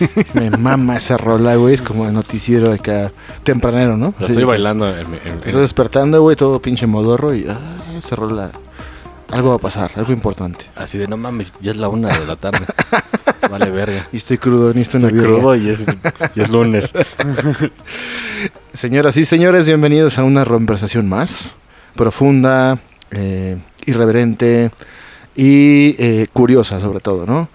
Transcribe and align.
Me 0.34 0.50
mama 0.50 0.96
esa 0.96 1.16
rola, 1.16 1.56
güey. 1.56 1.74
Es 1.74 1.82
como 1.82 2.06
el 2.06 2.12
noticiero 2.12 2.72
acá 2.72 3.12
tempranero, 3.44 3.96
¿no? 3.96 4.14
Lo 4.18 4.26
Sí. 4.26 4.32
estoy 4.32 4.44
bailando 4.44 4.88
en, 4.88 5.06
en- 5.06 5.20
en- 5.24 5.38
Estás 5.38 5.60
despertando, 5.60 6.20
güey, 6.22 6.36
todo 6.36 6.60
pinche 6.60 6.86
modorro 6.86 7.34
y 7.34 7.46
ah, 7.48 7.58
esa 7.98 8.16
rola. 8.16 8.50
Algo 9.30 9.50
va 9.50 9.56
a 9.56 9.58
pasar, 9.58 9.92
algo 9.94 10.12
importante. 10.12 10.66
así 10.74 10.98
de 10.98 11.06
no 11.06 11.16
mames, 11.16 11.52
ya 11.60 11.70
es 11.70 11.76
la 11.76 11.88
una 11.88 12.08
de 12.18 12.26
la 12.26 12.34
tarde. 12.36 12.66
vale 13.50 13.70
verga. 13.70 14.08
Y 14.12 14.16
estoy 14.16 14.38
crudo, 14.38 14.68
necesito 14.74 14.98
una 14.98 15.06
Estoy 15.08 15.22
crudo 15.24 15.54
y 15.54 15.68
es, 15.70 15.84
y 16.34 16.40
es 16.40 16.50
lunes. 16.50 16.92
Señoras 18.72 19.16
y 19.16 19.24
señores, 19.24 19.66
bienvenidos 19.66 20.18
a 20.18 20.24
una 20.24 20.44
conversación 20.44 21.08
más. 21.08 21.50
Profunda, 21.96 22.78
eh, 23.10 23.58
irreverente 23.86 24.70
y 25.36 25.94
eh, 25.98 26.26
curiosa 26.32 26.80
sobre 26.80 27.00
todo, 27.00 27.26
¿no? 27.26 27.48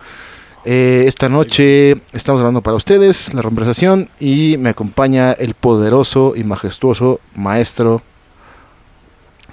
Eh, 0.66 1.04
esta 1.08 1.30
noche 1.30 1.96
estamos 2.12 2.40
hablando 2.40 2.62
para 2.62 2.76
ustedes 2.76 3.34
la 3.34 3.44
conversación 3.44 4.10
y 4.20 4.58
me 4.58 4.70
acompaña 4.70 5.32
el 5.32 5.54
poderoso 5.54 6.34
y 6.36 6.44
majestuoso 6.44 7.20
maestro 7.36 8.02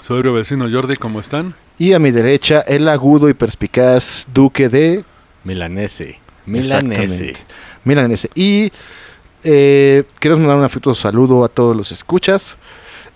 Soy 0.01 0.23
el 0.23 0.31
vecino 0.33 0.67
Jordi, 0.71 0.97
¿cómo 0.97 1.21
están? 1.21 1.55
y 1.79 1.93
a 1.95 1.99
mi 1.99 2.13
derecha 2.13 2.61
el 2.61 2.89
agudo 2.89 3.29
y 3.29 3.35
perspicaz 3.35 4.27
duque 4.33 4.69
de 4.69 5.05
Milanese. 5.45 6.19
Milanese. 6.47 7.35
Milanese. 7.85 8.31
Y 8.35 8.73
eh, 9.43 10.05
queremos 10.21 10.41
mandar 10.41 10.59
un 10.59 10.65
afectuoso 10.65 11.01
saludo 11.03 11.45
a 11.45 11.49
todos 11.49 11.77
los 11.77 11.91
escuchas, 11.91 12.57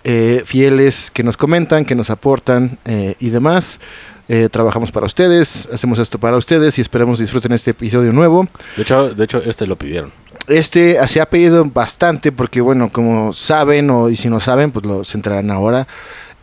eh, 0.03 0.43
fieles 0.45 1.11
que 1.11 1.23
nos 1.23 1.37
comentan, 1.37 1.85
que 1.85 1.95
nos 1.95 2.09
aportan 2.09 2.77
eh, 2.85 3.15
y 3.19 3.29
demás. 3.29 3.79
Eh, 4.29 4.49
trabajamos 4.51 4.91
para 4.91 5.05
ustedes, 5.05 5.69
hacemos 5.71 5.99
esto 5.99 6.19
para 6.19 6.35
ustedes 6.35 6.77
y 6.77 6.81
esperemos 6.81 7.19
disfruten 7.19 7.53
este 7.53 7.71
episodio 7.71 8.11
nuevo. 8.11 8.47
De 8.75 8.81
hecho, 8.83 9.13
de 9.13 9.23
hecho, 9.23 9.37
este 9.37 9.65
lo 9.67 9.77
pidieron. 9.77 10.11
Este 10.47 10.97
se 11.07 11.21
ha 11.21 11.29
pedido 11.29 11.65
bastante 11.65 12.31
porque, 12.31 12.61
bueno, 12.61 12.89
como 12.89 13.31
saben 13.31 13.89
o 13.89 14.09
y 14.09 14.17
si 14.17 14.29
no 14.29 14.39
saben, 14.39 14.71
pues 14.71 14.85
lo 14.85 15.03
se 15.03 15.17
enterarán 15.17 15.51
ahora. 15.51 15.87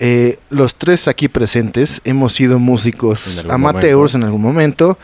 Eh, 0.01 0.39
los 0.51 0.75
tres 0.75 1.07
aquí 1.07 1.29
presentes 1.29 2.01
hemos 2.05 2.33
sido 2.33 2.59
músicos 2.59 3.45
amateurs 3.49 3.95
momento. 3.95 4.17
en 4.17 4.25
algún 4.25 4.43
momento. 4.43 4.99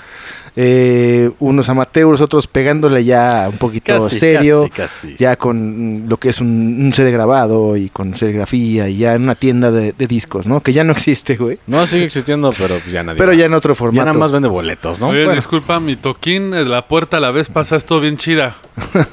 Eh, 0.56 1.30
unos 1.38 1.68
amateurs, 1.68 2.20
otros 2.20 2.46
pegándole 2.46 3.04
ya 3.04 3.48
un 3.50 3.58
poquito 3.58 4.08
serio, 4.08 4.68
Casi, 4.74 5.08
casi. 5.08 5.16
ya 5.18 5.36
con 5.36 6.04
lo 6.08 6.16
que 6.16 6.30
es 6.30 6.40
un, 6.40 6.48
un 6.86 6.92
CD 6.92 7.10
grabado 7.12 7.76
y 7.76 7.88
con 7.88 8.16
serigrafía 8.16 8.88
y 8.88 8.98
ya 8.98 9.14
en 9.14 9.22
una 9.22 9.34
tienda 9.36 9.70
de, 9.70 9.92
de 9.92 10.06
discos, 10.06 10.46
¿no? 10.46 10.60
Que 10.60 10.72
ya 10.72 10.82
no 10.84 10.92
existe, 10.92 11.36
güey. 11.36 11.58
No 11.66 11.86
sigue 11.86 12.04
existiendo, 12.04 12.50
pero 12.58 12.78
pues 12.78 12.92
ya 12.92 13.02
nadie. 13.02 13.18
Pero 13.18 13.30
va. 13.32 13.36
ya 13.38 13.46
en 13.46 13.54
otro 13.54 13.74
Ya 13.74 13.78
formato. 13.78 14.06
nada 14.06 14.18
más 14.18 14.32
vende 14.32 14.48
boletos, 14.48 15.00
¿no? 15.00 15.08
Oye, 15.08 15.24
Bueno. 15.24 15.36
disculpa, 15.36 15.78
mi 15.80 15.96
toquín 15.96 16.50
de 16.50 16.64
la 16.64 16.86
puerta 16.88 17.20
la 17.20 17.30
vez 17.30 17.48
pasada 17.48 17.78
estuvo 17.78 18.00
bien 18.00 18.16
chida. 18.16 18.56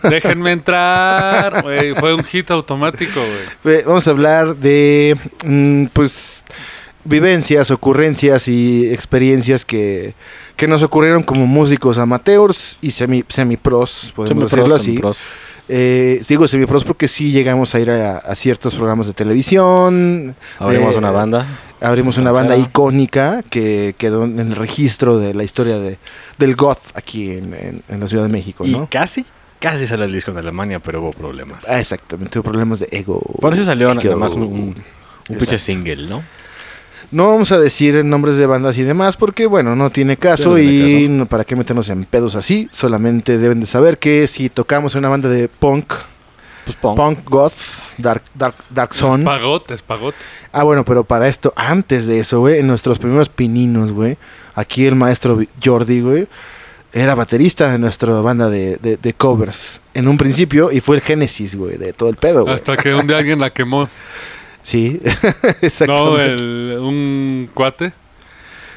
Déjenme 0.03 0.51
entrar, 0.53 1.62
güey. 1.63 1.94
Fue 1.94 2.13
un 2.13 2.23
hit 2.23 2.50
automático, 2.51 3.19
güey. 3.63 3.78
Eh, 3.78 3.83
Vamos 3.85 4.07
a 4.07 4.12
hablar 4.12 4.56
de, 4.56 5.16
mm, 5.45 5.85
pues, 5.94 6.44
vivencias, 7.03 7.72
ocurrencias 7.72 8.47
y 8.47 8.88
experiencias 8.91 9.66
que, 9.66 10.13
que 10.57 10.68
nos 10.68 10.84
ocurrieron 10.84 11.23
como 11.23 11.45
músicos 11.47 11.97
amateurs 11.97 12.78
y 12.81 12.91
semi, 12.91 13.23
semi-pros, 13.29 14.12
podemos 14.16 14.50
Semi-pros, 14.50 14.51
decirlo 14.51 14.75
así. 14.75 14.85
semi-pros. 14.88 15.18
Eh, 15.69 16.22
digo 16.28 16.47
semi-pros 16.47 16.84
porque 16.85 17.07
sí 17.09 17.31
llegamos 17.31 17.75
a 17.75 17.79
ir 17.79 17.91
a, 17.91 18.18
a 18.18 18.35
ciertos 18.35 18.73
programas 18.75 19.07
de 19.07 19.13
televisión. 19.13 20.35
Abrimos 20.59 20.95
eh, 20.95 20.97
una 20.97 21.12
banda. 21.12 21.45
Abrimos 21.79 22.18
una 22.18 22.31
banda 22.31 22.57
icónica 22.57 23.44
que 23.50 23.94
quedó 23.97 24.23
en 24.23 24.40
el 24.40 24.56
registro 24.56 25.19
de 25.19 25.34
la 25.35 25.44
historia 25.44 25.78
de, 25.78 26.00
del 26.40 26.56
goth 26.56 26.79
aquí 26.95 27.31
en, 27.31 27.53
en- 27.53 27.84
en 27.88 28.00
la 28.00 28.07
Ciudad 28.07 28.24
de 28.24 28.29
México, 28.31 28.66
Y 28.66 28.72
¿no? 28.72 28.88
casi, 28.89 29.25
casi 29.59 29.85
sale 29.85 30.06
el 30.06 30.13
disco 30.13 30.31
en 30.31 30.38
Alemania, 30.38 30.79
pero 30.79 31.01
hubo 31.01 31.12
problemas. 31.13 31.66
Ah, 31.69 31.79
exactamente, 31.79 32.31
tuvo 32.31 32.44
problemas 32.44 32.79
de 32.79 32.88
ego. 32.91 33.22
Por 33.39 33.53
eso 33.53 33.63
salió 33.63 33.91
Ego. 33.91 34.01
nada 34.01 34.16
más 34.16 34.31
un, 34.31 34.41
un, 34.44 34.75
un 35.29 35.38
pinche 35.38 35.59
single, 35.59 36.07
¿no? 36.09 36.24
No 37.12 37.28
vamos 37.29 37.51
a 37.53 37.57
decir 37.59 38.03
nombres 38.03 38.35
de 38.38 38.45
bandas 38.45 38.78
y 38.78 38.84
demás 38.84 39.16
porque, 39.16 39.45
bueno, 39.45 39.75
no 39.75 39.90
tiene 39.90 40.18
caso 40.18 40.50
no 40.50 40.56
tiene 40.56 40.73
y 41.01 41.07
caso. 41.18 41.25
para 41.28 41.44
qué 41.45 41.56
meternos 41.56 41.88
en 41.90 42.03
pedos 42.06 42.35
así. 42.35 42.68
Solamente 42.72 43.38
deben 43.38 43.59
de 43.62 43.66
saber 43.66 43.97
que 43.97 44.28
si 44.28 44.50
tocamos 44.50 44.94
en 44.95 45.00
una 45.00 45.09
banda 45.09 45.29
de 45.29 45.47
punk, 45.47 45.94
Pues 46.66 46.75
punk. 46.75 46.97
punk, 46.97 47.19
goth, 47.29 47.53
dark, 47.97 48.23
dark, 48.35 48.56
dark 48.69 48.94
zone. 48.94 49.23
Espagot, 49.23 49.72
espagot. 49.72 50.16
Ah, 50.51 50.63
bueno, 50.63 50.84
pero 50.84 51.06
para 51.06 51.28
esto, 51.29 51.53
antes 51.56 52.07
de 52.07 52.19
eso, 52.19 52.40
güey, 52.41 52.59
en 52.59 52.68
nuestros 52.68 53.00
primeros 53.00 53.29
pininos, 53.29 53.91
güey, 53.94 54.18
aquí 54.53 54.85
el 54.85 54.95
maestro 54.95 55.39
Jordi, 55.63 56.01
güey, 56.01 56.28
era 56.91 57.16
baterista 57.16 57.72
de 57.72 57.79
nuestra 57.79 58.13
banda 58.22 58.50
de, 58.50 58.78
de- 58.78 58.97
de 58.97 59.13
covers 59.13 59.81
en 59.94 60.07
un 60.09 60.18
principio 60.18 60.72
y 60.72 60.81
fue 60.81 60.97
el 60.97 61.01
génesis, 61.01 61.56
güey, 61.56 61.78
de 61.78 61.94
todo 61.94 62.09
el 62.09 62.16
pedo, 62.18 62.44
güey. 62.44 62.53
Hasta 62.56 62.75
que 62.75 62.94
un 62.94 63.07
día 63.07 63.18
alguien 63.18 63.39
la 63.39 63.50
quemó. 63.51 63.88
Sí, 64.67 65.00
No, 65.03 65.09
exactamente. 65.61 66.33
el, 66.33 66.78
un 66.81 67.50
cuate 67.53 67.94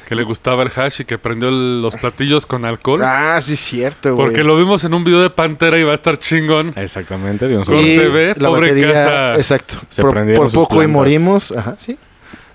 que 0.07 0.15
le 0.15 0.23
gustaba 0.23 0.63
el 0.63 0.71
hash 0.73 1.01
y 1.01 1.05
que 1.05 1.17
prendió 1.17 1.49
el- 1.49 1.81
los 1.81 1.95
platillos 1.97 2.45
con 2.45 2.63
alcohol. 2.63 3.01
Ah, 3.03 3.39
sí, 3.41 3.57
cierto, 3.57 4.15
güey. 4.15 4.25
Porque 4.27 4.43
lo 4.45 4.55
vimos 4.57 4.83
en 4.85 4.93
un 4.93 5.03
video 5.03 5.21
de 5.21 5.29
Pantera 5.29 5.77
y 5.77 5.83
va 5.83 5.91
a 5.91 5.95
estar 5.95 6.17
chingón. 6.17 6.71
Exactamente. 6.77 7.45
vimos 7.47 7.67
Con 7.67 7.77
Y 7.79 7.95
TV, 7.97 8.35
la 8.37 8.47
pobre 8.49 8.67
batería, 8.69 8.93
casa. 8.93 9.35
Exacto. 9.35 9.75
Se 9.89 10.01
por, 10.01 10.13
por 10.35 10.51
poco 10.51 10.81
y 10.83 10.87
morimos. 10.87 11.51
Ajá, 11.51 11.75
sí. 11.77 11.97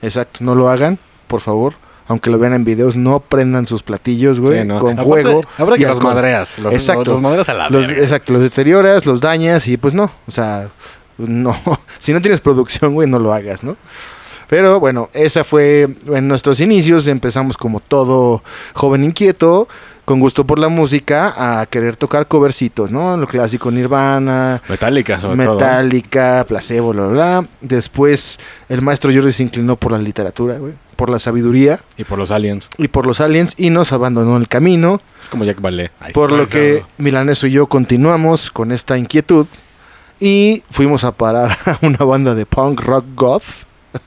Exacto. 0.00 0.38
No 0.42 0.54
lo 0.54 0.68
hagan, 0.70 0.98
por 1.26 1.40
favor. 1.42 1.74
Aunque 2.08 2.30
lo 2.30 2.38
vean 2.38 2.54
en 2.54 2.64
videos, 2.64 2.94
no 2.96 3.20
prendan 3.20 3.66
sus 3.66 3.82
platillos, 3.82 4.38
güey, 4.40 4.62
Sí, 4.62 4.68
¿no? 4.68 4.78
con 4.78 4.92
Aparte, 4.92 5.08
fuego. 5.24 5.42
Habrá 5.58 5.76
y 5.76 5.80
que 5.80 5.86
los 5.86 6.02
madreas. 6.02 6.58
Los, 6.58 6.72
Exacto. 6.72 7.10
Los 7.12 7.20
madreas 7.20 7.48
a 7.48 7.54
la 7.54 7.68
Los, 7.68 7.86
verga. 7.86 8.02
exacto, 8.02 8.32
los 8.32 8.42
deterioras, 8.42 9.04
los 9.06 9.20
dañas 9.20 9.66
y 9.68 9.76
pues 9.76 9.92
no. 9.92 10.10
O 10.26 10.30
sea, 10.30 10.68
no. 11.18 11.56
si 11.98 12.12
no 12.12 12.20
tienes 12.20 12.40
producción, 12.40 12.94
güey, 12.94 13.08
no 13.08 13.18
lo 13.18 13.32
hagas, 13.32 13.62
¿no? 13.62 13.76
Pero 14.48 14.78
bueno, 14.78 15.10
esa 15.12 15.42
fue 15.42 15.88
en 16.06 16.28
nuestros 16.28 16.60
inicios. 16.60 17.08
Empezamos 17.08 17.56
como 17.56 17.80
todo 17.80 18.44
joven 18.74 19.02
inquieto, 19.02 19.66
con 20.04 20.20
gusto 20.20 20.46
por 20.46 20.60
la 20.60 20.68
música, 20.68 21.34
a 21.60 21.66
querer 21.66 21.96
tocar 21.96 22.28
covercitos, 22.28 22.92
¿no? 22.92 23.16
Lo 23.16 23.26
clásico 23.26 23.72
Nirvana, 23.72 24.62
Metálica, 24.68 25.18
sobre 25.18 25.44
todo. 25.44 25.56
Metallica, 25.56 26.44
Placebo, 26.46 26.92
bla, 26.92 27.06
bla, 27.06 27.40
bla. 27.40 27.48
Después 27.60 28.38
el 28.68 28.82
maestro 28.82 29.12
Jordi 29.12 29.32
se 29.32 29.42
inclinó 29.42 29.74
por 29.74 29.90
la 29.90 29.98
literatura, 29.98 30.58
güey, 30.58 30.74
por 30.94 31.10
la 31.10 31.18
sabiduría 31.18 31.80
Y 31.96 32.04
por 32.04 32.16
los 32.16 32.30
aliens. 32.30 32.68
y 32.78 32.86
por 32.86 33.04
los 33.04 33.20
aliens 33.20 33.54
y 33.56 33.70
nos 33.70 33.92
abandonó 33.92 34.36
el 34.36 34.46
camino. 34.46 35.00
Es 35.20 35.28
como 35.28 35.42
Jack 35.42 35.60
Ballet. 35.60 35.90
Ahí 35.98 36.12
Por 36.12 36.30
lo 36.30 36.46
que. 36.46 36.84
Milaneso 36.98 37.48
y 37.48 37.50
yo 37.50 37.66
continuamos 37.66 38.52
con 38.52 38.70
esta 38.70 38.96
inquietud 38.96 39.48
y 40.20 40.62
fuimos 40.70 41.04
a 41.04 41.12
parar 41.12 41.50
a 41.66 41.78
una 41.82 41.98
banda 41.98 42.34
de 42.34 42.46
punk 42.46 42.80
rock 42.80 43.04
goth. 43.14 43.44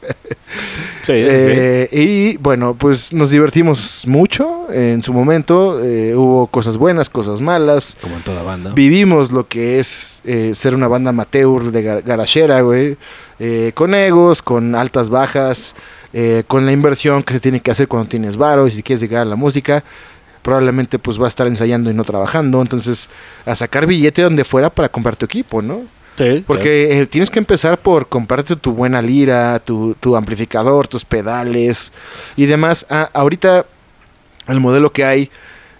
Sí, 1.06 1.14
sí, 1.14 1.25
Eh, 1.28 1.90
Y 1.92 2.38
bueno, 2.38 2.75
pues 2.75 3.14
nos 3.14 3.31
divertimos 3.31 4.03
mucho 4.08 4.68
en 4.72 5.01
su 5.01 5.13
momento. 5.13 5.80
eh, 5.83 6.13
hubo 6.16 6.48
cosas 6.48 6.78
buenas, 6.78 7.10
cosas 7.10 7.42
malas. 7.42 7.83
sí. 7.86 7.98
Como 8.01 8.18
en 8.18 8.24
toda 8.24 8.44
banda. 8.44 8.72
Vivimos 8.74 9.31
lo 9.31 9.48
que 9.48 9.80
es 9.80 10.22
eh, 10.25 10.51
ser 10.56 10.75
una 10.75 10.88
banda 10.88 11.10
amateur 11.10 11.72
de 11.72 11.83
gar- 11.83 12.04
garachera, 12.04 12.62
güey. 12.62 12.98
eh, 13.39 13.72
con 13.74 13.95
egos, 13.95 14.42
con 14.42 14.75
altas 14.75 15.10
bajas, 15.10 15.74
con 16.48 16.66
la 16.66 16.72
inversión 16.72 17.22
que 17.24 17.33
se 17.36 17.39
tiene 17.39 17.60
que 17.60 17.72
hacer 17.72 17.88
cuando 17.88 18.10
tienes 18.10 18.36
varo 18.36 18.68
y 18.68 18.72
si 18.72 18.83
quieres 18.83 19.01
llegar 19.01 19.22
a 19.22 19.25
la 19.25 19.36
música. 19.36 19.83
Probablemente 20.42 21.00
pues 21.00 21.19
va 21.19 21.25
a 21.25 21.30
estar 21.30 21.48
ensayando 21.48 21.89
y 21.89 21.94
no 21.94 22.04
trabajando. 22.04 22.62
Entonces, 22.62 23.07
a 23.45 23.56
sacar 23.56 23.86
billete 23.88 24.22
donde 24.24 24.44
fuera 24.45 24.69
para 24.69 24.89
comprar 24.89 25.16
tu 25.16 25.25
equipo, 25.25 25.62
¿no? 25.62 25.81
Sí, 26.19 26.44
Porque 26.45 27.00
eh, 27.00 27.06
tienes 27.07 27.30
que 27.30 27.39
empezar 27.39 27.80
por 27.80 28.07
comprarte 28.10 28.56
tu 28.56 28.74
buena 28.74 29.01
lira, 29.01 29.60
tu, 29.60 29.95
tu 30.00 30.16
amplificador, 30.16 30.88
tus 30.88 31.04
pedales 31.06 31.92
y 32.36 32.45
demás. 32.45 32.86
Ah, 32.89 33.10
ahorita 33.13 33.66
el 34.48 34.60
modelo 34.60 34.92
que 34.92 35.04
hay 35.06 35.31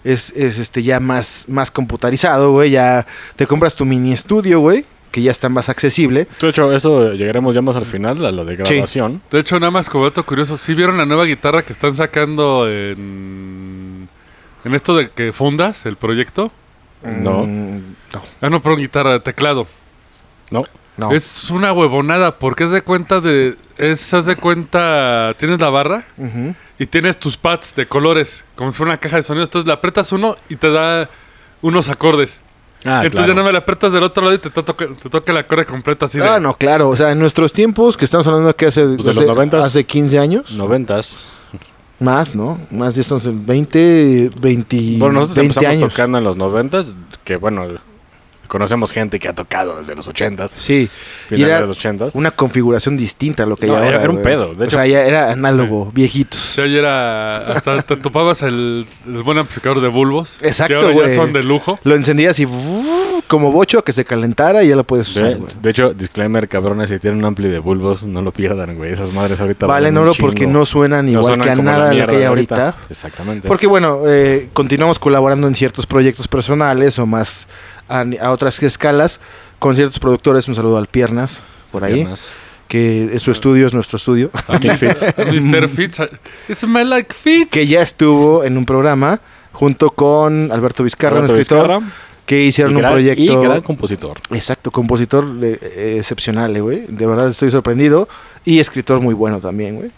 es, 0.02 0.30
es 0.30 0.58
este 0.58 0.82
ya 0.82 0.98
más, 0.98 1.44
más 1.48 1.70
computarizado, 1.70 2.52
güey. 2.52 2.70
Ya 2.70 3.06
te 3.36 3.46
compras 3.46 3.76
tu 3.76 3.84
mini 3.84 4.12
estudio, 4.12 4.60
güey, 4.60 4.84
que 5.10 5.20
ya 5.22 5.30
está 5.30 5.48
más 5.48 5.68
accesible. 5.68 6.26
De 6.40 6.48
hecho, 6.48 6.72
eso 6.72 7.12
llegaremos 7.12 7.54
ya 7.54 7.62
más 7.62 7.76
al 7.76 7.84
final, 7.86 8.24
a 8.24 8.32
lo 8.32 8.44
de 8.44 8.56
Sí. 8.64 8.72
grabación. 8.74 9.20
De 9.30 9.40
hecho, 9.40 9.60
nada 9.60 9.70
más 9.70 9.90
como 9.90 10.04
dato 10.04 10.24
curioso, 10.24 10.56
¿sí 10.56 10.72
vieron 10.74 10.96
la 10.96 11.04
nueva 11.04 11.24
guitarra 11.26 11.62
que 11.64 11.72
están 11.72 11.94
sacando 11.94 12.66
en, 12.70 14.08
en 14.64 14.74
esto 14.74 14.96
de 14.96 15.10
que 15.10 15.32
fundas 15.32 15.84
el 15.86 15.96
proyecto? 15.96 16.50
No. 17.02 17.44
Mm, 17.46 17.76
no. 18.14 18.22
Ah, 18.40 18.50
no, 18.50 18.60
pero 18.62 18.76
guitarra, 18.76 19.20
teclado. 19.20 19.66
No. 20.50 20.64
No. 20.96 21.12
Es 21.12 21.50
una 21.50 21.72
huevonada, 21.72 22.38
porque 22.38 22.64
es 22.64 22.70
de 22.72 22.82
cuenta 22.82 23.20
de. 23.20 23.56
Es, 23.78 24.12
haz 24.12 24.26
de 24.26 24.36
cuenta. 24.36 25.32
Tienes 25.38 25.58
la 25.60 25.70
barra 25.70 26.04
y 26.78 26.86
tienes 26.86 27.18
tus 27.18 27.36
pads 27.38 27.74
de 27.74 27.86
colores, 27.86 28.44
como 28.54 28.70
si 28.70 28.76
fuera 28.78 28.92
una 28.92 29.00
caja 29.00 29.16
de 29.16 29.22
sonidos. 29.22 29.46
Entonces 29.48 29.66
le 29.66 29.72
aprietas 29.72 30.12
uno 30.12 30.36
y 30.50 30.56
te 30.56 30.70
da 30.70 31.08
unos 31.62 31.88
acordes. 31.88 32.42
Ah, 32.84 33.02
Entonces 33.04 33.28
ya 33.28 33.34
no 33.34 33.44
me 33.44 33.52
la 33.52 33.58
aprietas 33.60 33.92
del 33.92 34.02
otro 34.02 34.24
lado 34.24 34.34
y 34.36 34.38
te, 34.38 34.48
to- 34.50 34.64
toca, 34.64 34.86
te 35.02 35.08
toca 35.10 35.32
el 35.32 35.38
acorde 35.38 35.64
completo 35.66 36.06
así 36.06 36.18
de. 36.18 36.26
Ah, 36.28 36.40
no, 36.40 36.54
claro. 36.56 36.88
O 36.90 36.96
sea, 36.96 37.12
en 37.12 37.18
nuestros 37.18 37.52
tiempos, 37.52 37.96
que 37.96 38.04
estamos 38.04 38.26
hablando 38.26 38.54
que 38.56 38.66
hace, 38.66 38.84
Pues 38.84 39.04
de 39.04 39.10
hace, 39.10 39.20
los 39.20 39.28
noventas. 39.28 39.64
hace 39.64 39.84
15 39.84 40.18
años, 40.18 40.52
Noventas. 40.52 41.24
más, 41.98 42.34
¿no? 42.34 42.58
Más, 42.70 42.94
ya 42.94 43.02
estamos 43.02 43.26
en 43.26 43.44
20, 43.46 44.30
20, 44.40 44.76
Bueno, 44.98 45.14
nosotros 45.20 45.36
20 45.36 45.40
empezamos 45.58 45.76
años. 45.76 45.90
tocando 45.92 46.18
en 46.18 46.24
los 46.24 46.36
noventas, 46.36 46.86
que 47.24 47.36
bueno, 47.36 47.66
conocemos 48.50 48.90
gente 48.90 49.18
que 49.18 49.28
ha 49.28 49.32
tocado 49.32 49.78
desde 49.78 49.94
los 49.94 50.06
ochentas, 50.08 50.52
Sí. 50.58 50.90
Y 51.30 51.34
finales 51.36 51.46
era 51.46 51.60
de 51.62 51.66
los 51.68 51.78
ochentas. 51.78 52.14
una 52.14 52.32
configuración 52.32 52.96
distinta 52.96 53.44
a 53.44 53.46
lo 53.46 53.56
que 53.56 53.66
No, 53.66 53.74
hay 53.76 53.78
era- 53.78 53.86
ahora. 53.98 54.02
era 54.02 54.10
un 54.10 54.22
pedo, 54.22 54.52
de 54.52 54.60
o 54.60 54.64
hecho- 54.64 54.76
sea, 54.76 54.86
ya 54.86 55.02
era 55.04 55.30
análogo, 55.32 55.90
viejitos. 55.94 56.40
Sí, 56.40 56.60
ayer 56.60 56.80
era. 56.80 57.38
Hasta 57.52 57.80
te 57.82 57.96
topabas 57.96 58.42
el, 58.42 58.86
el 59.06 59.22
buen 59.22 59.38
amplificador 59.38 59.80
de 59.80 59.88
bulbos. 59.88 60.38
Exacto, 60.42 60.74
Que 60.74 60.82
ahora 60.84 60.92
güey. 60.92 61.08
ya 61.08 61.14
son 61.14 61.32
de 61.32 61.42
lujo. 61.42 61.78
Lo 61.84 61.94
encendías 61.94 62.38
y 62.40 62.46
como 63.28 63.52
bocho 63.52 63.84
que 63.84 63.92
se 63.92 64.04
calentara 64.04 64.64
y 64.64 64.68
ya 64.68 64.76
lo 64.76 64.82
puedes 64.84 65.08
usar, 65.08 65.28
De, 65.30 65.34
güey. 65.36 65.52
de 65.62 65.70
hecho, 65.70 65.94
disclaimer, 65.94 66.48
cabrones, 66.48 66.90
si 66.90 66.98
tienen 66.98 67.20
un 67.20 67.24
ampli 67.26 67.48
de 67.48 67.60
bulbos, 67.60 68.02
no 68.02 68.22
lo 68.22 68.32
pierdan, 68.32 68.76
güey. 68.76 68.92
Esas 68.92 69.12
madres 69.12 69.40
ahorita 69.40 69.66
Valen 69.66 69.96
oro 69.96 70.12
porque 70.18 70.46
no 70.46 70.66
suenan 70.66 71.06
No 71.06 71.12
igual 71.20 71.36
suenan 71.36 71.44
que 71.44 71.50
a 71.50 71.62
nada 71.64 71.90
de 71.90 71.94
lo 71.96 72.06
que 72.08 72.16
hay 72.16 72.24
ahorita. 72.24 72.74
Exactamente. 72.88 73.46
Porque 73.46 73.66
bueno, 73.68 74.00
eh, 74.08 74.48
continuamos 74.52 74.98
colaborando 74.98 75.46
en 75.46 75.54
ciertos 75.54 75.86
proyectos 75.86 76.26
personales 76.26 76.98
o 76.98 77.06
más 77.06 77.46
a, 77.90 78.04
a 78.26 78.30
otras 78.30 78.62
escalas 78.62 79.20
con 79.58 79.74
ciertos 79.76 79.98
productores. 79.98 80.48
Un 80.48 80.54
saludo 80.54 80.78
al 80.78 80.86
Piernas, 80.86 81.40
por 81.72 81.84
ahí, 81.84 81.94
Piernas. 81.94 82.28
que 82.68 83.10
es 83.12 83.22
su 83.22 83.30
estudio, 83.30 83.66
es 83.66 83.74
nuestro 83.74 83.96
estudio, 83.96 84.30
A 84.48 84.58
King 84.58 84.70
Fitz. 84.78 85.04
Mr. 85.16 85.68
Fitz. 85.68 86.00
It 86.48 86.56
smell 86.56 86.88
like 86.88 87.12
Fitz. 87.14 87.50
que 87.50 87.66
ya 87.66 87.82
estuvo 87.82 88.44
en 88.44 88.56
un 88.56 88.64
programa 88.64 89.20
junto 89.52 89.90
con 89.90 90.50
Alberto 90.52 90.84
Vizcarra, 90.84 91.16
Roberto 91.16 91.34
un 91.34 91.40
escritor, 91.40 91.66
Vizcarra, 91.68 91.92
que 92.24 92.44
hicieron 92.44 92.72
y 92.72 92.76
un 92.76 92.80
gran- 92.82 92.92
proyecto... 92.92 93.22
Y 93.22 93.44
gran 93.44 93.60
compositor. 93.62 94.18
Exacto, 94.30 94.70
compositor 94.70 95.26
eh, 95.42 95.58
eh, 95.60 95.96
excepcional, 95.98 96.56
eh, 96.56 96.60
güey. 96.60 96.84
De 96.86 97.06
verdad 97.06 97.28
estoy 97.28 97.50
sorprendido. 97.50 98.08
Y 98.44 98.60
escritor 98.60 99.00
muy 99.00 99.12
bueno 99.14 99.40
también, 99.40 99.74
güey. 99.76 99.90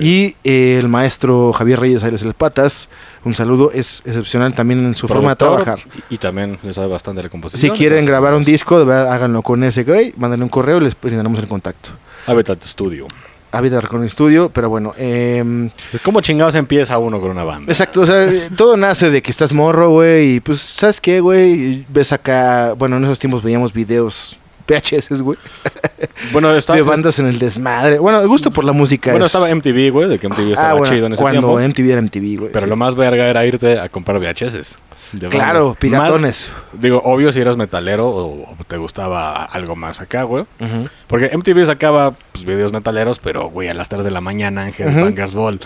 Y 0.00 0.36
eh, 0.44 0.76
el 0.78 0.88
maestro 0.88 1.52
Javier 1.52 1.80
Reyes 1.80 2.02
Aires 2.04 2.22
El 2.22 2.34
Patas, 2.34 2.88
un 3.24 3.34
saludo, 3.34 3.70
es 3.72 4.02
excepcional 4.04 4.54
también 4.54 4.84
en 4.84 4.94
su 4.94 5.08
forma 5.08 5.30
de 5.30 5.36
trabajar. 5.36 5.80
Y, 6.10 6.14
y 6.14 6.18
también 6.18 6.58
le 6.62 6.72
sabe 6.74 6.88
bastante 6.88 7.22
de 7.22 7.28
composición. 7.28 7.72
Si 7.72 7.78
quieren 7.78 7.98
entonces, 7.98 8.10
grabar 8.10 8.34
un 8.34 8.44
disco, 8.44 8.78
de 8.78 8.84
verdad, 8.84 9.12
háganlo 9.12 9.42
con 9.42 9.64
ese 9.64 9.84
güey, 9.84 10.14
mándenle 10.16 10.44
un 10.44 10.50
correo 10.50 10.78
y 10.78 10.82
les 10.82 11.00
brindaremos 11.00 11.38
el 11.40 11.48
contacto. 11.48 11.90
Habitat 12.26 12.62
Studio. 12.64 13.06
Habitat 13.50 13.82
Recording 13.82 14.08
Studio, 14.10 14.50
pero 14.50 14.68
bueno, 14.68 14.92
eh, 14.98 15.70
¿Cómo 16.02 16.20
chingados 16.20 16.54
empieza 16.54 16.98
uno 16.98 17.20
con 17.20 17.30
una 17.30 17.44
banda? 17.44 17.72
exacto, 17.72 18.02
o 18.02 18.06
sea, 18.06 18.28
todo 18.56 18.76
nace 18.76 19.10
de 19.10 19.22
que 19.22 19.30
estás 19.30 19.52
morro, 19.52 19.90
güey, 19.90 20.34
y 20.34 20.40
pues, 20.40 20.60
¿sabes 20.60 21.00
qué, 21.00 21.20
güey? 21.20 21.86
Ves 21.88 22.12
acá, 22.12 22.74
bueno, 22.74 22.98
en 22.98 23.04
esos 23.04 23.18
tiempos 23.18 23.42
veíamos 23.42 23.72
videos 23.72 24.38
VHS, 24.68 25.22
güey, 25.22 25.38
Bueno, 26.32 26.54
estaba, 26.54 26.76
de 26.76 26.82
bandas 26.82 27.18
en 27.18 27.26
el 27.26 27.38
desmadre. 27.38 27.98
Bueno, 27.98 28.20
el 28.20 28.28
gusto 28.28 28.50
por 28.50 28.64
la 28.64 28.72
música 28.72 29.10
bueno, 29.10 29.26
es- 29.26 29.34
estaba 29.34 29.48
MTV, 29.54 29.90
güey, 29.90 30.08
de 30.08 30.18
que 30.18 30.28
MTV 30.28 30.50
estaba 30.50 30.70
ah, 30.70 30.74
bueno, 30.74 30.94
chido 30.94 31.06
en 31.06 31.12
ese 31.14 31.22
cuando. 31.22 31.58
MTV 31.58 31.90
era 31.90 32.02
MTV, 32.02 32.38
güey. 32.38 32.52
Pero 32.52 32.66
sí. 32.66 32.70
lo 32.70 32.76
más 32.76 32.94
verga 32.94 33.26
era 33.26 33.44
irte 33.46 33.80
a 33.80 33.88
comprar 33.88 34.18
VHS. 34.20 34.76
de 35.12 35.28
Claro, 35.28 35.74
piratones. 35.78 36.50
Más- 36.52 36.80
digo, 36.82 37.00
obvio 37.04 37.32
si 37.32 37.40
eras 37.40 37.56
metalero 37.56 38.08
o, 38.08 38.56
te 38.66 38.76
gustaba 38.76 39.44
algo 39.44 39.74
más 39.74 40.00
acá, 40.00 40.24
güey. 40.24 40.44
Ujú. 40.60 40.88
Porque 41.06 41.30
MTV 41.36 41.64
sacaba 41.66 42.12
pues, 42.32 42.44
videos 42.44 42.72
metaleros, 42.72 43.18
pero, 43.18 43.48
güey, 43.48 43.68
a 43.68 43.74
las 43.74 43.88
3 43.88 44.04
de 44.04 44.10
la 44.10 44.20
mañana 44.20 44.68
en 44.68 44.74
Headbangers 44.76 45.32
Ball. 45.34 45.60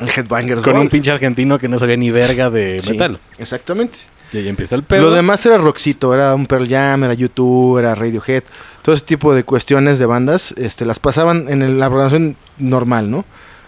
El 0.00 0.08
Headbangers 0.08 0.62
Con 0.62 0.72
Ball. 0.72 0.82
un 0.82 0.88
pinche 0.88 1.10
argentino 1.10 1.58
que 1.58 1.68
no 1.68 1.78
sabía 1.78 1.96
ni 1.96 2.10
verga 2.10 2.48
de 2.50 2.80
Sí, 2.80 2.92
metal. 2.92 3.20
Exactamente. 3.38 3.98
Y 4.32 4.38
ahí 4.38 4.48
empieza 4.48 4.74
el 4.74 4.82
pedo. 4.84 5.02
Lo 5.02 5.10
demás 5.10 5.44
era 5.46 5.58
rockcito, 5.58 6.14
era 6.14 6.34
un 6.34 6.46
Pearl 6.46 6.68
Jam, 6.68 7.04
era 7.04 7.14
YouTube, 7.14 7.78
era 7.78 7.94
Radiohead, 7.94 8.44
todo 8.82 8.94
ese 8.94 9.04
tipo 9.04 9.34
de 9.34 9.44
cuestiones 9.44 9.98
de 9.98 10.06
bandas, 10.06 10.52
este, 10.52 10.84
las 10.84 10.98
pasaban 10.98 11.46
en 11.48 11.78
la 11.78 11.86
programación 11.88 12.36
normal, 12.58 13.10
¿no? 13.10 13.24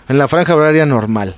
En 0.09 0.19
la 0.19 0.29
franja 0.29 0.55
horaria 0.55 0.87
normal. 0.87 1.37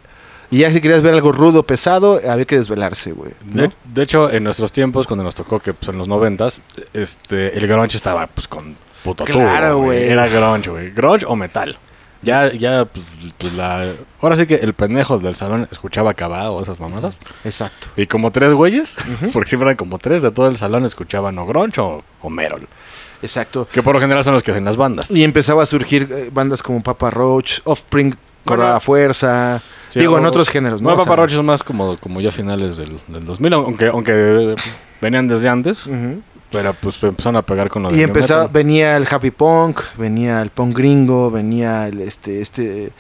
Y 0.50 0.58
ya 0.58 0.70
si 0.70 0.80
querías 0.80 1.02
ver 1.02 1.14
algo 1.14 1.32
rudo, 1.32 1.64
pesado, 1.64 2.20
había 2.28 2.44
que 2.44 2.56
desvelarse, 2.56 3.12
güey. 3.12 3.32
¿no? 3.44 3.62
De, 3.62 3.70
de 3.84 4.02
hecho, 4.02 4.30
en 4.30 4.44
nuestros 4.44 4.70
tiempos, 4.72 5.06
cuando 5.06 5.24
nos 5.24 5.34
tocó, 5.34 5.58
que 5.58 5.74
pues, 5.74 5.88
en 5.88 5.98
los 5.98 6.06
noventas, 6.06 6.60
este, 6.92 7.56
el 7.58 7.66
grunge 7.66 7.96
estaba 7.96 8.26
pues 8.26 8.46
con 8.46 8.76
puto 9.02 9.24
Claro, 9.24 9.70
tubo, 9.72 9.84
güey. 9.86 10.04
Era 10.04 10.28
grunge, 10.28 10.70
güey. 10.70 10.90
Grunge 10.90 11.24
o 11.26 11.34
metal. 11.34 11.76
Ya, 12.24 12.52
ya, 12.52 12.84
pues, 12.86 13.04
pues, 13.38 13.52
la... 13.54 13.92
Ahora 14.20 14.36
sí 14.36 14.46
que 14.46 14.56
el 14.56 14.72
pendejo 14.74 15.18
del 15.18 15.36
salón 15.36 15.68
escuchaba 15.70 16.14
Cabá 16.14 16.50
o 16.50 16.62
esas 16.62 16.80
mamadas. 16.80 17.20
Exacto. 17.44 17.88
Y 17.96 18.06
como 18.06 18.30
tres 18.32 18.52
güeyes, 18.52 18.96
porque 19.32 19.48
siempre 19.48 19.68
eran 19.68 19.76
como 19.76 19.98
tres 19.98 20.22
de 20.22 20.30
todo 20.30 20.48
el 20.48 20.56
salón 20.56 20.84
escuchaban 20.84 21.38
o 21.38 21.46
grunge 21.46 21.80
o, 21.80 22.02
o 22.20 22.30
Merol. 22.30 22.66
Exacto. 23.22 23.66
Que 23.70 23.82
por 23.82 23.94
lo 23.94 24.00
general 24.00 24.24
son 24.24 24.34
los 24.34 24.42
que 24.42 24.50
hacen 24.50 24.64
las 24.64 24.76
bandas. 24.76 25.10
Y 25.10 25.22
empezaba 25.24 25.62
a 25.62 25.66
surgir 25.66 26.08
eh, 26.10 26.30
bandas 26.32 26.62
como 26.62 26.82
Papa 26.82 27.10
Roach, 27.10 27.60
Offspring, 27.64 28.10
Bueno, 28.10 28.62
Cora 28.62 28.80
Fuerza, 28.80 29.62
Sí, 29.90 30.00
digo, 30.00 30.18
en 30.18 30.26
otros 30.26 30.48
géneros, 30.48 30.82
¿no? 30.82 30.88
No, 30.88 30.94
O 30.94 30.98
sea, 30.98 31.04
Papa 31.04 31.16
Roach 31.16 31.32
es 31.32 31.42
más 31.42 31.62
como, 31.62 31.96
como 31.98 32.20
ya 32.20 32.32
finales 32.32 32.76
del, 32.76 32.98
del 33.06 33.24
2000, 33.24 33.52
aunque, 33.54 33.86
aunque 33.86 34.56
venían 35.00 35.28
desde 35.28 35.48
antes, 35.48 35.86
ujú. 35.86 36.20
Pero 36.54 36.74
pues 36.80 37.02
empezaron 37.02 37.36
a 37.36 37.42
pegar 37.42 37.68
con 37.68 37.82
lo 37.82 37.88
de 37.90 37.94
Y 37.96 37.98
new 37.98 38.06
empezaba, 38.06 38.46
venía 38.48 38.96
el 38.96 39.06
happy 39.10 39.30
punk, 39.30 39.80
venía 39.98 40.40
el 40.40 40.50
punk 40.50 40.76
gringo, 40.76 41.30
venía 41.30 41.86
el 41.88 42.00
este, 42.00 42.40
este 42.40 42.92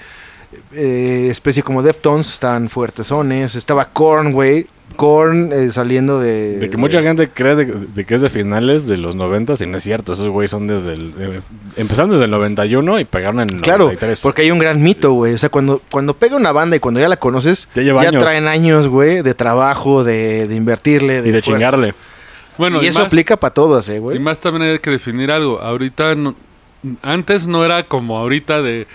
eh, 0.72 1.28
especie 1.30 1.62
como 1.62 1.82
Deftones, 1.82 2.30
estaban 2.32 2.68
fuertesones, 2.68 3.54
estaba 3.54 3.86
Korn, 3.86 4.32
güey, 4.32 4.66
Korn 4.96 5.50
eh, 5.52 5.70
saliendo 5.72 6.20
de... 6.20 6.58
De 6.58 6.70
que 6.70 6.76
mucha 6.76 7.02
gente 7.02 7.28
cree 7.28 7.56
de, 7.56 7.64
de 7.66 8.04
que 8.04 8.14
es 8.14 8.20
de 8.20 8.30
finales 8.30 8.86
de 8.86 8.96
los 8.96 9.16
90 9.16 9.54
y 9.60 9.66
no 9.66 9.78
es 9.78 9.82
cierto. 9.82 10.12
Esos 10.12 10.28
güeyes 10.28 10.52
son 10.52 10.68
desde 10.68 10.92
el... 10.92 11.12
eh, 11.18 11.40
empezaron 11.76 12.10
desde 12.12 12.26
el 12.26 12.30
91 12.30 13.00
y 13.00 13.04
pegaron 13.04 13.40
en 13.40 13.50
el 13.50 13.60
Claro, 13.62 13.86
93. 13.86 14.20
porque 14.20 14.42
hay 14.42 14.52
un 14.52 14.60
gran 14.60 14.80
mito, 14.80 15.12
güey. 15.14 15.34
O 15.34 15.38
sea, 15.38 15.48
cuando, 15.48 15.82
cuando 15.90 16.14
pega 16.14 16.36
una 16.36 16.52
banda 16.52 16.76
y 16.76 16.78
cuando 16.78 17.00
ya 17.00 17.08
la 17.08 17.16
conoces, 17.16 17.66
Ya 17.74 17.82
lleva 17.82 18.02
años. 18.02 18.22
traen 18.22 18.46
años, 18.46 18.86
güey, 18.86 19.22
de 19.22 19.34
trabajo, 19.34 20.04
de, 20.04 20.46
de 20.46 20.54
invertirle, 20.54 21.22
de 21.22 21.28
y 21.30 21.32
de 21.32 21.42
chingarle. 21.42 21.94
Bueno, 22.58 22.82
y 22.82 22.86
eso 22.86 22.98
más- 23.00 23.06
aplica 23.08 23.36
para 23.36 23.52
todas, 23.54 23.88
eh, 23.88 23.96
Y 23.96 23.98
güey. 23.98 24.18
más 24.18 24.38
también 24.40 24.70
hay 24.72 24.78
que 24.78 24.90
definir 24.90 25.30
algo. 25.30 25.60
Ahorita, 25.60 26.14
no- 26.14 26.34
antes 27.02 27.46
no 27.46 27.64
era 27.64 27.84
como 27.84 28.18
ahorita 28.18 28.62
de 28.62 28.86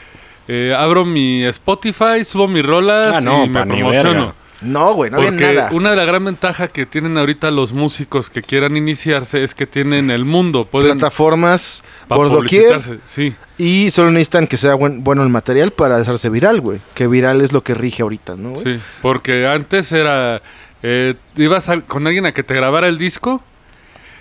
eh, 0.51 0.73
abro 0.75 1.05
mi 1.05 1.43
Spotify, 1.45 2.23
subo 2.25 2.47
mis 2.47 2.65
rolas 2.65 3.17
Ah, 3.17 3.21
no, 3.21 3.45
y 3.45 3.49
me 3.49 3.63
promociono. 3.65 4.33
No, 4.61 4.93
güey, 4.93 5.09
no 5.09 5.17
había 5.17 5.29
Porque 5.29 5.53
nada. 5.53 5.69
una 5.71 5.91
de 5.91 5.95
las 5.95 6.05
gran 6.07 6.25
ventajas 6.25 6.69
que 6.71 6.85
tienen 6.85 7.17
ahorita 7.17 7.49
los 7.51 7.71
músicos 7.71 8.29
que 8.29 8.41
quieran 8.41 8.75
iniciarse 8.75 9.41
es 9.43 9.53
que 9.55 9.65
tienen 9.67 10.11
el 10.11 10.25
mundo. 10.25 10.65
Pueden 10.65 10.93
Plataformas 10.97 11.81
por 12.09 12.29
doquier 12.29 12.81
Sí. 13.05 13.35
y 13.57 13.89
solo 13.91 14.11
necesitan 14.11 14.47
que 14.47 14.57
sea 14.57 14.73
buen- 14.75 15.03
bueno 15.03 15.23
el 15.23 15.29
material 15.29 15.71
para 15.71 15.95
hacerse 15.97 16.29
viral, 16.29 16.59
güey. 16.61 16.81
Que 16.93 17.07
viral 17.07 17.39
es 17.41 17.53
lo 17.53 17.63
que 17.63 17.73
rige 17.73 18.01
ahorita, 18.01 18.35
¿no? 18.35 18.49
güey? 18.51 18.63
Sí, 18.63 18.79
porque 19.01 19.47
antes 19.47 19.91
era. 19.91 20.41
eh, 20.81 21.13
ibas 21.35 21.69
con 21.87 22.07
alguien 22.07 22.25
a 22.25 22.31
que 22.33 22.41
te 22.41 22.53
grabara 22.55 22.87
el 22.87 22.97
disco 22.97 23.43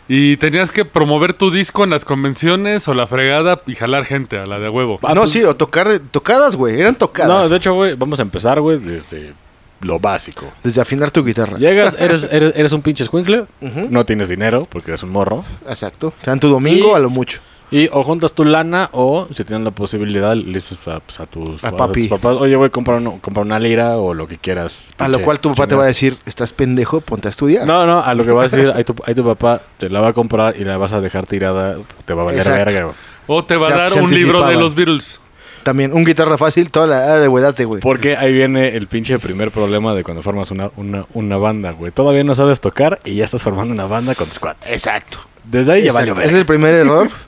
y 0.08 0.36
tenías 0.38 0.70
que 0.70 0.84
promover 0.84 1.34
tu 1.34 1.50
disco 1.50 1.84
en 1.84 1.90
las 1.90 2.04
convenciones 2.04 2.88
o 2.88 2.94
la 2.94 3.06
fregada 3.06 3.60
y 3.66 3.74
jalar 3.74 4.04
gente 4.04 4.38
a 4.38 4.46
la 4.46 4.58
de 4.58 4.68
huevo. 4.68 4.98
Ah, 5.02 5.14
no, 5.14 5.22
pues- 5.22 5.32
sí, 5.32 5.44
o 5.44 5.54
tocar, 5.54 6.00
tocadas, 6.10 6.56
güey, 6.56 6.80
eran 6.80 6.94
tocadas. 6.96 7.28
No, 7.28 7.48
de 7.48 7.56
hecho, 7.56 7.74
güey, 7.74 7.94
vamos 7.94 8.18
a 8.18 8.22
empezar, 8.22 8.60
güey, 8.60 8.78
desde 8.78 9.34
lo 9.80 10.00
básico. 10.00 10.50
Desde 10.64 10.80
afinar 10.80 11.10
tu 11.10 11.22
guitarra. 11.24 11.58
Llegas, 11.58 11.94
eres, 11.98 12.26
eres, 12.32 12.52
eres 12.56 12.72
un 12.72 12.82
pinche 12.82 13.04
escuincle, 13.04 13.44
no 13.60 14.04
tienes 14.06 14.28
dinero 14.28 14.66
porque 14.70 14.90
eres 14.92 15.02
un 15.02 15.10
morro. 15.10 15.44
Exacto. 15.68 16.12
Te 16.22 16.30
dan 16.30 16.40
tu 16.40 16.48
domingo 16.48 16.92
Y- 16.92 16.94
a 16.94 16.98
lo 16.98 17.10
mucho. 17.10 17.40
Y 17.70 17.88
o 17.92 18.02
juntas 18.02 18.32
tu 18.32 18.44
lana 18.44 18.88
o 18.92 19.28
si 19.32 19.44
tienes 19.44 19.64
la 19.64 19.70
posibilidad, 19.70 20.34
le 20.34 20.54
dices 20.54 20.88
a, 20.88 21.00
pues, 21.00 21.20
a 21.20 21.26
tus, 21.26 21.62
A 21.64 21.76
papi. 21.76 22.08
tus 22.08 22.18
papás, 22.18 22.36
oye, 22.36 22.56
güey, 22.56 22.70
compra, 22.70 22.96
una 22.96 23.58
lira 23.58 23.98
o 23.98 24.14
lo 24.14 24.26
que 24.26 24.38
quieras. 24.38 24.92
A 24.98 25.08
lo 25.08 25.20
cual 25.20 25.38
tu 25.40 25.50
papá 25.50 25.64
te 25.64 25.68
chingada". 25.70 25.78
va 25.78 25.84
a 25.84 25.88
decir, 25.88 26.16
estás 26.24 26.52
pendejo, 26.52 27.00
ponte 27.00 27.28
a 27.28 27.30
estudiar. 27.30 27.66
No, 27.66 27.86
no, 27.86 28.00
a 28.02 28.14
lo 28.14 28.24
que 28.24 28.32
va 28.32 28.44
a 28.44 28.48
decir, 28.48 28.72
ahí 28.74 28.84
tu, 28.84 28.94
ahí 29.06 29.14
tu 29.14 29.24
papá 29.24 29.60
te 29.76 29.90
la 29.90 30.00
va 30.00 30.08
a 30.08 30.12
comprar 30.12 30.56
y 30.58 30.64
la 30.64 30.78
vas 30.78 30.92
a 30.92 31.00
dejar 31.00 31.26
tirada, 31.26 31.76
te 32.06 32.14
va 32.14 32.22
a 32.22 32.26
valer 32.26 32.44
verga, 32.48 32.84
güey. 32.84 32.94
O 33.26 33.42
te 33.42 33.56
va 33.56 33.66
Se- 33.68 33.72
a 33.74 33.76
dar 33.76 34.02
un 34.02 34.12
libro 34.12 34.46
de 34.46 34.54
los 34.54 34.74
Beatles. 34.74 35.20
También, 35.62 35.92
un 35.92 36.04
guitarra 36.04 36.38
fácil, 36.38 36.70
toda 36.70 36.86
la 36.86 37.12
ah, 37.12 37.18
de 37.18 37.64
güey. 37.64 37.80
Porque 37.82 38.16
ahí 38.16 38.32
viene 38.32 38.68
el 38.74 38.86
pinche 38.86 39.18
primer 39.18 39.50
problema 39.50 39.94
de 39.94 40.02
cuando 40.02 40.22
formas 40.22 40.50
una, 40.50 40.70
una, 40.76 41.04
una 41.12 41.36
banda, 41.36 41.72
güey. 41.72 41.92
Todavía 41.92 42.24
no 42.24 42.34
sabes 42.34 42.60
tocar 42.60 43.00
y 43.04 43.16
ya 43.16 43.26
estás 43.26 43.42
formando 43.42 43.74
una 43.74 43.84
banda 43.84 44.14
con 44.14 44.28
tus 44.28 44.38
cuates. 44.38 44.70
Exacto. 44.72 45.18
Desde 45.44 45.72
ahí 45.72 45.82
ya 45.82 45.90
Exacto. 45.90 46.14
valió 46.14 46.24
Ese 46.24 46.34
es 46.34 46.40
el 46.40 46.46
primer 46.46 46.74
error 46.74 47.10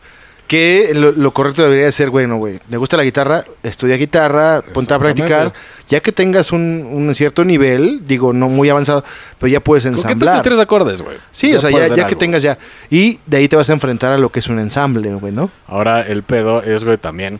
Que 0.50 0.90
lo, 0.96 1.12
lo 1.12 1.32
correcto 1.32 1.62
debería 1.62 1.84
de 1.84 1.92
ser, 1.92 2.10
bueno, 2.10 2.36
güey, 2.38 2.58
¿le 2.68 2.76
gusta 2.76 2.96
la 2.96 3.04
guitarra? 3.04 3.44
Estudia 3.62 3.96
guitarra, 3.96 4.62
ponte 4.74 4.92
a 4.92 4.98
practicar. 4.98 5.52
Ya 5.88 6.00
que 6.00 6.10
tengas 6.10 6.50
un, 6.50 6.88
un 6.92 7.14
cierto 7.14 7.44
nivel, 7.44 8.04
digo, 8.04 8.32
no 8.32 8.48
muy 8.48 8.68
avanzado, 8.68 9.04
pero 9.38 9.46
ya 9.46 9.60
puedes 9.60 9.84
¿Con 9.84 9.94
qué 9.94 10.00
ensamblar. 10.00 10.42
tres 10.42 10.58
acordes, 10.58 11.02
güey? 11.02 11.18
Sí, 11.30 11.54
o 11.54 11.60
sea, 11.60 11.70
ya, 11.70 11.94
ya 11.94 12.08
que 12.08 12.16
tengas 12.16 12.42
ya. 12.42 12.58
Y 12.90 13.20
de 13.26 13.36
ahí 13.36 13.46
te 13.48 13.54
vas 13.54 13.70
a 13.70 13.74
enfrentar 13.74 14.10
a 14.10 14.18
lo 14.18 14.30
que 14.30 14.40
es 14.40 14.48
un 14.48 14.58
ensamble, 14.58 15.14
güey, 15.14 15.32
¿no? 15.32 15.52
Ahora 15.68 16.02
el 16.02 16.24
pedo 16.24 16.64
es, 16.64 16.82
güey, 16.82 16.96
también. 16.96 17.38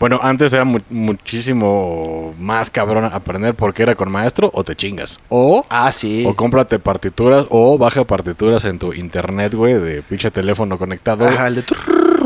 Bueno, 0.00 0.20
antes 0.22 0.52
era 0.52 0.64
mu- 0.64 0.78
muchísimo 0.90 2.34
más 2.38 2.70
cabrón 2.70 3.04
aprender 3.06 3.54
porque 3.54 3.82
era 3.82 3.94
con 3.94 4.10
maestro 4.10 4.50
o 4.54 4.62
te 4.64 4.76
chingas. 4.76 5.18
O, 5.28 5.64
Ah, 5.68 5.90
sí. 5.92 6.24
o 6.26 6.34
cómprate 6.36 6.78
partituras 6.78 7.46
o 7.50 7.78
baja 7.78 8.04
partituras 8.04 8.64
en 8.64 8.78
tu 8.78 8.92
internet, 8.92 9.54
güey, 9.54 9.74
de 9.74 10.02
pinche 10.02 10.30
teléfono 10.30 10.78
conectado. 10.78 11.26
Ajá, 11.26 11.48
el 11.48 11.56
de... 11.56 11.64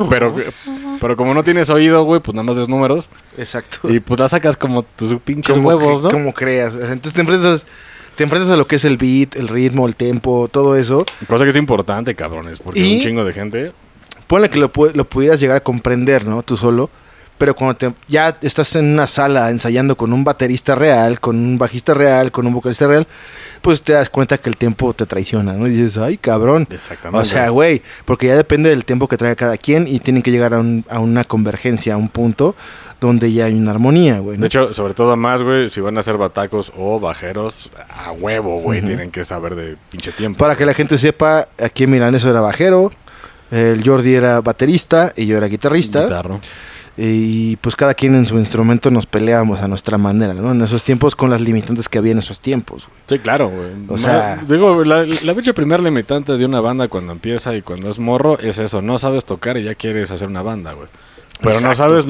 Pero, 0.09 0.35
pero 1.01 1.17
como 1.17 1.35
no 1.35 1.45
tienes 1.45 1.69
oído, 1.71 2.03
güey, 2.05 2.21
pues 2.21 2.35
nada 2.35 2.45
más 2.45 2.57
ves 2.57 2.69
números. 2.69 3.09
Exacto. 3.37 3.91
Y 3.91 4.01
pues 4.01 4.19
la 4.19 4.29
sacas 4.29 4.57
como 4.57 4.83
tus 4.83 5.21
pinches 5.21 5.55
como 5.55 5.69
huevos, 5.69 5.99
que- 5.99 6.05
¿no? 6.05 6.11
Como 6.11 6.33
creas. 6.33 6.75
Entonces 6.75 7.13
te 7.13 7.21
enfrentas, 7.21 7.67
te 8.17 8.25
enfrentas 8.25 8.51
a 8.51 8.57
lo 8.57 8.67
que 8.67 8.77
es 8.77 8.85
el 8.85 8.97
beat, 8.97 9.37
el 9.37 9.49
ritmo, 9.49 9.87
el 9.87 9.97
tempo, 9.97 10.49
todo 10.51 10.77
eso. 10.77 11.05
Cosa 11.29 11.45
que 11.45 11.51
es 11.51 11.57
importante, 11.57 12.15
cabrones, 12.15 12.59
porque 12.61 12.81
Y- 12.81 12.97
un 12.97 13.03
chingo 13.03 13.25
de 13.25 13.33
gente. 13.33 13.73
Ponle 14.27 14.49
que 14.49 14.59
lo, 14.59 14.71
lo 14.95 15.05
pudieras 15.05 15.41
llegar 15.41 15.59
a 15.59 15.61
comprender, 15.61 16.27
¿no? 16.27 16.43
Tú 16.43 16.57
solo. 16.57 16.89
Pero 17.39 17.57
cuando 17.57 17.75
te- 17.77 17.93
ya 18.07 18.37
estás 18.41 18.77
en 18.77 18.93
una 18.93 19.09
sala 19.09 19.51
ensayando 19.51 19.97
con 19.97 20.13
un 20.13 20.23
baterista 20.23 20.77
real, 20.77 21.19
con 21.19 21.37
un 21.37 21.59
bajista 21.59 21.93
real, 21.93 22.31
con 22.31 22.47
un 22.47 22.55
vocalista 22.55 22.87
real, 22.87 23.07
pues 23.63 23.83
te 23.83 23.95
das 23.95 24.09
cuenta 24.09 24.39
que 24.39 24.49
el 24.49 24.57
tiempo 24.57 24.95
te 24.95 25.07
traiciona, 25.07 25.53
¿no? 25.55 25.67
Y 25.67 25.71
dices, 25.71 25.99
ay, 25.99 26.19
cabrón. 26.19 26.69
Exactamente. 26.71 27.21
O 27.23 27.25
sea, 27.27 27.49
güey, 27.49 27.83
porque 28.05 28.29
ya 28.29 28.37
depende 28.37 28.71
del 28.71 28.85
tiempo 28.85 29.09
que 29.09 29.17
traiga 29.17 29.35
cada 29.35 29.57
quien 29.57 29.89
y 29.89 29.99
tienen 29.99 30.23
que 30.23 30.31
llegar 30.31 30.55
a, 30.55 30.61
un- 30.61 30.85
a 30.89 31.01
una 31.01 31.25
convergencia, 31.25 31.95
a 31.95 31.97
un 31.97 32.09
punto 32.09 32.55
donde 33.01 33.33
ya 33.33 33.47
hay 33.47 33.55
una 33.55 33.73
armonía, 33.73 34.21
güey. 34.21 34.37
¿no? 34.37 34.43
De 34.43 34.47
hecho, 34.47 34.73
sobre 34.73 34.95
todo 34.95 35.17
más, 35.17 35.43
güey, 35.43 35.69
si 35.69 35.81
van 35.81 35.99
a 35.99 36.05
ser 36.05 36.17
batacos 36.19 36.73
o 36.77 37.01
bajeros, 37.01 37.71
a 37.89 38.13
huevo, 38.13 38.61
güey, 38.61 38.83
tienen 38.83 39.11
que 39.11 39.25
saber 39.25 39.57
de 39.57 39.77
pinche 39.91 40.13
tiempo. 40.13 40.39
Para 40.39 40.55
que 40.55 40.65
la 40.65 40.75
gente 40.75 40.97
sepa, 40.97 41.49
aquí 41.59 41.83
en 41.85 41.91
Milaneso 41.91 42.31
era 42.31 42.41
bajero, 42.41 42.93
el 43.51 43.83
Jordi 43.85 44.15
era 44.15 44.41
baterista 44.41 45.13
y 45.17 45.27
yo 45.27 45.37
era 45.39 45.49
guitarrista. 45.49 46.05
Guitarro. 46.05 46.41
Y 46.97 47.57
pues 47.57 47.75
cada 47.75 47.95
quien 47.95 48.15
en 48.15 48.27
su 48.27 48.39
instrumento 48.39 48.91
nos 48.91 49.07
peleábamos 49.07 49.61
a 49.63 49.69
nuestra 49.69 49.97
manera, 49.97 50.35
¿no? 50.35 50.53
En 50.53 50.61
esos 50.61 50.85
tiempos 50.85 51.17
con 51.17 51.31
las 51.31 51.41
limitantes 51.41 51.89
que 51.89 51.97
había 51.99 52.13
en 52.13 52.19
esos 52.19 52.39
tiempos. 52.41 52.87
güey. 52.87 52.99
Sí, 53.07 53.19
claro, 53.19 53.49
güey. 53.49 53.71
O 53.89 53.97
sea- 53.97 54.43
Digo, 54.47 54.85
la, 54.85 55.05
la 55.07 55.35
pinche 55.35 55.55
primer 55.55 55.81
limitante 55.81 56.37
de 56.37 56.45
una 56.45 56.61
banda 56.61 56.89
cuando 56.89 57.13
empieza 57.13 57.57
y 57.57 57.63
cuando 57.63 57.91
es 57.91 57.99
morro 57.99 58.39
es 58.39 58.59
eso. 58.59 58.83
No 58.83 58.99
sabes 58.99 59.25
tocar 59.25 59.57
y 59.57 59.63
ya 59.63 59.75
quieres 59.75 60.11
hacer 60.11 60.29
una 60.29 60.43
banda, 60.43 60.73
güey. 60.75 60.89
Pero 61.41 61.61
no 61.61 61.75
sabes 61.75 62.05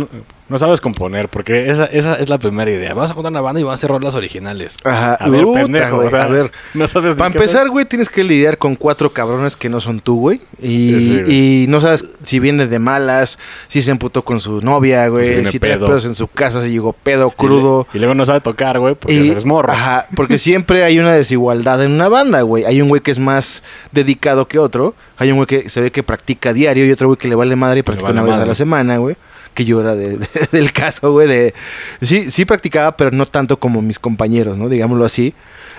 no 0.53 0.59
sabes 0.59 0.81
componer, 0.81 1.29
porque 1.29 1.71
esa, 1.71 1.87
esa 1.87 2.15
es 2.15 2.29
la 2.29 2.39
primera 2.39 2.71
idea. 2.71 2.95
Vas 2.95 3.11
a 3.11 3.15
contar 3.15 3.33
una 3.33 3.41
banda 3.41 3.61
y 3.61 3.65
vas 3.65 3.73
a 3.73 3.75
hacer 3.75 3.91
rolas 3.91 4.15
originales. 4.15 4.77
Ajá, 4.85 5.15
A 5.15 5.29
ver, 5.29 5.43
puta, 5.45 5.63
pendejo, 5.63 5.97
güey, 5.97 6.07
o 6.09 6.11
sea, 6.11 6.23
a 6.25 6.29
ver. 6.29 6.53
No 6.75 6.87
sabes 6.87 7.15
Para 7.17 7.29
empezar, 7.35 7.69
güey, 7.71 7.85
tienes 7.87 8.09
que 8.09 8.23
lidiar 8.23 8.59
con 8.59 8.77
cuatro 8.77 9.13
cabrones 9.13 9.57
que 9.57 9.69
no 9.69 9.81
son 9.81 10.01
tú, 10.01 10.21
güey. 10.21 10.41
Y, 10.61 10.93
Sí, 10.93 11.21
güey. 11.23 11.63
y 11.65 11.67
no 11.69 11.81
sabes 11.81 12.05
si 12.23 12.39
viene 12.39 12.67
de 12.67 12.79
malas, 12.79 13.39
si 13.69 13.83
se 13.83 13.91
emputó 13.91 14.23
con 14.23 14.39
su 14.39 14.61
novia, 14.61 15.05
Si 15.05 15.11
güey, 15.11 15.29
viene 15.31 15.51
si 15.51 15.59
trae 15.59 15.75
pedo. 15.77 15.87
pedos 15.87 16.05
en 16.05 16.15
su 16.15 16.29
casa, 16.29 16.63
si 16.63 16.71
llegó 16.71 16.93
pedo, 16.93 17.31
crudo. 17.31 17.87
Y, 17.95 17.99
luego 17.99 18.15
no 18.15 18.25
sabe 18.27 18.41
tocar, 18.41 18.79
güey, 18.79 18.95
porque 18.95 19.15
Y- 19.15 19.31
eres 19.31 19.45
morro. 19.45 19.73
Ajá, 19.73 20.07
porque 20.15 20.39
siempre 20.39 20.85
hay 20.85 20.99
una 20.99 21.13
desigualdad 21.15 21.83
en 21.83 21.93
una 21.93 22.09
banda, 22.09 22.43
güey. 22.43 22.65
Hay 22.65 22.81
un 22.83 22.89
güey 22.89 23.01
que 23.01 23.11
es 23.11 23.19
más 23.19 23.63
dedicado 23.91 24.47
que 24.49 24.59
otro. 24.59 24.95
Hay 25.17 25.31
un 25.31 25.37
güey 25.37 25.47
que 25.47 25.71
se 25.71 25.81
ve 25.81 25.91
que 25.91 26.03
practica 26.03 26.53
diario 26.53 26.85
y 26.87 26.91
otro 26.93 27.09
güey 27.09 27.17
que 27.17 27.29
le 27.29 27.35
vale 27.35 27.57
madre 27.57 27.81
y 27.81 27.83
practica 27.83 28.09
vale 28.11 28.21
una 28.23 28.33
vez 28.35 28.43
a 28.43 28.47
la 28.47 28.55
semana, 28.55 28.97
güey. 28.99 29.17
Que 29.55 29.65
yo 29.65 29.81
era 29.81 29.95
de- 29.95 30.17
de- 30.19 30.29
del 30.53 30.73
caso, 30.73 31.13
güey, 31.13 31.29
de... 31.29 31.55
Sí, 32.01 32.31
sí 32.31 32.45
practicaba, 32.45 32.97
pero 32.97 33.11
no 33.11 33.27
tanto 33.27 33.59
como 33.59 33.83
mis 33.83 33.99
compañeros, 33.99 34.57
¿no? 34.59 34.69
Digámoslo 34.69 35.05
así. 35.05 35.35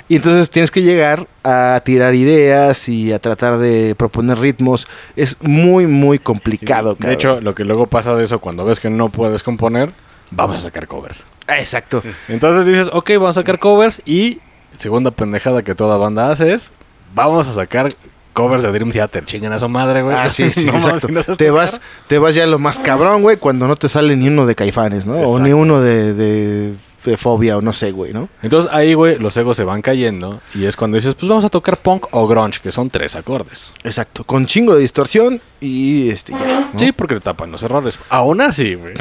Y 0.09 0.17
entonces 0.17 0.49
tienes 0.49 0.69
que 0.69 0.81
llegar 0.81 1.27
a 1.43 1.81
tirar 1.85 2.13
ideas 2.13 2.87
y 2.89 3.13
a 3.13 3.19
tratar 3.19 3.57
de 3.57 3.95
proponer 3.95 4.37
ritmos. 4.37 4.85
Es 5.15 5.37
muy, 5.41 5.87
muy 5.87 6.19
complicado, 6.19 6.91
de 6.93 6.97
cabrón. 6.99 7.13
hecho, 7.13 7.41
lo 7.41 7.55
que 7.55 7.63
luego 7.63 7.87
pasa 7.87 8.13
de 8.15 8.25
eso, 8.25 8.39
cuando 8.39 8.65
ves 8.65 8.79
que 8.79 8.89
no 8.89 9.09
puedes 9.09 9.41
componer, 9.43 9.91
vamos 10.29 10.57
a 10.57 10.61
sacar 10.61 10.87
covers. 10.87 11.23
Exacto. 11.47 12.03
Entonces 12.27 12.65
dices, 12.65 12.89
ok, 12.91 13.11
vamos 13.15 13.37
a 13.37 13.41
sacar 13.41 13.59
covers 13.59 14.01
y 14.05 14.39
segunda 14.77 15.11
pendejada 15.11 15.63
que 15.63 15.73
toda 15.73 15.97
banda 15.97 16.31
hace 16.31 16.53
es, 16.53 16.71
vamos 17.15 17.47
a 17.47 17.53
sacar 17.53 17.87
covers 18.33 18.63
de 18.63 18.71
Dream 18.71 18.91
Theater. 18.91 19.25
Chinguen 19.25 19.53
a 19.53 19.59
su 19.59 19.69
madre, 19.69 20.01
güey. 20.01 20.15
Ah, 20.15 20.29
sí, 20.29 20.51
sí, 20.51 20.65
No 20.71 20.73
exacto. 20.73 21.07
si 21.07 21.13
no 21.13 21.23
te 21.23 21.49
vas, 21.51 21.79
te 22.07 22.17
vas 22.17 22.35
ya 22.35 22.45
lo 22.47 22.59
más 22.59 22.79
cabrón, 22.79 23.21
güey, 23.21 23.37
cuando 23.37 23.67
no 23.67 23.75
te 23.75 23.87
sale 23.89 24.15
ni 24.15 24.27
uno 24.27 24.45
de 24.45 24.55
caifanes, 24.55 25.05
¿no? 25.05 25.15
O 25.15 25.39
ni 25.39 25.53
uno 25.53 25.79
de, 25.81 26.13
de, 26.13 26.73
de 27.05 27.17
fobia 27.17 27.57
o 27.57 27.61
no 27.61 27.73
sé, 27.73 27.91
güey, 27.91 28.13
¿no? 28.13 28.29
Entonces 28.41 28.71
ahí, 28.73 28.93
güey, 28.93 29.17
los 29.19 29.35
egos 29.37 29.57
se 29.57 29.63
van 29.63 29.81
cayendo 29.81 30.41
y 30.53 30.65
es 30.65 30.75
cuando 30.75 30.95
dices, 30.95 31.15
pues 31.15 31.29
vamos 31.29 31.45
a 31.45 31.49
tocar 31.49 31.77
punk 31.77 32.07
o 32.11 32.27
grunge, 32.27 32.59
que 32.61 32.71
son 32.71 32.89
tres 32.89 33.15
acordes. 33.15 33.71
Exacto. 33.83 34.23
Con 34.23 34.45
chingo 34.45 34.75
de 34.75 34.81
distorsión 34.81 35.41
y 35.61 36.09
este 36.09 36.33
ya. 36.33 36.69
¿no? 36.73 36.79
Sí, 36.79 36.91
porque 36.91 37.15
te 37.15 37.21
tapan 37.21 37.51
los 37.51 37.63
errores. 37.63 37.99
Aún 38.09 38.41
así, 38.41 38.75
güey. 38.75 38.93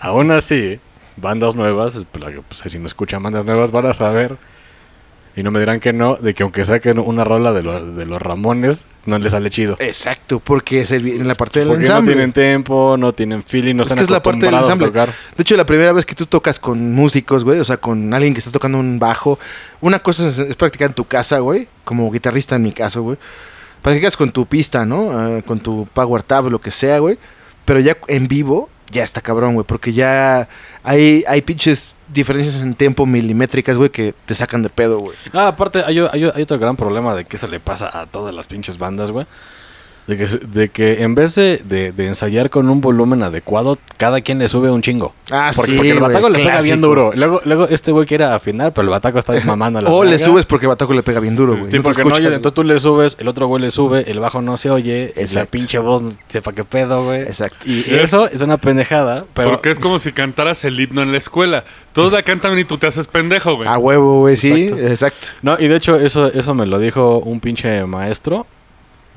Aún 0.00 0.30
así, 0.30 0.78
bandas 1.16 1.54
nuevas, 1.54 2.00
pues, 2.12 2.24
que, 2.24 2.40
pues, 2.42 2.72
si 2.72 2.78
no 2.78 2.86
escuchan 2.86 3.22
bandas 3.22 3.44
nuevas 3.44 3.70
van 3.70 3.86
a 3.86 3.94
saber. 3.94 4.36
Y 5.36 5.42
no 5.42 5.50
me 5.50 5.58
dirán 5.58 5.80
que 5.80 5.92
no, 5.92 6.14
de 6.14 6.32
que 6.32 6.44
aunque 6.44 6.64
saquen 6.64 7.00
una 7.00 7.24
rola 7.24 7.52
de, 7.52 7.62
los 7.64 7.96
de 7.96 8.06
los 8.06 8.22
Ramones, 8.22 8.84
no 9.04 9.18
les 9.18 9.32
sale 9.32 9.50
chido. 9.50 9.76
Exacto, 9.80 10.38
porque 10.38 10.80
es 10.82 10.92
el- 10.92 11.08
en 11.08 11.26
la 11.26 11.34
parte 11.34 11.58
del 11.58 11.68
Porque 11.68 11.82
no 11.82 11.86
ensamble. 11.90 12.12
tienen 12.12 12.32
tempo, 12.32 12.96
no 12.96 13.12
tienen 13.14 13.42
feeling, 13.42 13.74
no 13.74 13.82
Es 13.82 13.86
están 13.88 13.98
que 13.98 14.04
es 14.04 14.10
la 14.10 14.22
parte 14.22 14.46
del 14.46 14.54
ensamble. 14.54 14.86
tocar. 14.86 15.08
De 15.08 15.42
hecho, 15.42 15.56
la 15.56 15.66
primera 15.66 15.92
vez 15.92 16.06
que 16.06 16.14
tú 16.14 16.26
tocas 16.26 16.60
con 16.60 16.94
músicos, 16.94 17.42
güey, 17.42 17.58
o 17.58 17.64
sea, 17.64 17.78
con 17.78 18.14
alguien 18.14 18.32
que 18.32 18.38
está 18.38 18.52
tocando 18.52 18.78
un 18.78 19.00
bajo, 19.00 19.38
una 19.80 19.98
cosa 19.98 20.28
es, 20.28 20.38
es 20.38 20.54
practicar 20.54 20.90
en 20.90 20.94
tu 20.94 21.04
casa, 21.04 21.40
güey, 21.40 21.66
como 21.84 22.08
guitarrista 22.12 22.54
en 22.54 22.62
mi 22.62 22.72
caso, 22.72 23.02
güey. 23.02 23.16
Practicas 23.82 24.16
con 24.16 24.30
tu 24.30 24.46
pista, 24.46 24.86
¿no? 24.86 25.10
Ah, 25.12 25.42
con 25.44 25.58
tu 25.60 25.86
power 25.92 26.22
tab, 26.22 26.48
lo 26.48 26.60
que 26.60 26.70
sea, 26.70 27.00
güey. 27.00 27.18
Pero 27.64 27.80
ya 27.80 27.96
en 28.08 28.28
vivo, 28.28 28.70
ya 28.90 29.02
está 29.02 29.20
cabrón, 29.20 29.54
güey, 29.54 29.66
porque 29.66 29.92
ya 29.92 30.48
hay, 30.84 31.24
hay 31.26 31.42
pinches 31.42 31.96
diferencias 32.14 32.62
en 32.62 32.74
tempo 32.74 33.04
milimétricas, 33.06 33.76
güey, 33.76 33.90
que 33.90 34.14
te 34.26 34.34
sacan 34.34 34.62
de 34.62 34.70
pedo, 34.70 35.00
güey. 35.00 35.16
Ah, 35.32 35.48
aparte, 35.48 35.82
hay, 35.84 35.98
hay- 35.98 36.24
otro 36.42 36.58
gran 36.58 36.76
problema 36.76 37.14
de 37.14 37.24
que 37.24 37.36
eso 37.36 37.46
le 37.48 37.60
pasa 37.60 37.90
a 38.00 38.06
todas 38.06 38.34
las 38.34 38.46
pinches 38.46 38.78
bandas, 38.78 39.10
güey. 39.10 39.26
De 40.06 40.18
que, 40.18 40.26
de 40.26 40.68
que 40.68 41.02
en 41.02 41.14
vez 41.14 41.34
de, 41.34 41.62
de- 41.64 41.90
de 41.92 42.06
ensayar 42.08 42.50
con 42.50 42.68
un 42.68 42.82
volumen 42.82 43.22
adecuado, 43.22 43.78
cada 43.96 44.20
quien 44.20 44.38
le 44.38 44.48
sube 44.48 44.70
un 44.70 44.82
chingo. 44.82 45.14
Ah, 45.30 45.50
porque, 45.56 45.70
sí, 45.70 45.76
porque 45.78 45.90
el 45.92 46.00
bataco 46.00 46.28
le 46.28 46.40
pega 46.40 46.60
bien 46.60 46.80
duro. 46.82 47.12
Luego, 47.14 47.40
luego 47.44 47.68
este 47.68 47.90
güey 47.90 48.04
quiere 48.06 48.24
afinar, 48.24 48.74
pero 48.74 48.82
el 48.84 48.90
bataco 48.90 49.18
está 49.18 49.32
mamando 49.46 49.80
la 49.80 49.88
O 49.94 50.04
le 50.04 50.18
subes 50.18 50.44
porque 50.44 50.66
el 50.66 50.68
bataco 50.68 50.92
le 50.92 51.02
pega 51.02 51.20
bien 51.20 51.36
duro, 51.36 51.56
güey. 51.56 51.70
Sí, 51.70 51.78
No 51.78 51.82
porque 51.84 52.02
no 52.02 52.08
escuchas, 52.10 52.18
oye, 52.18 52.26
güey. 52.28 52.36
entonces 52.36 52.54
tú 52.54 52.64
le 52.64 52.78
subes, 52.80 53.16
el 53.18 53.28
otro 53.28 53.46
güey 53.46 53.62
le 53.62 53.70
sube, 53.70 54.10
el 54.10 54.20
bajo 54.20 54.42
no 54.42 54.58
se 54.58 54.68
oye, 54.70 55.10
y 55.14 55.18
la 55.18 55.22
Exacto. 55.22 55.50
pinche 55.52 55.78
voz 55.78 56.02
no 56.02 56.12
sepa 56.28 56.52
qué 56.52 56.64
pedo, 56.64 57.04
güey. 57.04 57.22
Exacto. 57.22 57.56
Y 57.66 57.86
eso 57.88 58.28
es 58.28 58.42
una 58.42 58.58
pendejada, 58.58 59.24
pero... 59.32 59.52
Porque 59.52 59.70
es 59.70 59.78
como 59.78 59.98
si 59.98 60.12
cantaras 60.12 60.64
el 60.66 60.78
himno 60.78 61.00
en 61.00 61.12
la 61.12 61.18
escuela. 61.18 61.64
Todos 61.94 62.12
la 62.12 62.22
cantan 62.22 62.58
y 62.58 62.64
tú 62.64 62.76
te 62.76 62.88
haces 62.88 63.06
pendejo, 63.06 63.56
güey. 63.56 63.68
A 63.68 63.78
huevo, 63.78 64.20
güey, 64.20 64.36
sí, 64.36 64.64
Exacto. 64.64 64.86
exacto. 64.86 65.28
No, 65.40 65.56
y 65.58 65.68
de 65.68 65.76
hecho 65.76 65.96
eso, 65.96 66.26
eso 66.26 66.54
me 66.54 66.66
lo 66.66 66.78
dijo 66.78 67.20
un 67.20 67.40
pinche 67.40 67.84
maestro 67.86 68.46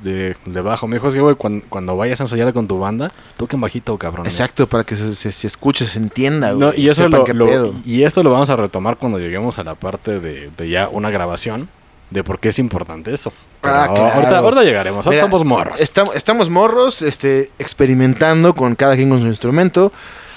de, 0.04 0.36
de 0.46 0.62
bajo. 0.62 0.88
Me 0.88 0.96
dijo, 0.98 1.08
es 1.08 1.14
que, 1.14 1.20
güey, 1.22 1.36
cuando, 1.36 1.66
cuando 1.70 1.98
vayas 1.98 2.20
a 2.20 2.24
ensayar 2.24 2.52
con 2.54 2.68
tu 2.68 2.80
banda, 2.80 3.10
toquen 3.38 3.60
bajito, 3.62 3.98
cabrón. 3.98 4.26
Exacto, 4.26 4.68
para 4.68 4.84
que 4.84 4.96
se, 4.96 5.16
se- 5.16 5.32
se 5.32 5.48
escuche, 5.48 5.86
se 5.86 6.00
entienda, 6.00 6.52
güey. 6.54 6.60
No, 6.70 6.74
y 6.76 6.90
eso 6.90 7.08
lo, 7.08 7.26
lo- 7.28 7.76
y 7.86 8.04
esto 8.04 8.24
lo 8.24 8.32
vamos 8.32 8.50
a 8.50 8.56
retomar 8.56 8.98
cuando 8.98 9.20
lleguemos 9.20 9.58
a 9.60 9.64
la 9.64 9.76
parte 9.76 10.20
de, 10.20 10.50
de 10.56 10.70
ya 10.70 10.90
una 10.90 11.10
grabación 11.10 11.70
de 12.10 12.24
por 12.24 12.40
qué 12.40 12.50
es 12.50 12.60
importante 12.60 13.14
eso. 13.14 13.34
Ah, 13.64 13.90
claro. 13.94 14.14
ahorita, 14.14 14.38
ahorita 14.40 14.64
llegaremos, 14.64 15.06
Mira, 15.06 15.22
somos 15.22 15.44
morros. 15.44 15.80
Estamos, 15.80 16.16
estamos 16.16 16.50
morros, 16.50 17.02
este, 17.02 17.52
experimentando 17.60 18.54
con 18.56 18.76
cada 18.76 18.96
quien 18.96 19.10
con 19.10 19.20
su 19.20 19.28
instrumento. 19.28 19.92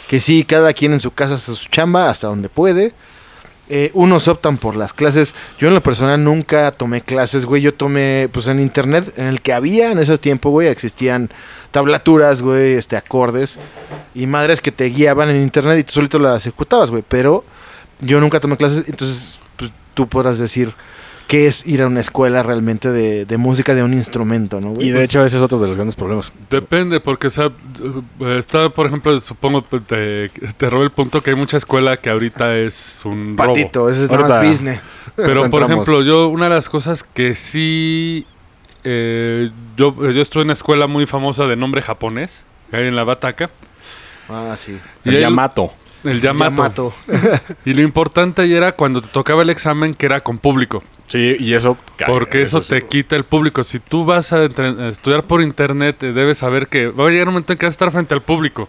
Que 0.08 0.18
sí, 0.18 0.42
cada 0.42 0.72
quien 0.72 0.92
en 0.92 0.98
su 1.00 1.12
casa 1.12 1.34
hace 1.34 1.54
su 1.54 1.68
chamba 1.68 2.10
hasta 2.10 2.26
donde 2.26 2.48
puede. 2.48 2.92
Eh, 3.72 3.92
unos 3.94 4.26
optan 4.26 4.58
por 4.58 4.74
las 4.74 4.92
clases. 4.92 5.36
Yo 5.60 5.68
en 5.68 5.74
lo 5.74 5.80
personal 5.80 6.22
nunca 6.24 6.72
tomé 6.72 7.02
clases, 7.02 7.46
güey. 7.46 7.62
Yo 7.62 7.72
tomé, 7.72 8.28
pues 8.32 8.48
en 8.48 8.58
internet, 8.58 9.14
en 9.16 9.26
el 9.26 9.40
que 9.40 9.52
había 9.52 9.92
en 9.92 10.00
ese 10.00 10.18
tiempo, 10.18 10.50
güey, 10.50 10.66
existían 10.66 11.30
tablaturas, 11.70 12.42
güey, 12.42 12.72
este, 12.72 12.96
acordes. 12.96 13.60
Y 14.12 14.26
madres 14.26 14.60
que 14.60 14.72
te 14.72 14.86
guiaban 14.86 15.30
en 15.30 15.40
internet 15.40 15.78
y 15.78 15.84
tú 15.84 15.92
solito 15.92 16.18
las 16.18 16.44
ejecutabas, 16.44 16.90
güey. 16.90 17.04
Pero 17.06 17.44
yo 18.00 18.20
nunca 18.20 18.40
tomé 18.40 18.56
clases, 18.56 18.88
entonces 18.88 19.38
pues, 19.56 19.70
tú 19.94 20.08
podrás 20.08 20.38
decir 20.38 20.74
qué 21.30 21.46
es 21.46 21.64
ir 21.64 21.80
a 21.80 21.86
una 21.86 22.00
escuela 22.00 22.42
realmente 22.42 22.90
de, 22.90 23.24
de 23.24 23.36
música 23.36 23.76
de 23.76 23.84
un 23.84 23.92
instrumento, 23.92 24.60
¿no? 24.60 24.70
güey? 24.72 24.88
Y 24.88 24.90
de 24.90 25.04
hecho 25.04 25.24
ese 25.24 25.36
es 25.36 25.42
otro 25.44 25.60
de 25.60 25.68
los 25.68 25.76
grandes 25.76 25.94
problemas. 25.94 26.32
Depende, 26.50 26.98
porque 26.98 27.28
o 27.28 27.30
sea, 27.30 27.52
está, 28.36 28.68
por 28.70 28.86
ejemplo, 28.86 29.20
supongo, 29.20 29.62
pues, 29.62 29.86
te, 29.86 30.28
te 30.28 30.68
robo 30.68 30.82
el 30.82 30.90
punto 30.90 31.22
que 31.22 31.30
hay 31.30 31.36
mucha 31.36 31.56
escuela 31.56 31.96
que 31.98 32.10
ahorita 32.10 32.56
es 32.56 33.02
un 33.04 33.36
robo. 33.38 33.54
Patito, 33.54 33.88
ese 33.88 34.04
es 34.06 34.10
nada 34.10 34.40
más 34.40 34.48
business. 34.50 34.80
Pero, 35.14 35.48
por 35.48 35.62
ejemplo, 35.62 36.02
yo, 36.02 36.26
una 36.26 36.46
de 36.46 36.50
las 36.56 36.68
cosas 36.68 37.04
que 37.04 37.36
sí. 37.36 38.26
eh, 38.82 39.52
yo, 39.76 39.94
yo 40.10 40.20
estuve 40.20 40.42
en 40.42 40.46
una 40.48 40.54
escuela 40.54 40.88
muy 40.88 41.06
famosa 41.06 41.46
de 41.46 41.54
nombre 41.54 41.80
japonés. 41.80 42.42
que 42.72 42.76
hay 42.78 42.88
en 42.88 42.96
la 42.96 43.04
bataca. 43.04 43.50
Ah, 44.28 44.54
sí. 44.56 44.80
Y 45.04 45.10
El 45.10 45.20
Yamato. 45.20 45.74
El 46.04 46.20
Yamato. 46.20 46.94
Y 47.64 47.74
lo 47.74 47.82
importante 47.82 48.42
ahí 48.42 48.54
era 48.54 48.72
cuando 48.72 49.00
te 49.00 49.08
tocaba 49.08 49.42
el 49.42 49.50
examen 49.50 49.94
que 49.94 50.06
era 50.06 50.20
con 50.20 50.38
público. 50.38 50.82
Sí, 51.08 51.36
y 51.38 51.54
eso... 51.54 51.76
Porque 52.06 52.42
eso 52.42 52.60
te 52.60 52.80
sí. 52.80 52.86
quita 52.88 53.16
el 53.16 53.24
público. 53.24 53.64
Si 53.64 53.80
tú 53.80 54.04
vas 54.04 54.32
a, 54.32 54.44
estudiar 54.44 55.24
por 55.24 55.42
internet, 55.42 56.02
eh, 56.02 56.12
debes 56.12 56.38
saber 56.38 56.68
que 56.68 56.88
va 56.88 57.08
a 57.08 57.10
llegar 57.10 57.28
un 57.28 57.34
momento 57.34 57.52
en 57.52 57.58
que 57.58 57.66
vas 57.66 57.72
a 57.72 57.76
estar 57.76 57.90
frente 57.90 58.14
al 58.14 58.22
público. 58.22 58.68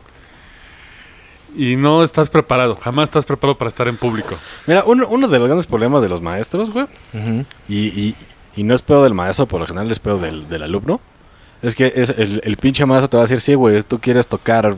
Y 1.56 1.76
no 1.76 2.04
estás 2.04 2.30
preparado. 2.30 2.76
Jamás 2.78 3.06
estás 3.10 3.26
preparado 3.26 3.58
para 3.58 3.70
estar 3.70 3.88
en 3.88 3.98
público. 3.98 4.38
Mira, 4.66 4.84
uno, 4.86 5.08
uno 5.08 5.28
de 5.28 5.38
los 5.38 5.48
grandes 5.48 5.68
problemas 5.68 6.02
de 6.02 6.10
los 6.10 6.22
maestros, 6.22 6.72
güey, 6.72 6.88
y, 7.68 7.78
y, 7.78 8.16
y 8.56 8.64
no 8.64 8.74
es 8.74 8.82
pedo 8.82 9.04
del 9.04 9.14
maestro, 9.14 9.46
por 9.46 9.60
lo 9.60 9.68
general 9.68 9.92
es 9.92 10.00
pedo 10.00 10.18
del, 10.18 10.48
del 10.48 10.64
alumno, 10.64 11.02
es 11.62 11.76
que 11.76 11.92
es 11.94 12.10
el, 12.10 12.42
el 12.44 12.58
pinche 12.58 12.86
maestro 12.86 13.10
te 13.10 13.18
va 13.18 13.24
a 13.24 13.26
decir, 13.26 13.42
sí, 13.42 13.54
güey, 13.54 13.84
tú 13.84 14.00
quieres 14.00 14.28
tocar, 14.28 14.76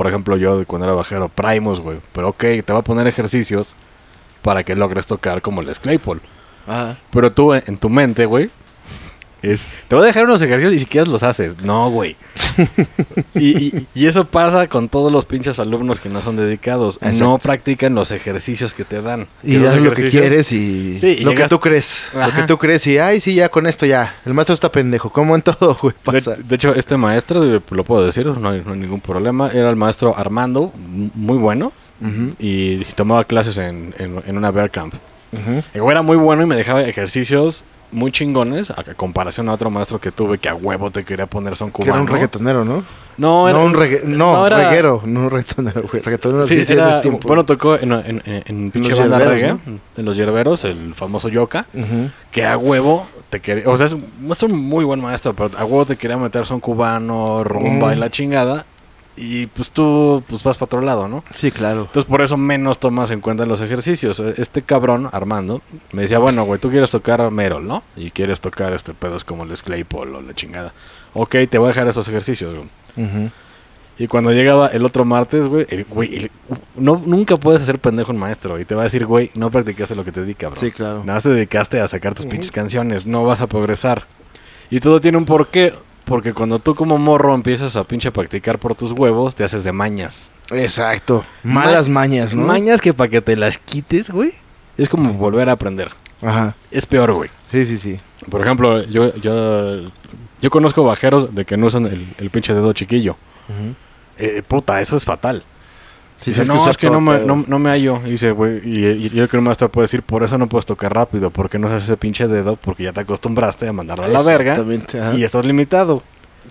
por 0.00 0.06
ejemplo, 0.06 0.34
yo 0.38 0.66
cuando 0.66 0.86
era 0.86 0.94
bajero, 0.94 1.28
Primus, 1.28 1.78
güey, 1.78 1.98
pero 2.14 2.30
ok, 2.30 2.42
te 2.64 2.72
va 2.72 2.78
a 2.78 2.82
poner 2.82 3.06
ejercicios 3.06 3.74
para 4.40 4.64
que 4.64 4.74
logres 4.74 5.06
tocar 5.06 5.42
como 5.42 5.60
el 5.60 5.70
Claypool. 5.78 6.22
Ajá. 6.66 6.96
Pero 7.10 7.30
tú, 7.30 7.52
en, 7.52 7.62
en 7.66 7.76
tu 7.76 7.90
mente, 7.90 8.24
güey, 8.24 8.48
es, 9.42 9.64
te 9.88 9.94
voy 9.94 10.04
a 10.04 10.06
dejar 10.06 10.24
unos 10.24 10.40
ejercicios 10.42 10.74
y 10.74 10.78
si 10.80 10.86
quieres 10.86 11.08
los 11.08 11.22
haces. 11.22 11.58
No, 11.62 11.90
güey. 11.90 12.16
y, 13.34 13.66
y- 13.76 13.86
y 13.94 14.06
eso 14.06 14.24
pasa 14.26 14.66
con 14.68 14.88
todos 14.88 15.10
los 15.12 15.26
pinches 15.26 15.58
alumnos 15.58 16.00
que 16.00 16.08
no 16.08 16.20
son 16.20 16.36
dedicados. 16.36 16.98
No 17.18 17.38
practican 17.38 17.94
los 17.94 18.10
ejercicios 18.10 18.74
que 18.74 18.84
te 18.84 19.00
dan. 19.02 19.26
Y 19.42 19.56
das 19.56 19.80
lo 19.80 19.92
que 19.92 20.08
quieres 20.08 20.52
y 20.52 20.98
Sí, 20.98 21.16
y 21.20 21.20
lo 21.20 21.34
que 21.34 21.48
tú 21.48 21.58
crees. 21.60 22.08
Lo 22.14 22.32
que 22.34 22.42
tú 22.42 22.58
crees 22.58 22.86
y, 22.86 22.98
ay, 22.98 23.20
sí, 23.20 23.34
ya 23.34 23.48
con 23.48 23.66
esto 23.66 23.86
ya. 23.86 24.14
El 24.26 24.34
maestro 24.34 24.54
está 24.54 24.70
pendejo. 24.70 25.10
Como 25.10 25.34
en 25.34 25.42
todo, 25.42 25.76
güey, 25.80 25.94
pasa. 26.02 26.36
De, 26.36 26.42
de 26.42 26.54
hecho, 26.56 26.74
este 26.74 26.96
maestro, 26.96 27.44
eh, 27.56 27.60
lo 27.70 27.84
puedo 27.84 28.04
decir, 28.04 28.26
no 28.26 28.48
hay, 28.50 28.62
no 28.64 28.72
hay 28.72 28.78
ningún 28.78 29.00
problema, 29.00 29.50
era 29.50 29.70
el 29.70 29.76
maestro 29.76 30.16
Armando, 30.16 30.72
muy 30.76 31.38
bueno, 31.38 31.72
y 32.38 32.78
tomaba 32.94 33.24
clases 33.24 33.56
en, 33.58 33.94
en, 33.98 34.22
en 34.26 34.36
una 34.36 34.50
bear 34.50 34.70
camp. 34.70 34.94
era 35.74 36.02
muy 36.02 36.16
bueno 36.16 36.42
y 36.42 36.46
me 36.46 36.56
dejaba 36.56 36.82
ejercicios 36.82 37.62
muy 37.92 38.12
chingones, 38.12 38.70
a 38.70 38.82
comparación 38.94 39.48
a 39.48 39.52
otro 39.52 39.70
maestro 39.70 40.00
que 40.00 40.10
tuve 40.12 40.38
que 40.38 40.48
a 40.48 40.54
huevo 40.54 40.90
te 40.90 41.04
quería 41.04 41.26
poner 41.26 41.56
son 41.56 41.70
Que 41.72 41.82
era 41.82 41.92
cubano. 41.92 42.02
un 42.04 42.08
reggaetonero, 42.08 42.64
¿no? 42.64 42.84
No, 43.16 43.48
era 43.48 43.58
no, 43.58 43.64
un 43.64 43.74
regga- 43.74 44.02
no, 44.04 44.32
no, 44.32 44.46
era- 44.46 44.68
reguero, 44.70 45.02
no 45.04 45.20
un 45.24 45.30
reggaetonero, 45.30 45.82
güey. 45.82 46.02
Reggaetonero 46.02 46.44
Sí, 46.44 46.64
era- 46.68 47.00
tiempo. 47.00 47.26
bueno, 47.28 47.44
tocó 47.44 47.74
en, 47.76 47.92
en, 47.92 48.22
en, 48.24 48.42
en 48.46 48.70
pinche 48.70 48.94
banda 48.94 49.18
de 49.18 50.02
los 50.02 50.16
yerberos, 50.16 50.64
el 50.64 50.94
famoso 50.94 51.28
Yoka, 51.28 51.66
que 52.30 52.46
a 52.46 52.56
huevo 52.56 53.06
te 53.28 53.40
quería, 53.40 53.68
o 53.68 53.76
sea, 53.76 53.86
es, 53.86 53.92
un- 53.92 54.06
es 54.30 54.42
un 54.42 54.52
muy 54.58 54.84
buen 54.84 55.00
maestro, 55.00 55.34
pero 55.34 55.50
a 55.58 55.64
huevo 55.64 55.84
te 55.86 55.96
quería 55.96 56.16
meter 56.16 56.46
son 56.46 56.60
cubano, 56.60 57.44
rumba 57.44 57.92
y 57.92 57.96
Mm. 57.96 58.00
la 58.00 58.10
chingada, 58.10 58.66
y 59.16 59.46
pues 59.48 59.70
tú 59.70 60.22
pues 60.28 60.42
vas 60.42 60.56
para 60.56 60.66
otro 60.66 60.80
lado, 60.80 61.08
¿no? 61.08 61.22
Sí, 61.34 61.50
claro. 61.50 61.82
Entonces 61.82 62.04
por 62.04 62.22
eso 62.22 62.36
menos 62.36 62.78
tomas 62.78 63.10
en 63.10 63.20
cuenta 63.20 63.44
los 63.44 63.60
ejercicios. 63.60 64.18
Este 64.20 64.62
cabrón, 64.62 65.08
Armando, 65.12 65.60
me 65.92 66.02
decía, 66.02 66.18
bueno, 66.18 66.44
güey, 66.44 66.58
tú 66.60 66.70
quieres 66.70 66.90
tocar 66.90 67.30
Merol, 67.30 67.66
¿no? 67.66 67.82
Y 67.96 68.10
quieres 68.10 68.40
tocar 68.40 68.72
este 68.72 68.94
pedos 68.94 69.24
como 69.24 69.42
el 69.44 69.50
Claypool 69.56 70.14
o 70.14 70.22
la 70.22 70.34
chingada. 70.34 70.72
Ok, 71.12 71.36
te 71.50 71.58
voy 71.58 71.66
a 71.66 71.68
dejar 71.68 71.88
esos 71.88 72.06
ejercicios, 72.08 72.54
güey. 72.56 73.30
Y 73.98 74.06
cuando 74.06 74.32
llegaba 74.32 74.68
el 74.68 74.86
otro 74.86 75.04
martes, 75.04 75.46
güey, 75.46 75.66
el- 75.68 75.84
güey, 75.84 76.16
el- 76.16 76.30
no, 76.74 77.02
nunca 77.04 77.36
puedes 77.36 77.60
hacer 77.60 77.78
pendejo 77.78 78.12
un 78.12 78.18
maestro. 78.18 78.58
Y 78.58 78.64
te 78.64 78.74
va 78.74 78.80
a 78.80 78.84
decir, 78.84 79.04
güey, 79.04 79.30
no 79.34 79.50
practicaste 79.50 79.94
lo 79.94 80.04
que 80.04 80.12
te 80.12 80.22
dedica, 80.22 80.48
bro. 80.48 80.58
Sí, 80.58 80.70
claro. 80.70 81.00
Nada 81.00 81.14
más 81.14 81.22
te 81.22 81.28
dedicaste 81.28 81.80
a 81.82 81.86
sacar 81.88 82.14
tus 82.14 82.24
pinches 82.24 82.50
canciones. 82.50 83.04
No 83.06 83.24
vas 83.24 83.42
a 83.42 83.46
progresar. 83.46 84.06
Y 84.70 84.80
todo 84.80 85.02
tiene 85.02 85.18
un 85.18 85.26
porqué. 85.26 85.74
Porque 86.10 86.34
cuando 86.34 86.58
tú 86.58 86.74
como 86.74 86.98
morro 86.98 87.34
empiezas 87.34 87.76
a 87.76 87.84
pinche 87.84 88.10
practicar 88.12 88.58
por 88.58 88.74
tus 88.74 88.92
huevos, 88.92 89.34
te 89.34 89.44
haces 89.44 89.64
de 89.64 89.72
mañas. 89.72 90.30
Exacto. 90.50 91.24
Malas 91.42 91.88
Ma- 91.88 92.00
mañas, 92.00 92.34
¿no? 92.34 92.44
Mañas 92.46 92.80
que 92.82 92.92
para 92.92 93.08
que 93.08 93.22
te 93.22 93.36
las 93.36 93.56
quites, 93.58 94.10
güey, 94.10 94.32
es 94.76 94.88
como 94.88 95.12
volver 95.14 95.48
a 95.48 95.52
aprender. 95.52 95.92
Ajá. 96.20 96.54
Es 96.70 96.84
peor, 96.84 97.12
güey. 97.12 97.30
Sí, 97.52 97.64
sí, 97.64 97.78
sí. 97.78 97.96
Por 98.28 98.40
ejemplo, 98.42 98.82
yo, 98.82 99.14
yo, 99.16 99.84
yo 100.40 100.50
conozco 100.50 100.82
bajeros 100.84 101.34
de 101.34 101.44
que 101.44 101.56
no 101.56 101.66
usan 101.68 101.86
el, 101.86 102.12
el 102.18 102.28
pinche 102.30 102.52
dedo 102.52 102.72
chiquillo. 102.74 103.16
Eh, 104.18 104.42
puta, 104.46 104.80
eso 104.80 104.96
es 104.96 105.04
fatal. 105.04 105.44
Sí, 106.20 106.30
Dice, 106.32 106.44
se 106.44 106.52
no, 106.52 106.68
es 106.68 106.76
que 106.76 106.90
no 106.90 107.00
me, 107.00 107.20
no, 107.20 107.44
no 107.46 107.58
me 107.58 107.70
hallo. 107.70 108.00
Y 108.04 108.10
dice, 108.10 108.30
güey, 108.30 108.60
y, 108.64 108.84
y 108.86 109.02
yo 109.08 109.10
creo 109.10 109.28
que 109.28 109.36
el 109.38 109.42
maestro 109.42 109.70
puede 109.70 109.86
decir, 109.86 110.02
por 110.02 110.22
eso 110.22 110.36
no 110.36 110.48
puedes 110.48 110.66
tocar 110.66 110.92
rápido, 110.94 111.30
porque 111.30 111.58
no 111.58 111.68
haces 111.68 111.84
ese 111.84 111.96
pinche 111.96 112.28
dedo, 112.28 112.56
porque 112.56 112.84
ya 112.84 112.92
te 112.92 113.00
acostumbraste 113.00 113.66
a 113.66 113.72
mandarlo 113.72 114.04
a 114.04 114.08
la 114.08 114.22
verga 114.22 114.52
ajá. 114.54 115.14
y 115.16 115.24
estás 115.24 115.46
limitado. 115.46 116.02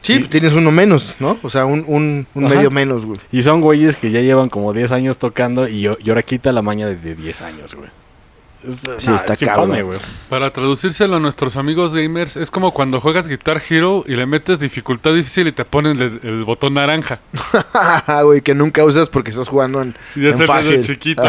Sí, 0.01 0.13
y- 0.13 0.23
tienes 0.27 0.53
uno 0.53 0.71
menos, 0.71 1.15
¿no? 1.19 1.37
O 1.43 1.49
sea, 1.49 1.65
un, 1.65 1.83
un, 1.87 2.25
un 2.33 2.43
medio 2.49 2.71
menos, 2.71 3.05
güey. 3.05 3.19
Y 3.31 3.43
son 3.43 3.61
güeyes 3.61 3.95
que 3.95 4.11
ya 4.11 4.21
llevan 4.21 4.49
como 4.49 4.73
10 4.73 4.91
años 4.91 5.17
tocando 5.17 5.67
y, 5.67 5.81
yo, 5.81 5.97
y 6.03 6.09
ahora 6.09 6.23
quita 6.23 6.51
la 6.51 6.61
maña 6.61 6.87
de 6.87 7.15
10 7.15 7.41
años, 7.41 7.75
güey. 7.75 7.89
Es- 8.67 8.81
Sí, 8.97 9.09
no, 9.09 9.15
está 9.15 9.33
es 9.33 9.41
infame, 9.41 9.67
cabrón. 9.67 9.83
güey. 9.85 9.99
Para 10.29 10.51
traducírselo 10.51 11.15
a 11.15 11.19
nuestros 11.19 11.55
amigos 11.57 11.93
gamers, 11.95 12.35
es 12.35 12.51
como 12.51 12.71
cuando 12.73 12.99
juegas 12.99 13.27
Guitar 13.27 13.61
Hero 13.69 14.03
y 14.05 14.15
le 14.15 14.25
metes 14.25 14.59
dificultad 14.59 15.13
difícil 15.13 15.47
y 15.47 15.51
te 15.53 15.63
ponen 15.65 16.01
el, 16.01 16.19
el 16.23 16.43
botón 16.43 16.73
naranja. 16.73 17.19
Güey, 18.23 18.41
que 18.41 18.53
nunca 18.53 18.83
usas 18.83 19.07
porque 19.09 19.29
estás 19.31 19.47
jugando 19.47 19.81
en, 19.81 19.95
Y 20.15 20.27
es 20.27 20.39
en 20.39 20.45
fácil. 20.47 20.81
chiquito. 20.81 21.23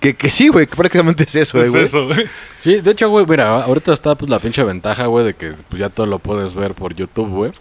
Que, 0.00 0.14
que 0.16 0.30
sí, 0.30 0.48
güey, 0.48 0.66
que 0.66 0.74
prácticamente 0.74 1.22
es 1.24 1.34
eso, 1.36 1.62
es 1.62 1.70
güey. 1.70 1.84
eso, 1.84 2.06
güey. 2.06 2.26
Sí, 2.60 2.80
de 2.80 2.90
hecho, 2.90 3.08
güey, 3.08 3.24
mira, 3.26 3.62
ahorita 3.62 3.92
está 3.92 4.14
pues 4.16 4.28
la 4.30 4.38
pinche 4.40 4.64
ventaja, 4.64 5.06
güey, 5.06 5.24
de 5.26 5.34
que 5.34 5.52
pues, 5.68 5.78
ya 5.80 5.88
todo 5.88 6.06
lo 6.06 6.18
puedes 6.18 6.54
ver 6.54 6.74
por 6.74 6.92
YouTube, 6.94 7.28
güey. 7.28 7.52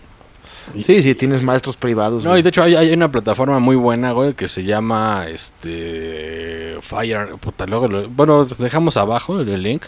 Sí, 0.76 1.02
sí, 1.04 1.16
tienes 1.16 1.42
maestros 1.42 1.76
privados, 1.78 2.24
No, 2.24 2.32
güey. 2.32 2.40
y 2.40 2.44
de 2.44 2.50
hecho 2.50 2.62
hay, 2.64 2.76
hay 2.76 2.92
una 2.94 3.12
plataforma 3.12 3.60
muy 3.60 3.76
buena, 3.76 4.12
güey, 4.12 4.34
que 4.34 4.48
se 4.48 4.64
llama, 4.64 5.26
este, 5.28 6.78
Fire, 6.82 7.36
puta, 7.40 7.66
luego, 7.66 7.88
lo- 7.88 8.10
bueno, 8.10 8.46
dejamos 8.46 8.98
abajo 8.98 9.40
el, 9.40 9.50
el 9.50 9.64
link, 9.64 9.84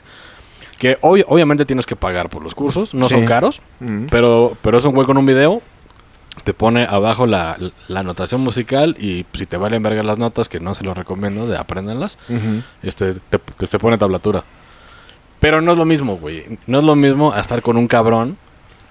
que 0.77 0.99
obvi- 1.01 1.25
obviamente 1.27 1.65
tienes 1.65 1.85
que 1.85 1.95
pagar 1.95 2.29
por 2.29 2.41
los 2.43 2.55
cursos, 2.55 2.93
no 2.93 3.07
Sí. 3.07 3.15
son 3.15 3.25
caros, 3.25 3.61
Ujú. 3.79 4.07
pero, 4.09 4.57
pero 4.61 4.77
es 4.79 4.85
un 4.85 4.93
güey 4.93 5.05
con 5.05 5.17
un 5.17 5.25
video, 5.25 5.61
te 6.43 6.53
pone 6.53 6.85
abajo 6.89 7.25
la, 7.27 7.57
la 7.87 8.03
notación 8.03 8.41
musical 8.41 8.95
y 8.99 9.25
si 9.33 9.45
te 9.45 9.57
valen 9.57 9.83
verga 9.83 10.01
las 10.03 10.17
notas, 10.17 10.49
que 10.49 10.59
no 10.59 10.73
se 10.75 10.83
lo 10.83 10.93
recomiendo, 10.93 11.45
de 11.47 11.57
apréndanlas, 11.57 12.17
Ujú. 12.29 12.63
este, 12.81 13.15
te, 13.15 13.37
te, 13.37 13.67
te 13.67 13.79
pone 13.79 13.97
tablatura. 13.97 14.43
Pero 15.39 15.59
no 15.61 15.71
es 15.71 15.77
lo 15.77 15.85
mismo, 15.85 16.17
güey. 16.17 16.59
No 16.67 16.79
es 16.79 16.85
lo 16.85 16.95
mismo 16.95 17.33
a 17.33 17.39
estar 17.39 17.61
con 17.63 17.75
un 17.77 17.87
cabrón 17.87 18.37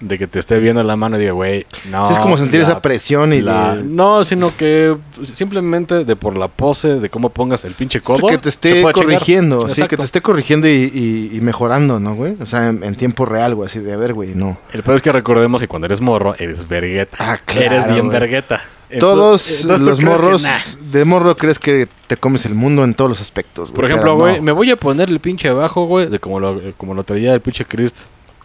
de 0.01 0.19
que 0.19 0.27
te 0.27 0.39
esté 0.39 0.59
viendo 0.61 0.83
la 0.83 0.97
mano 0.97 1.17
y 1.17 1.21
diga, 1.21 1.33
güey, 1.33 1.67
no. 1.91 2.07
Sí, 2.09 2.15
es 2.15 2.19
como 2.21 2.39
sentir 2.39 2.61
la- 2.61 2.67
esa 2.67 2.81
presión 2.83 3.33
y 3.35 3.41
la- 3.43 3.77
de- 3.77 3.83
No, 3.85 4.25
sino 4.25 4.57
que 4.57 4.97
simplemente 5.35 6.05
de 6.05 6.17
por 6.17 6.37
la 6.37 6.49
pose, 6.49 6.99
de 7.01 7.11
cómo 7.11 7.29
pongas 7.31 7.65
el 7.65 7.75
pinche 7.75 8.01
codo. 8.01 8.27
que 8.29 8.39
te 8.39 8.49
esté 8.49 8.83
corrigiendo, 8.93 9.69
sí, 9.69 9.87
que 9.87 9.97
te 9.97 10.03
esté 10.03 10.21
corrigiendo 10.23 10.67
y, 10.69 10.91
y- 11.33 11.37
y 11.37 11.41
mejorando, 11.41 12.01
¿no, 12.01 12.15
güey? 12.15 12.35
O 12.41 12.47
sea, 12.47 12.69
en, 12.69 12.83
en 12.83 12.95
tiempo 12.97 13.27
real, 13.27 13.55
güey, 13.55 13.67
así 13.69 13.79
de, 13.81 13.93
a 13.93 13.97
ver, 13.97 14.15
güey, 14.15 14.35
no. 14.35 14.57
El 14.73 14.83
peor 14.83 14.97
es 14.97 15.03
que 15.03 15.13
recordemos 15.13 15.61
que 15.61 15.69
cuando 15.69 15.87
eres 15.87 16.01
morro, 16.01 16.35
eres 16.39 16.67
vergueta. 16.67 17.17
Ah, 17.21 17.39
claro, 17.45 17.67
Eres 17.67 17.87
bien 17.89 18.07
güey. 18.07 18.19
vergueta. 18.19 18.63
Todos 18.99 19.61
Entonces- 19.63 19.85
tú 19.85 19.85
los 19.91 20.01
morros, 20.03 20.43
nah. 20.43 20.59
de 20.91 21.05
morro 21.05 21.37
crees 21.37 21.59
que 21.61 21.87
te 22.09 22.17
comes 22.17 22.45
el 22.47 22.55
mundo 22.57 22.83
en 22.83 22.95
todos 22.95 23.09
los 23.11 23.21
aspectos, 23.21 23.71
güey. 23.71 23.77
Por 23.77 23.85
ejemplo, 23.85 24.17
güey, 24.17 24.37
no. 24.39 24.43
me 24.43 24.53
voy 24.53 24.71
a 24.71 24.77
poner 24.77 25.09
el 25.11 25.21
pinche 25.21 25.49
abajo, 25.49 25.85
güey, 25.87 26.07
de 26.09 26.19
como 26.19 26.41
lo, 26.41 26.61
como 26.77 26.95
lo 26.95 27.05
traía 27.05 27.33
el 27.35 27.41
pinche 27.41 27.65
Christ 27.65 27.95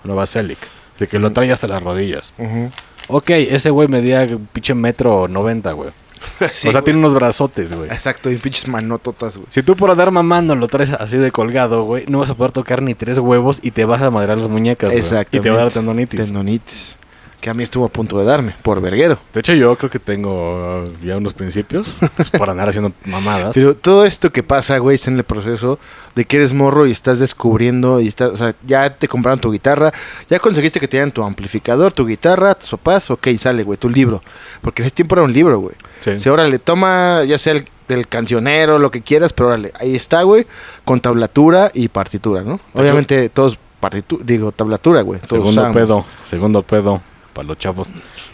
Novaselic. 0.03 0.59
De 0.99 1.07
que 1.07 1.19
lo 1.19 1.31
trae 1.31 1.51
hasta 1.51 1.67
las 1.67 1.81
rodillas. 1.81 2.33
Ujú. 2.37 2.71
Ok, 3.07 3.29
ese 3.31 3.69
güey 3.69 3.87
medía 3.87 4.23
un 4.23 4.47
pinche 4.51 4.73
metro 4.73 5.27
noventa, 5.27 5.71
güey. 5.73 5.89
Sí, 6.51 6.69
o 6.69 6.71
sea, 6.71 6.81
güey. 6.81 6.83
tiene 6.85 6.99
unos 6.99 7.13
brazotes, 7.13 7.71
güey. 7.73 7.89
Exacto, 7.91 8.31
y 8.31 8.37
pinches 8.37 8.67
manototas, 8.67 9.37
güey. 9.37 9.47
Si 9.51 9.61
tú 9.61 9.75
por 9.75 9.91
andar 9.91 10.09
mamando 10.11 10.55
lo 10.55 10.67
traes 10.67 10.91
así 10.91 11.17
de 11.17 11.31
colgado, 11.31 11.83
güey, 11.83 12.05
no 12.07 12.19
vas 12.19 12.29
a 12.29 12.35
poder 12.35 12.51
tocar 12.51 12.81
ni 12.81 12.95
tres 12.95 13.19
huevos 13.19 13.59
y 13.61 13.71
te 13.71 13.85
vas 13.85 14.01
a 14.01 14.09
madrear 14.09 14.37
las 14.37 14.47
muñecas. 14.49 14.93
Exactamente. 14.93 15.37
Y 15.37 15.41
te 15.41 15.49
va 15.49 15.57
a 15.57 15.63
dar 15.65 15.71
tendonitis. 15.71 16.25
Tendonitis. 16.25 16.97
Que 17.45 17.51
a 17.51 17.53
mí 17.53 17.61
estuvo 17.61 17.85
a 17.85 17.89
punto 17.89 18.17
de 18.17 18.25
darme, 18.25 18.55
por 18.63 18.81
verguero. 18.81 19.19
De 19.31 19.41
hecho, 19.41 19.53
yo 19.53 19.75
creo 19.75 19.91
que 19.91 19.99
tengo 19.99 20.81
uh, 20.81 21.05
ya 21.05 21.15
unos 21.15 21.35
principios 21.35 21.87
pues, 22.15 22.31
por 22.31 22.49
andar 22.49 22.69
haciendo 22.69 22.91
mamadas. 23.05 23.51
Pero 23.53 23.75
todo 23.75 24.03
esto 24.03 24.31
que 24.31 24.41
pasa, 24.41 24.79
güey, 24.79 24.95
está 24.95 25.11
en 25.11 25.17
el 25.17 25.25
proceso 25.25 25.77
de 26.15 26.25
que 26.25 26.37
eres 26.37 26.53
morro 26.53 26.87
y 26.87 26.91
estás 26.91 27.19
descubriendo 27.19 28.01
y 28.01 28.07
estás, 28.07 28.31
o 28.31 28.37
sea, 28.37 28.55
ya 28.65 28.89
te 28.89 29.07
compraron 29.07 29.39
tu 29.39 29.51
guitarra, 29.51 29.91
ya 30.27 30.39
conseguiste 30.39 30.79
que 30.79 30.87
te 30.87 30.97
dieran 30.97 31.11
tu 31.11 31.21
amplificador, 31.21 31.93
tu 31.93 32.07
guitarra, 32.07 32.55
tus 32.55 32.71
papás, 32.71 33.11
ok, 33.11 33.27
sale, 33.37 33.61
güey, 33.61 33.77
tu 33.77 33.91
libro. 33.91 34.21
Porque 34.61 34.81
en 34.81 34.87
ese 34.87 34.95
tiempo 34.95 35.13
era 35.13 35.21
un 35.21 35.31
libro, 35.31 35.59
güey. 35.59 35.75
Sí. 35.99 36.19
Si 36.19 36.27
ahora 36.27 36.47
le 36.47 36.57
toma, 36.57 37.25
ya 37.25 37.37
sea 37.37 37.53
el 37.53 37.65
del 37.87 38.07
cancionero, 38.07 38.79
lo 38.79 38.89
que 38.89 39.03
quieras, 39.03 39.33
pero 39.33 39.49
órale, 39.49 39.71
ahí 39.79 39.95
está, 39.95 40.23
güey, 40.23 40.47
con 40.83 40.99
tablatura 40.99 41.69
y 41.75 41.89
partitura, 41.89 42.41
¿no? 42.41 42.59
Te 42.73 42.81
Obviamente 42.81 43.29
todos 43.29 43.59
partitura, 43.79 44.23
digo, 44.25 44.51
tablatura, 44.51 45.01
güey. 45.01 45.19
todos 45.19 45.53
Segundo 45.53 45.71
pedo, 45.71 46.05
segundo 46.27 46.63
pedo 46.63 47.01
para 47.35 47.47
los 47.49 47.59
chavos. 47.59 47.89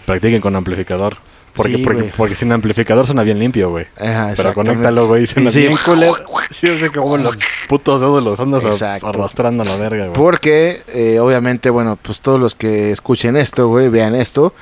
Practiquen 0.05 0.39
con 0.39 0.55
amplificador. 0.55 1.17
Porque, 1.53 1.75
Sí, 1.75 1.85
porque, 2.15 2.35
sin 2.35 2.49
amplificador 2.53 3.05
suena 3.05 3.23
bien 3.23 3.37
limpio, 3.37 3.71
güey. 3.71 3.85
Ajá, 3.97 4.33
Pero 4.37 4.53
conéctalo, 4.53 5.07
güey, 5.07 5.27
suena 5.27 5.51
Sí, 5.51 5.59
bien 5.61 5.75
culero. 5.83 6.15
Sí, 6.49 6.67
es 6.67 6.79
de 6.79 6.89
como 6.89 7.17
los 7.17 7.37
putos 7.67 7.99
dedos 7.99 8.23
los 8.23 8.39
andas 8.39 8.63
Exacto. 8.63 9.07
arrastrando 9.07 9.63
a 9.63 9.65
la 9.65 9.75
verga, 9.75 10.05
güey. 10.05 10.13
Porque, 10.13 10.83
eh, 10.93 11.19
obviamente, 11.19 11.69
bueno, 11.69 11.97
pues 12.01 12.21
todos 12.21 12.39
los 12.39 12.55
que 12.55 12.91
escuchen 12.91 13.35
esto, 13.35 13.67
güey, 13.67 13.89
vean 13.89 14.15
esto, 14.15 14.53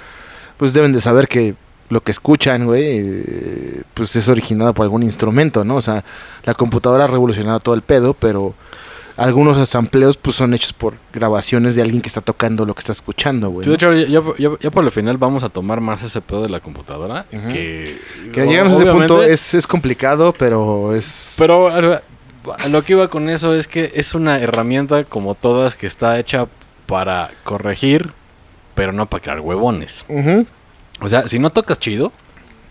pues 0.57 0.73
deben 0.73 0.91
de 0.91 1.01
saber 1.01 1.27
que 1.27 1.53
lo 1.89 2.01
que 2.01 2.11
escuchan, 2.11 2.65
güey, 2.65 2.83
eh, 2.87 3.81
pues 3.93 4.15
es 4.15 4.27
originado 4.29 4.73
por 4.73 4.83
algún 4.83 5.03
instrumento, 5.03 5.63
¿no? 5.63 5.75
O 5.75 5.81
sea, 5.81 6.03
la 6.43 6.53
computadora 6.55 7.03
ha 7.03 7.07
revolucionado 7.07 7.59
todo 7.59 7.75
el 7.75 7.81
pedo, 7.83 8.13
pero 8.15 8.53
algunos 9.19 9.69
sampleos 9.69 10.17
pues 10.17 10.35
son 10.35 10.53
hechos 10.53 10.73
por 10.73 10.95
grabaciones 11.13 11.75
de 11.75 11.81
alguien 11.81 12.01
que 12.01 12.07
está 12.07 12.21
tocando 12.21 12.65
lo 12.65 12.73
que 12.73 12.79
está 12.79 12.91
escuchando, 12.91 13.49
güey. 13.49 13.63
Sí, 13.63 13.69
de 13.69 13.75
hecho, 13.75 13.93
ya, 13.93 14.21
ya- 14.37 14.49
ya 14.59 14.71
por 14.71 14.83
el 14.85 14.91
final 14.91 15.17
vamos 15.17 15.43
a 15.43 15.49
tomar 15.49 15.81
más 15.81 16.01
ese 16.03 16.21
pedo 16.21 16.43
de 16.43 16.49
la 16.49 16.59
computadora. 16.59 17.25
Que, 17.29 17.97
Que 18.33 18.45
llegamos 18.47 18.73
a 18.79 18.81
ese 18.83 18.91
punto 18.91 19.21
es, 19.23 19.53
es 19.53 19.67
complicado, 19.67 20.33
pero 20.37 20.95
es... 20.95 21.35
Pero 21.37 21.69
lo 22.69 22.83
que 22.83 22.93
iba 22.93 23.07
con 23.09 23.29
eso 23.29 23.53
es 23.53 23.67
que 23.67 23.91
es 23.95 24.13
una 24.15 24.39
herramienta 24.39 25.03
como 25.03 25.35
todas 25.35 25.75
que 25.75 25.87
está 25.87 26.17
hecha 26.19 26.47
para 26.85 27.29
corregir, 27.43 28.11
pero 28.75 28.91
no 28.93 29.05
para 29.07 29.21
crear 29.21 29.39
huevones. 29.41 30.05
O 31.01 31.07
sea, 31.09 31.27
si 31.27 31.37
no 31.39 31.49
tocas 31.51 31.79
chido, 31.79 32.11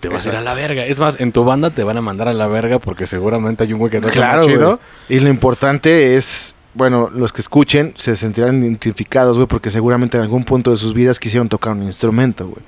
te 0.00 0.08
vas 0.08 0.24
a 0.26 0.28
ir 0.30 0.36
a 0.36 0.40
la 0.40 0.54
verga. 0.54 0.84
Es 0.86 0.98
más, 1.00 1.20
en 1.20 1.32
tu 1.32 1.44
banda 1.44 1.70
te 1.70 1.82
van 1.84 1.96
a 1.96 2.00
mandar 2.00 2.28
a 2.28 2.32
la 2.32 2.46
verga 2.46 2.78
porque 2.78 3.06
seguramente 3.06 3.64
hay 3.64 3.72
un 3.72 3.78
güey 3.78 3.90
que 3.90 4.00
toca 4.00 4.12
Claro, 4.12 4.38
más 4.42 4.46
chido. 4.46 4.66
güey. 5.08 5.18
Y 5.18 5.20
lo 5.20 5.28
importante 5.28 6.16
es, 6.16 6.54
bueno, 6.74 7.10
los 7.12 7.32
que 7.32 7.40
escuchen 7.40 7.92
se 7.96 8.14
sentirán 8.16 8.62
identificados, 8.62 9.36
güey, 9.36 9.48
porque 9.48 9.70
seguramente 9.70 10.16
en 10.16 10.22
algún 10.22 10.44
punto 10.44 10.70
de 10.70 10.76
sus 10.76 10.94
vidas 10.94 11.18
quisieron 11.18 11.48
tocar 11.48 11.72
un 11.72 11.82
instrumento, 11.82 12.46
güey. 12.46 12.62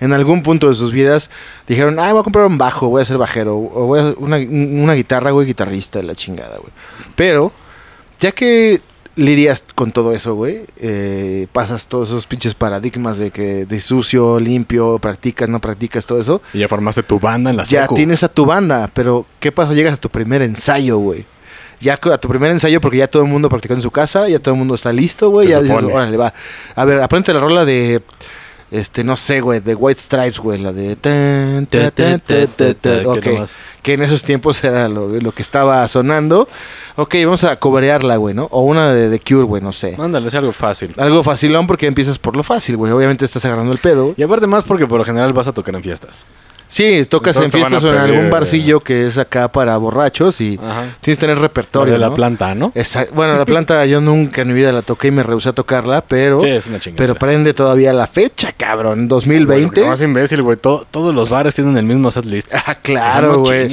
En 0.00 0.12
algún 0.12 0.42
punto 0.42 0.68
de 0.68 0.74
sus 0.74 0.90
vidas 0.92 1.30
dijeron, 1.68 1.98
ah, 1.98 2.12
voy 2.12 2.20
a 2.20 2.24
comprar 2.24 2.46
un 2.46 2.58
bajo, 2.58 2.88
voy 2.88 3.00
a 3.00 3.04
ser 3.04 3.16
bajero, 3.16 3.56
o 3.56 3.86
voy 3.86 4.00
a 4.00 4.14
una, 4.18 4.36
una 4.38 4.92
guitarra, 4.94 5.30
güey, 5.30 5.46
guitarrista 5.46 6.00
de 6.00 6.04
la 6.04 6.14
chingada, 6.14 6.56
güey. 6.58 6.72
Pero, 7.14 7.52
ya 8.18 8.32
que 8.32 8.80
lidias 9.16 9.64
con 9.74 9.92
todo 9.92 10.12
eso, 10.12 10.34
güey, 10.34 10.62
eh, 10.78 11.46
pasas 11.52 11.86
todos 11.86 12.08
esos 12.08 12.26
pinches 12.26 12.54
paradigmas 12.54 13.18
de 13.18 13.30
que 13.30 13.64
de 13.64 13.80
sucio, 13.80 14.40
limpio, 14.40 14.98
practicas, 14.98 15.48
no 15.48 15.60
practicas, 15.60 16.06
todo 16.06 16.20
eso, 16.20 16.42
Y 16.52 16.58
ya 16.58 16.68
formaste 16.68 17.02
tu 17.02 17.20
banda 17.20 17.50
en 17.50 17.56
la 17.56 17.64
ya 17.64 17.82
secu. 17.82 17.94
tienes 17.94 18.22
a 18.22 18.28
tu 18.28 18.44
banda, 18.46 18.90
pero 18.92 19.26
¿qué 19.40 19.52
pasa? 19.52 19.74
Llegas 19.74 19.94
a 19.94 19.96
tu 19.96 20.08
primer 20.08 20.42
ensayo, 20.42 20.98
güey. 20.98 21.24
Ya 21.80 21.94
a 21.94 22.18
tu 22.18 22.28
primer 22.28 22.50
ensayo 22.50 22.80
porque 22.80 22.98
ya 22.98 23.08
todo 23.08 23.22
el 23.22 23.28
mundo 23.28 23.48
practicó 23.48 23.74
en 23.74 23.82
su 23.82 23.90
casa, 23.90 24.28
ya 24.28 24.38
todo 24.38 24.54
el 24.54 24.58
mundo 24.58 24.74
está 24.74 24.92
listo, 24.92 25.30
güey. 25.30 25.48
Ya 25.48 25.60
dices, 25.60 25.82
órale, 25.82 26.16
va. 26.16 26.32
A 26.74 26.84
ver, 26.84 27.00
aprende 27.00 27.34
la 27.34 27.40
rola 27.40 27.64
de, 27.64 28.00
este, 28.74 29.04
no 29.04 29.16
sé, 29.16 29.40
güey, 29.40 29.60
de 29.60 29.74
White 29.74 30.00
Stripes, 30.00 30.40
güey, 30.40 30.60
la 30.60 30.72
de... 30.72 30.96
que 33.82 33.92
en 33.94 34.02
esos 34.02 34.24
tiempos 34.24 34.64
era 34.64 34.88
lo, 34.88 35.08
lo 35.08 35.32
que 35.32 35.42
estaba 35.42 35.86
sonando. 35.86 36.48
Ok, 36.96 37.14
vamos 37.24 37.44
a 37.44 37.56
cobrearla, 37.58 38.16
güey, 38.16 38.34
¿no? 38.34 38.48
O 38.50 38.62
una 38.62 38.92
de 38.92 39.16
The 39.16 39.20
Cure, 39.20 39.44
güey, 39.44 39.62
no 39.62 39.72
sé. 39.72 39.96
Ándale, 39.98 40.26
es 40.26 40.34
algo 40.34 40.52
fácil. 40.52 40.92
Algo 40.96 41.22
facilón 41.22 41.66
porque 41.68 41.86
empiezas 41.86 42.18
por 42.18 42.36
lo 42.36 42.42
fácil, 42.42 42.76
güey. 42.76 42.90
Obviamente 42.92 43.24
estás 43.24 43.44
agarrando 43.44 43.72
el 43.72 43.78
pedo. 43.78 44.14
Y 44.16 44.22
aparte 44.22 44.48
más 44.48 44.64
porque 44.64 44.86
por 44.86 44.98
lo 44.98 45.04
general 45.04 45.32
vas 45.32 45.46
a 45.46 45.52
tocar 45.52 45.74
en 45.76 45.82
fiestas. 45.82 46.26
Sí, 46.74 47.04
tocas 47.08 47.36
Entonces 47.36 47.54
en 47.54 47.68
fiestas 47.68 47.84
o 47.84 47.94
en 47.94 48.00
algún 48.00 48.26
eh, 48.26 48.30
barcillo 48.30 48.80
que 48.80 49.06
es 49.06 49.16
acá 49.16 49.46
para 49.46 49.76
borrachos 49.76 50.40
y 50.40 50.58
Ajá. 50.60 50.86
tienes 51.00 51.18
que 51.18 51.20
tener 51.20 51.36
Lo 51.36 51.42
repertorio. 51.44 51.92
de 51.92 52.00
la 52.00 52.08
¿no? 52.08 52.14
planta, 52.16 52.52
¿no? 52.56 52.72
Esa- 52.74 53.06
bueno, 53.14 53.36
la 53.38 53.44
planta 53.44 53.86
yo 53.86 54.00
nunca 54.00 54.42
en 54.42 54.48
mi 54.48 54.54
vida 54.54 54.72
la 54.72 54.82
toqué 54.82 55.06
y 55.06 55.10
me 55.12 55.22
rehusé 55.22 55.50
a 55.50 55.52
tocarla, 55.52 56.00
pero, 56.00 56.40
Sí, 56.40 56.48
es 56.48 56.66
una 56.66 56.80
chingada. 56.80 56.96
pero 56.98 57.14
prende 57.14 57.54
todavía 57.54 57.92
la 57.92 58.08
fecha, 58.08 58.50
cabrón. 58.50 58.94
Güey, 58.96 59.08
2020. 59.08 59.86
No, 59.86 59.92
es 59.92 60.00
imbécil, 60.02 60.42
güey. 60.42 60.56
Todo- 60.56 60.84
todos 60.90 61.14
los 61.14 61.28
bares 61.28 61.54
tienen 61.54 61.76
el 61.76 61.84
mismo 61.84 62.10
setlist. 62.10 62.52
Ah, 62.52 62.74
claro, 62.82 63.38
güey. 63.38 63.68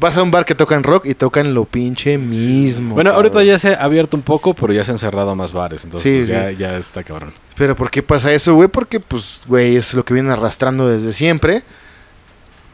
Vas 0.00 0.16
a 0.16 0.22
un 0.22 0.30
bar 0.30 0.46
que 0.46 0.54
tocan 0.54 0.82
rock 0.84 1.04
y 1.04 1.14
tocan 1.14 1.52
lo 1.52 1.66
pinche 1.66 2.16
mismo. 2.16 2.94
Bueno, 2.94 3.10
ahorita 3.10 3.42
ya 3.42 3.58
se 3.58 3.74
ha 3.74 3.82
abierto 3.84 4.16
un 4.16 4.22
poco, 4.22 4.54
pero 4.54 4.72
ya 4.72 4.86
se 4.86 4.92
han 4.92 4.98
cerrado 4.98 5.34
más 5.34 5.52
bares. 5.52 5.84
Entonces, 5.84 6.10
Sí, 6.10 6.18
pues, 6.18 6.28
ya, 6.28 6.48
sí. 6.50 6.56
ya 6.56 6.78
está 6.78 7.02
cabrón. 7.04 7.32
Pero 7.58 7.76
¿por 7.76 7.90
qué 7.90 8.02
pasa 8.02 8.32
eso, 8.32 8.54
güey? 8.54 8.68
Porque, 8.68 9.00
pues, 9.00 9.40
güey, 9.46 9.76
es 9.76 9.92
lo 9.92 10.02
que 10.02 10.14
vienen 10.14 10.32
arrastrando 10.32 10.88
desde 10.88 11.12
siempre. 11.12 11.62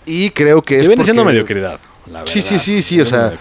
Y 0.06 0.30
creo 0.30 0.62
que 0.62 0.76
Que 0.76 0.82
es 0.82 0.88
viene 0.88 1.04
siendo 1.04 1.22
porque- 1.22 1.32
mediocridad. 1.34 1.78
la 2.10 2.26
Sí, 2.26 2.42
sí, 2.42 2.50
verdad. 2.54 2.64
sí, 2.64 2.82
sí, 2.82 2.94
Viene 2.96 3.08
o 3.08 3.10
sea. 3.10 3.32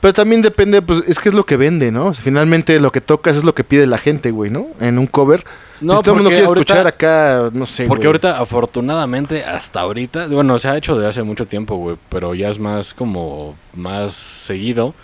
Pero 0.00 0.12
también 0.12 0.42
depende, 0.42 0.82
pues, 0.82 1.02
es 1.06 1.18
que 1.20 1.28
es 1.28 1.34
lo 1.36 1.46
que 1.46 1.56
vende, 1.56 1.92
¿no? 1.92 2.12
Finalmente 2.14 2.80
lo 2.80 2.90
que 2.90 3.00
tocas 3.00 3.36
es 3.36 3.44
lo 3.44 3.54
que 3.54 3.62
pide 3.62 3.86
la 3.86 3.98
gente, 3.98 4.32
güey, 4.32 4.50
¿no? 4.50 4.66
En 4.80 4.98
un 4.98 5.06
cover. 5.06 5.44
No, 5.80 5.96
si 5.98 6.02
todo 6.02 6.14
el 6.14 6.22
mundo 6.22 6.30
quiere 6.30 6.46
ahorita- 6.46 6.72
escuchar 6.72 6.86
acá, 6.88 7.50
no 7.52 7.64
sé, 7.66 7.84
Porque 7.86 8.00
güey. 8.00 8.06
ahorita, 8.08 8.38
afortunadamente, 8.40 9.44
hasta 9.44 9.80
ahorita, 9.80 10.26
bueno, 10.26 10.58
se 10.58 10.68
ha 10.68 10.76
hecho 10.76 10.96
desde 10.96 11.08
hace 11.08 11.22
mucho 11.22 11.46
tiempo, 11.46 11.76
güey, 11.76 11.96
pero 12.08 12.34
ya 12.34 12.48
es 12.48 12.58
más 12.58 12.92
como, 12.94 13.54
más 13.74 14.12
seguido. 14.14 14.94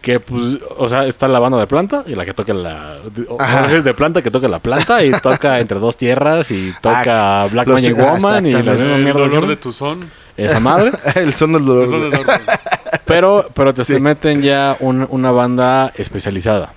Que, 0.00 0.18
pues, 0.18 0.58
o 0.78 0.88
sea, 0.88 1.04
está 1.06 1.28
la 1.28 1.38
banda 1.38 1.58
de 1.58 1.66
planta 1.66 2.04
y 2.06 2.14
la 2.14 2.24
que 2.24 2.32
toca 2.32 2.54
la... 2.54 2.98
o- 3.28 3.36
Ajá. 3.40 3.64
o 3.64 3.68
sea, 3.68 3.82
de 3.82 3.92
planta 3.94 4.22
que 4.22 4.30
toca 4.30 4.48
la 4.48 4.58
planta 4.58 5.04
y 5.04 5.10
toca 5.10 5.60
Entre 5.60 5.78
Dos 5.78 5.96
Tierras 5.98 6.50
y 6.50 6.72
toca 6.80 7.46
Black 7.52 7.66
los- 7.68 7.82
Magic 7.82 7.98
ah, 7.98 8.12
Woman 8.14 8.46
y 8.46 8.48
exactamente. 8.50 8.94
mismas 8.96 9.16
El 9.26 9.30
dolor 9.30 9.46
de 9.48 9.56
tu 9.56 9.72
son. 9.72 10.10
Esa 10.38 10.58
madre. 10.58 10.92
el 11.16 11.34
son 11.34 11.52
del 11.52 11.66
dolor. 11.66 11.84
El 11.84 11.90
son 11.90 12.00
del 12.02 12.10
dolor. 12.12 12.40
Pero, 13.04 13.50
pero 13.54 13.74
te, 13.74 13.84
Sí. 13.84 13.94
te 13.94 14.00
meten 14.00 14.40
ya 14.40 14.76
un- 14.80 15.06
una 15.10 15.32
banda 15.32 15.92
especializada. 15.96 16.72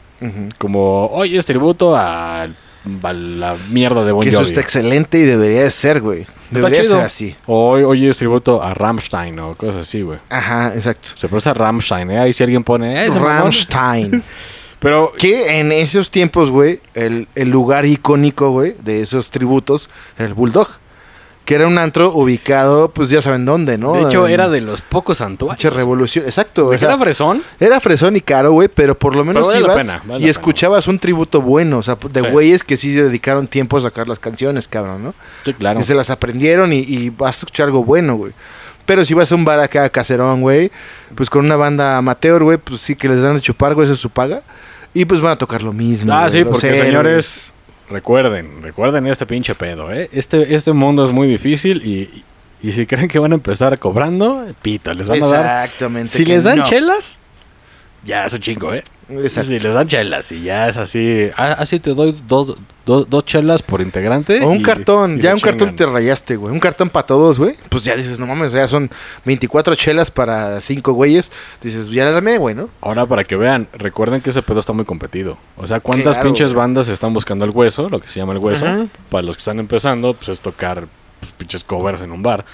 Como, 0.57 1.07
oye, 1.07 1.37
es 1.37 1.45
tributo 1.45 1.95
a, 1.95 2.43
a 2.43 2.47
la 2.85 3.55
mierda 3.69 4.03
de 4.05 4.11
Bon 4.11 4.21
Que 4.21 4.29
eso 4.29 4.39
Jovi. 4.39 4.49
está 4.49 4.61
excelente 4.61 5.17
y 5.19 5.23
debería 5.23 5.63
de 5.63 5.71
ser, 5.71 6.01
güey. 6.01 6.25
Debería 6.51 6.81
chido. 6.81 6.95
ser 6.97 7.05
así. 7.05 7.35
O, 7.45 7.71
oye, 7.71 8.09
es 8.09 8.17
tributo 8.17 8.61
a 8.61 8.73
Rammstein 8.73 9.39
o 9.39 9.55
cosas 9.55 9.77
así, 9.87 10.01
güey. 10.01 10.19
Ajá, 10.29 10.73
exacto. 10.75 11.09
Se 11.15 11.27
pronuncia 11.27 11.53
Rammstein, 11.53 12.11
¿eh? 12.11 12.19
Ahí 12.19 12.33
si 12.33 12.43
alguien 12.43 12.63
pone... 12.63 12.93
"Eh, 12.93 13.05
ese 13.07 13.19
mamón". 13.19 13.27
Rammstein. 13.27 14.23
Pero... 14.79 15.13
que 15.17 15.59
en 15.59 15.71
esos 15.71 16.11
tiempos, 16.11 16.51
güey, 16.51 16.81
el, 16.93 17.27
el 17.35 17.49
lugar 17.49 17.85
icónico, 17.85 18.51
güey, 18.51 18.75
de 18.83 19.01
esos 19.01 19.31
tributos, 19.31 19.89
era 20.17 20.27
el 20.27 20.33
Bulldog. 20.33 20.67
Que 21.45 21.55
era 21.55 21.67
un 21.67 21.77
antro 21.77 22.13
ubicado, 22.13 22.89
pues 22.91 23.09
ya 23.09 23.21
saben 23.21 23.43
dónde, 23.43 23.77
¿no? 23.77 23.93
De 23.95 24.03
hecho, 24.03 24.25
En 24.27 24.33
era 24.33 24.47
de 24.47 24.61
los 24.61 24.81
pocos 24.81 25.17
santuarios. 25.17 25.73
Revolución. 25.73 26.23
Exacto. 26.23 26.61
¿De 26.61 26.67
o 26.67 26.71
que 26.71 26.77
sea, 26.77 26.89
era 26.93 26.97
fresón? 26.97 27.43
Era 27.59 27.79
fresón 27.81 28.15
y 28.15 28.21
caro, 28.21 28.53
güey, 28.53 28.69
pero 28.73 28.97
por 28.97 29.13
lo 29.15 29.25
menos 29.25 29.47
vale 29.47 29.59
ibas 29.59 29.77
pena, 29.77 29.93
vale 29.97 30.07
la 30.07 30.15
y 30.15 30.19
pena. 30.19 30.31
escuchabas 30.31 30.87
un 30.87 30.99
tributo 30.99 31.41
bueno, 31.41 31.79
o 31.79 31.83
sea, 31.83 31.97
de 32.11 32.21
Sí. 32.21 32.27
güeyes 32.27 32.63
que 32.63 32.77
sí 32.77 32.93
dedicaron 32.93 33.47
tiempo 33.47 33.77
a 33.77 33.81
sacar 33.81 34.07
las 34.07 34.19
canciones, 34.19 34.69
cabrón, 34.69 35.03
¿no? 35.03 35.13
Sí, 35.43 35.53
claro. 35.53 35.79
Que 35.79 35.85
se 35.85 35.95
las 35.95 36.09
aprendieron 36.09 36.71
y, 36.71 36.79
y 36.79 37.09
vas 37.09 37.35
a 37.35 37.39
escuchar 37.39 37.65
algo 37.65 37.83
bueno, 37.83 38.15
güey. 38.15 38.31
Pero 38.85 39.03
si 39.03 39.13
vas 39.13 39.31
a 39.31 39.35
un 39.35 39.43
bar 39.43 39.59
acá 39.59 39.89
caserón, 39.89 40.41
güey, 40.41 40.71
pues 41.15 41.29
con 41.29 41.45
una 41.45 41.55
banda 41.57 41.97
amateur, 41.97 42.41
güey, 42.43 42.57
pues 42.57 42.79
sí 42.81 42.95
que 42.95 43.09
les 43.09 43.21
dan 43.21 43.35
de 43.35 43.41
chupar, 43.41 43.73
güey, 43.75 43.85
esa 43.85 43.93
es 43.95 43.99
su 43.99 44.09
paga. 44.09 44.43
Y 44.93 45.05
pues 45.05 45.19
van 45.21 45.31
a 45.33 45.35
tocar 45.37 45.61
lo 45.61 45.73
mismo. 45.73 46.13
Ah, 46.13 46.27
güey, 46.27 46.31
sí, 46.31 46.43
porque 46.45 46.75
señores, 46.75 47.51
recuerden, 47.89 48.61
recuerden 48.61 49.07
este 49.07 49.25
pinche 49.25 49.55
pedo, 49.55 49.91
¿eh? 49.91 50.09
Este, 50.11 50.55
este 50.55 50.73
mundo 50.73 51.05
es 51.05 51.13
muy 51.13 51.27
difícil 51.27 51.85
y, 51.85 52.23
y 52.61 52.71
si 52.71 52.85
creen 52.87 53.07
que 53.07 53.19
van 53.19 53.31
a 53.31 53.35
empezar 53.35 53.77
cobrando, 53.79 54.45
pito, 54.61 54.93
les 54.93 55.07
van 55.07 55.23
a 55.23 55.27
dar... 55.27 55.65
Exactamente. 55.65 56.09
Si 56.09 56.25
les 56.25 56.43
dan 56.43 56.59
no. 56.59 56.63
chelas, 56.65 57.19
ya 58.03 58.25
es 58.25 58.33
un 58.33 58.41
chingo, 58.41 58.73
¿eh? 58.73 58.83
Exacto. 59.09 59.51
Les 59.51 59.63
dan 59.73 59.87
chelas 59.87 60.31
y 60.31 60.41
ya 60.43 60.69
es 60.69 60.77
así, 60.77 61.29
ah, 61.37 61.55
así 61.59 61.79
te 61.79 61.93
doy 61.93 62.15
dos, 62.27 62.55
dos, 62.85 63.09
dos 63.09 63.25
chelas 63.25 63.61
por 63.61 63.81
integrante. 63.81 64.41
O 64.43 64.49
un 64.49 64.57
y- 64.59 64.63
cartón, 64.63 65.17
y 65.17 65.21
ya 65.21 65.33
un 65.33 65.39
cartón 65.39 65.75
te 65.75 65.85
rayaste, 65.85 66.35
güey. 66.37 66.53
Un 66.53 66.59
cartón 66.59 66.89
para 66.89 67.05
todos, 67.05 67.37
güey. 67.39 67.55
Pues 67.69 67.83
ya 67.83 67.95
dices, 67.95 68.19
no 68.19 68.25
mames, 68.25 68.51
ya 68.53 68.67
son 68.67 68.89
24 69.25 69.75
chelas 69.75 70.09
para 70.11 70.59
5 70.61 70.93
güeyes. 70.93 71.31
Dices, 71.61 71.89
ya 71.89 72.05
la 72.09 72.17
armé, 72.17 72.37
güey, 72.37 72.55
¿no? 72.55 72.69
Ahora 72.81 73.05
para 73.05 73.23
que 73.23 73.35
vean, 73.35 73.67
recuerden 73.73 74.21
que 74.21 74.29
ese 74.29 74.41
pedo 74.41 74.59
está 74.59 74.73
muy 74.73 74.85
competido. 74.85 75.37
O 75.57 75.67
sea, 75.67 75.79
¿cuántas 75.79 76.15
Claro, 76.15 76.29
pinches 76.29 76.47
güey. 76.53 76.57
bandas 76.59 76.87
están 76.89 77.13
buscando 77.13 77.45
el 77.45 77.51
hueso? 77.51 77.89
Lo 77.89 77.99
que 77.99 78.07
se 78.09 78.19
llama 78.19 78.33
el 78.33 78.39
hueso. 78.39 78.65
Para 79.09 79.23
los 79.23 79.35
que 79.35 79.41
están 79.41 79.59
empezando, 79.59 80.13
pues 80.13 80.29
es 80.29 80.39
tocar 80.39 80.87
pues, 81.19 81.31
pinches 81.33 81.63
covers 81.63 82.01
en 82.01 82.11
un 82.11 82.23
bar. 82.23 82.45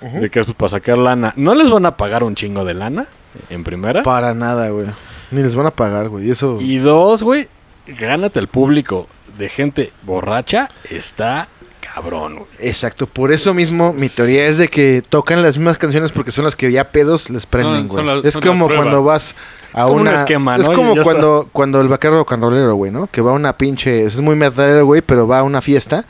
Ujú. 0.00 0.20
De 0.20 0.30
que 0.30 0.38
es 0.40 0.46
pues, 0.46 0.56
para 0.56 0.70
sacar 0.70 0.96
lana. 0.96 1.32
No 1.36 1.54
les 1.56 1.68
van 1.70 1.84
a 1.86 1.96
pagar 1.96 2.22
un 2.22 2.36
chingo 2.36 2.64
de 2.64 2.72
lana 2.74 3.06
en 3.50 3.64
primera. 3.64 4.02
Para 4.04 4.32
nada, 4.32 4.68
güey. 4.70 4.86
Ni 5.30 5.42
les 5.42 5.54
van 5.54 5.66
a 5.66 5.70
pagar, 5.70 6.08
güey. 6.08 6.26
Y 6.28 6.30
eso. 6.30 6.58
y 6.60 6.78
dos, 6.78 7.22
güey, 7.22 7.48
gánate 7.86 8.38
el 8.38 8.48
público 8.48 9.06
de 9.38 9.48
gente 9.48 9.92
borracha. 10.02 10.68
Está 10.90 11.48
cabrón, 11.94 12.36
güey. 12.36 12.48
Exacto. 12.60 13.06
Por 13.06 13.32
eso 13.32 13.54
mismo, 13.54 13.92
mi 13.92 14.08
teoría 14.08 14.46
es 14.46 14.58
de 14.58 14.68
que 14.68 15.02
tocan 15.08 15.42
las 15.42 15.56
mismas 15.56 15.78
canciones 15.78 16.12
porque 16.12 16.32
son 16.32 16.44
las 16.44 16.56
que 16.56 16.70
ya 16.72 16.84
pedos 16.90 17.30
les 17.30 17.46
prenden, 17.46 17.88
güey. 17.88 18.20
es 18.24 18.34
son 18.34 18.42
como 18.42 18.66
cuando 18.66 19.02
vas 19.02 19.34
a 19.72 19.82
como 19.82 19.94
un 19.94 20.00
una. 20.02 20.14
esquema, 20.14 20.56
Es 20.56 20.68
como 20.68 20.94
Ya 20.94 21.02
está. 21.02 21.04
cuando, 21.04 21.48
cuando 21.52 21.80
el 21.80 21.88
vaquero 21.88 22.24
canrolero, 22.24 22.74
güey, 22.74 22.90
¿no? 22.90 23.06
Que 23.06 23.20
va 23.20 23.30
a 23.32 23.34
una 23.34 23.56
pinche. 23.56 24.04
Es 24.04 24.20
muy 24.20 24.36
metalero, 24.36 24.86
güey, 24.86 25.02
pero 25.02 25.26
va 25.26 25.40
a 25.40 25.42
una 25.42 25.60
fiesta 25.60 26.04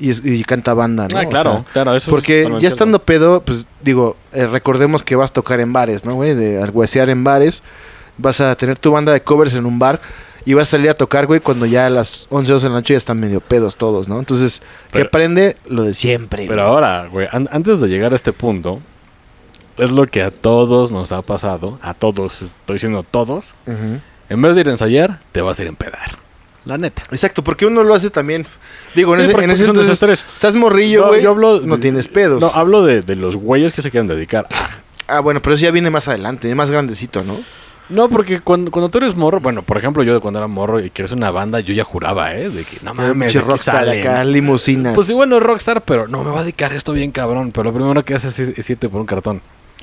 y, 0.00 0.42
canta 0.44 0.72
banda, 0.74 1.08
¿no? 1.08 1.18
Ah, 1.18 1.22
O 1.26 1.28
claro, 1.28 1.52
sea, 1.52 1.64
claro. 1.72 1.94
Eso 1.94 2.08
es 2.08 2.10
Porque 2.10 2.50
ya 2.60 2.68
estando 2.68 3.00
pedo, 3.00 3.42
pues 3.42 3.66
digo, 3.82 4.16
eh, 4.32 4.46
recordemos 4.46 5.02
que 5.02 5.14
vas 5.14 5.30
a 5.30 5.34
tocar 5.34 5.60
en 5.60 5.72
bares, 5.72 6.04
¿no, 6.04 6.14
güey? 6.14 6.34
De 6.34 6.62
arguecear 6.62 7.10
en 7.10 7.22
bares. 7.22 7.62
Vas 8.20 8.40
a 8.40 8.54
tener 8.56 8.78
tu 8.78 8.90
banda 8.92 9.12
de 9.12 9.22
covers 9.22 9.54
en 9.54 9.66
un 9.66 9.78
bar 9.78 10.00
y 10.44 10.54
vas 10.54 10.68
a 10.68 10.70
salir 10.72 10.90
a 10.90 10.94
tocar, 10.94 11.26
güey, 11.26 11.40
cuando 11.40 11.66
ya 11.66 11.86
a 11.86 11.90
las 11.90 12.26
11, 12.30 12.52
12 12.52 12.66
de 12.66 12.70
la 12.70 12.76
noche 12.76 12.94
ya 12.94 12.98
están 12.98 13.20
medio 13.20 13.40
pedos 13.40 13.76
todos, 13.76 14.08
¿no? 14.08 14.18
Entonces, 14.18 14.60
¿qué 14.60 14.98
Pero- 14.98 15.08
aprende? 15.08 15.56
Lo 15.66 15.82
de 15.84 15.94
siempre. 15.94 16.46
Pero 16.46 16.62
güey. 16.62 16.66
ahora, 16.74 17.06
güey, 17.08 17.28
an- 17.30 17.48
antes 17.52 17.80
de 17.80 17.88
llegar 17.88 18.12
a 18.12 18.16
este 18.16 18.32
punto, 18.32 18.80
es 19.76 19.90
lo 19.90 20.06
que 20.06 20.22
a 20.22 20.30
todos 20.30 20.90
nos 20.90 21.12
ha 21.12 21.22
pasado. 21.22 21.78
A 21.82 21.94
todos, 21.94 22.42
estoy 22.42 22.74
diciendo 22.74 23.04
todos. 23.08 23.54
En 23.66 24.42
vez 24.42 24.54
de 24.54 24.60
ir 24.62 24.68
a 24.68 24.72
ensayar, 24.72 25.20
te 25.32 25.40
vas 25.42 25.58
a 25.58 25.62
ir 25.62 25.68
a 25.68 25.70
empedar. 25.70 26.18
La 26.66 26.76
neta. 26.76 27.02
Exacto, 27.10 27.42
porque 27.42 27.64
uno 27.64 27.82
lo 27.82 27.94
hace 27.94 28.10
también. 28.10 28.46
Digo, 28.94 29.14
en 29.14 29.22
ese, 29.22 29.32
en 29.32 29.50
ese 29.50 29.62
es 29.62 29.68
un 29.68 29.76
entonces 29.78 30.22
estás 30.34 30.56
morrillo, 30.56 31.02
No, 31.02 31.08
güey. 31.08 31.22
yo 31.22 31.30
hablo 31.30 31.60
no 31.60 31.78
tienes 31.78 32.08
pedos. 32.08 32.40
No, 32.40 32.48
hablo 32.48 32.82
de, 32.84 33.00
de 33.02 33.16
los 33.16 33.36
güeyes 33.36 33.72
que 33.72 33.80
se 33.82 33.90
quieren 33.90 34.06
dedicar. 34.08 34.46
Ah, 35.08 35.20
bueno, 35.20 35.40
pero 35.40 35.54
eso 35.54 35.64
ya 35.64 35.70
viene 35.70 35.88
más 35.90 36.06
adelante, 36.08 36.48
es 36.50 36.54
más 36.54 36.70
grandecito, 36.70 37.24
¿no? 37.24 37.40
No, 37.90 38.08
porque 38.08 38.40
cuando, 38.40 38.70
cuando 38.70 38.88
tú 38.88 38.98
eres 38.98 39.16
morro, 39.16 39.40
bueno, 39.40 39.62
por 39.62 39.76
ejemplo, 39.76 40.02
yo 40.02 40.14
de 40.14 40.20
cuando 40.20 40.38
era 40.38 40.46
morro 40.46 40.80
y 40.80 40.90
quieres 40.90 41.12
una 41.12 41.30
banda, 41.30 41.60
yo 41.60 41.74
ya 41.74 41.84
juraba, 41.84 42.34
¿eh? 42.34 42.48
De 42.48 42.64
que 42.64 42.78
no 42.82 42.94
mames, 42.94 43.12
pinche 43.12 43.38
¿de 43.38 43.44
qué 43.44 43.50
rockstar 43.50 43.74
salen? 43.86 44.00
acá, 44.00 44.24
limusinas. 44.24 44.94
Pues 44.94 45.10
igual 45.10 45.28
no 45.28 45.36
es 45.38 45.42
rockstar, 45.42 45.82
pero 45.82 46.06
no 46.08 46.22
me 46.24 46.30
va 46.30 46.40
a 46.40 46.42
dedicar 46.42 46.72
a 46.72 46.76
esto 46.76 46.92
bien 46.92 47.10
cabrón. 47.10 47.50
Pero 47.52 47.64
lo 47.64 47.72
primero 47.74 48.04
que 48.04 48.14
haces 48.14 48.38
es, 48.38 48.58
es 48.58 48.70
irte 48.70 48.88
por 48.88 49.00
un 49.00 49.06
cartón. 49.06 49.42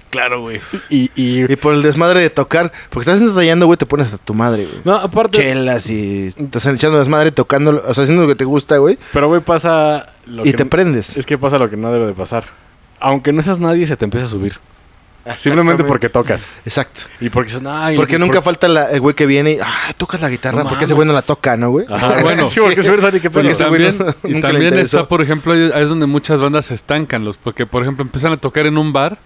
claro, 0.10 0.40
güey. 0.42 0.62
Y, 0.90 1.12
y 1.16 1.52
Y 1.52 1.56
por 1.58 1.74
el 1.74 1.82
desmadre 1.82 2.22
de 2.22 2.30
tocar, 2.30 2.72
porque 2.90 3.10
estás 3.10 3.22
ensayando, 3.22 3.66
güey, 3.66 3.78
te 3.78 3.86
pones 3.86 4.14
a 4.14 4.18
tu 4.18 4.34
madre, 4.34 4.66
güey. 4.66 4.80
no, 4.86 4.96
aparte, 4.96 5.40
Chelas 5.40 5.90
y 5.90 6.28
estás 6.28 6.66
echando 6.68 6.98
desmadre, 6.98 7.32
tocando, 7.32 7.84
o 7.86 7.94
sea, 7.94 8.04
haciendo 8.04 8.24
lo 8.24 8.28
que 8.30 8.36
te 8.36 8.46
gusta, 8.46 8.78
güey. 8.78 8.98
pero 9.12 9.28
güey, 9.28 9.42
pasa 9.42 10.14
lo 10.26 10.44
Y 10.44 10.52
que 10.52 10.58
te 10.58 10.66
prendes. 10.66 11.18
es 11.18 11.26
que 11.26 11.38
pasa 11.38 11.58
lo 11.60 11.70
que 11.70 11.76
no 11.78 11.92
debe 11.92 12.06
de 12.06 12.14
pasar. 12.14 12.46
Aunque 13.02 13.34
no 13.34 13.42
seas 13.44 13.60
nadie, 13.60 13.86
se 13.86 13.98
te 13.98 14.06
empieza 14.06 14.26
a 14.28 14.30
subir. 14.30 14.54
Simplemente 15.38 15.84
porque 15.84 16.10
tocas. 16.10 16.52
Exacto. 16.66 17.02
Y 17.20 17.30
porque 17.30 17.52
ay, 17.68 17.96
Porque 17.98 18.18
nunca 18.20 18.36
por- 18.36 18.44
falta 18.46 18.68
la- 18.68 18.92
el 18.92 19.02
güey 19.02 19.16
que 19.16 19.26
viene 19.26 19.54
y, 19.54 19.60
ah, 19.60 19.94
tocas 19.98 20.22
la 20.22 20.30
guitarra, 20.30 20.64
No 20.64 20.70
porque 20.70 20.86
ese 20.86 20.94
güey 20.94 21.08
no 21.08 21.14
la 21.14 21.22
toca, 21.22 21.58
¿no, 21.58 21.72
güey? 21.72 21.86
Ajá, 21.90 22.22
bueno, 22.22 22.44
sí, 22.50 22.56
Sí. 22.56 22.62
porque 22.62 22.90
alguien 22.90 23.22
que 23.22 23.30
Porque 23.30 23.54
también, 23.56 23.98
no- 24.24 24.30
y 24.30 24.40
también 24.42 24.78
está, 24.78 25.08
por 25.08 25.22
ejemplo, 25.22 25.54
ahí 25.54 25.72
es 25.76 25.90
donde 25.90 26.06
muchas 26.06 26.42
bandas 26.42 26.66
se 26.68 26.74
estancan, 26.76 27.26
los, 27.26 27.38
porque 27.38 27.66
por 27.66 27.82
ejemplo 27.84 28.04
empiezan 28.04 28.32
a 28.34 28.38
tocar 28.38 28.66
en 28.66 28.78
un 28.78 28.94
bar 28.94 29.18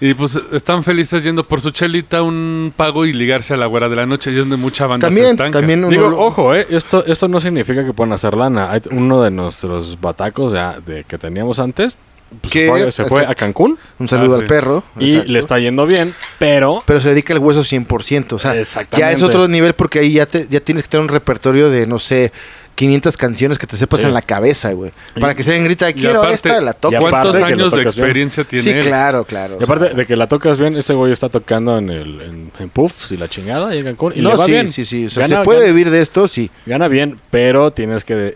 y 0.00 0.12
pues 0.12 0.38
están 0.52 0.82
felices 0.82 1.22
yendo 1.24 1.44
por 1.44 1.60
su 1.60 1.70
chelita, 1.70 2.20
un 2.22 2.72
pago 2.76 3.06
y 3.06 3.12
ligarse 3.12 3.54
a 3.54 3.56
la 3.56 3.66
güera 3.66 3.88
de 3.88 3.96
la 3.96 4.04
noche, 4.06 4.30
y 4.30 4.34
es 4.34 4.40
donde 4.40 4.56
mucha 4.56 4.86
banda 4.86 5.06
se 5.06 5.14
También, 5.14 5.30
estanca. 5.32 5.58
también 5.60 5.78
uno 5.80 5.88
Digo, 5.88 6.10
lo- 6.10 6.20
ojo, 6.20 6.54
eh, 6.54 6.66
esto, 6.68 7.04
esto 7.06 7.28
no 7.28 7.40
significa 7.40 7.84
que 7.86 7.92
puedan 7.92 8.12
hacer 8.12 8.34
lana. 8.34 8.70
Hay 8.70 8.82
uno 8.90 9.22
de 9.22 9.30
nuestros 9.30 9.98
batacos 10.00 10.52
ya, 10.52 10.78
de, 10.80 11.04
que 11.04 11.16
teníamos 11.16 11.58
antes 11.58 11.96
pues, 12.40 12.52
Que- 12.52 12.64
se 12.66 12.68
fue, 12.70 12.92
se 12.92 13.04
fue 13.04 13.26
a. 13.26 13.34
Cancún 13.34 13.78
Un 13.98 14.08
saludo 14.08 14.34
Ah, 14.34 14.38
al 14.38 14.42
sí. 14.44 14.48
perro. 14.48 14.84
y 14.98 15.10
exacto. 15.12 15.32
le 15.32 15.38
está 15.38 15.58
yendo 15.58 15.86
bien, 15.86 16.14
pero 16.38 16.82
Pero 16.86 17.00
se 17.00 17.08
dedica 17.10 17.32
al 17.34 17.38
hueso 17.40 17.62
100%. 17.64 18.32
O 18.36 18.38
sea, 18.38 18.54
ya 18.96 19.10
es 19.12 19.22
otro 19.22 19.48
nivel 19.48 19.74
porque 19.74 20.00
ahí 20.00 20.12
ya, 20.14 20.26
te, 20.26 20.46
ya 20.48 20.60
tienes 20.60 20.84
que 20.84 20.88
tener 20.90 21.02
un 21.02 21.08
repertorio 21.08 21.70
de, 21.70 21.86
no 21.86 21.98
sé, 21.98 22.32
500 22.76 23.16
canciones 23.16 23.56
que 23.56 23.68
te 23.68 23.76
sepas 23.76 24.00
Sí. 24.00 24.06
en 24.06 24.14
la 24.14 24.20
cabeza, 24.22 24.72
güey. 24.72 24.90
Para 25.20 25.36
que 25.36 25.44
se 25.44 25.52
den 25.52 25.62
grita, 25.62 25.92
quiero 25.92 26.18
aparte- 26.22 26.34
esta, 26.34 26.60
la 26.60 26.72
toco. 26.72 26.96
¿Cuántos 26.98 27.36
años 27.36 27.70
de 27.70 27.76
bien. 27.78 27.88
experiencia 27.88 28.42
tiene 28.42 28.62
Sí, 28.64 28.70
él? 28.70 28.84
claro, 28.84 29.24
claro. 29.24 29.58
y 29.60 29.62
aparte 29.62 29.84
o 29.84 29.88
sea, 29.88 29.96
de 29.96 30.06
que 30.06 30.16
la 30.16 30.26
tocas 30.26 30.58
bien, 30.58 30.76
este 30.76 30.92
güey 30.92 31.12
está 31.12 31.28
tocando 31.28 31.78
en 31.78 31.88
el 31.90 32.20
en, 32.20 32.50
en 32.58 32.68
Puffs 32.70 33.12
y 33.12 33.16
la 33.16 33.28
chingada 33.28 33.72
y 33.76 33.78
en 33.78 33.84
Cancún 33.84 34.12
y 34.16 34.22
no, 34.22 34.30
le 34.30 34.36
va 34.38 34.44
sí, 34.44 34.50
bien. 34.50 34.68
sí, 34.68 34.84
sí. 34.84 35.06
O 35.06 35.10
sea, 35.10 35.28
Gana- 35.28 35.38
se 35.40 35.44
puede 35.44 35.60
gana- 35.60 35.72
vivir 35.72 35.90
de 35.90 36.02
esto, 36.02 36.26
sí. 36.26 36.50
Gana 36.66 36.88
bien, 36.88 37.14
pero 37.30 37.70
tienes 37.72 38.04
que 38.04 38.34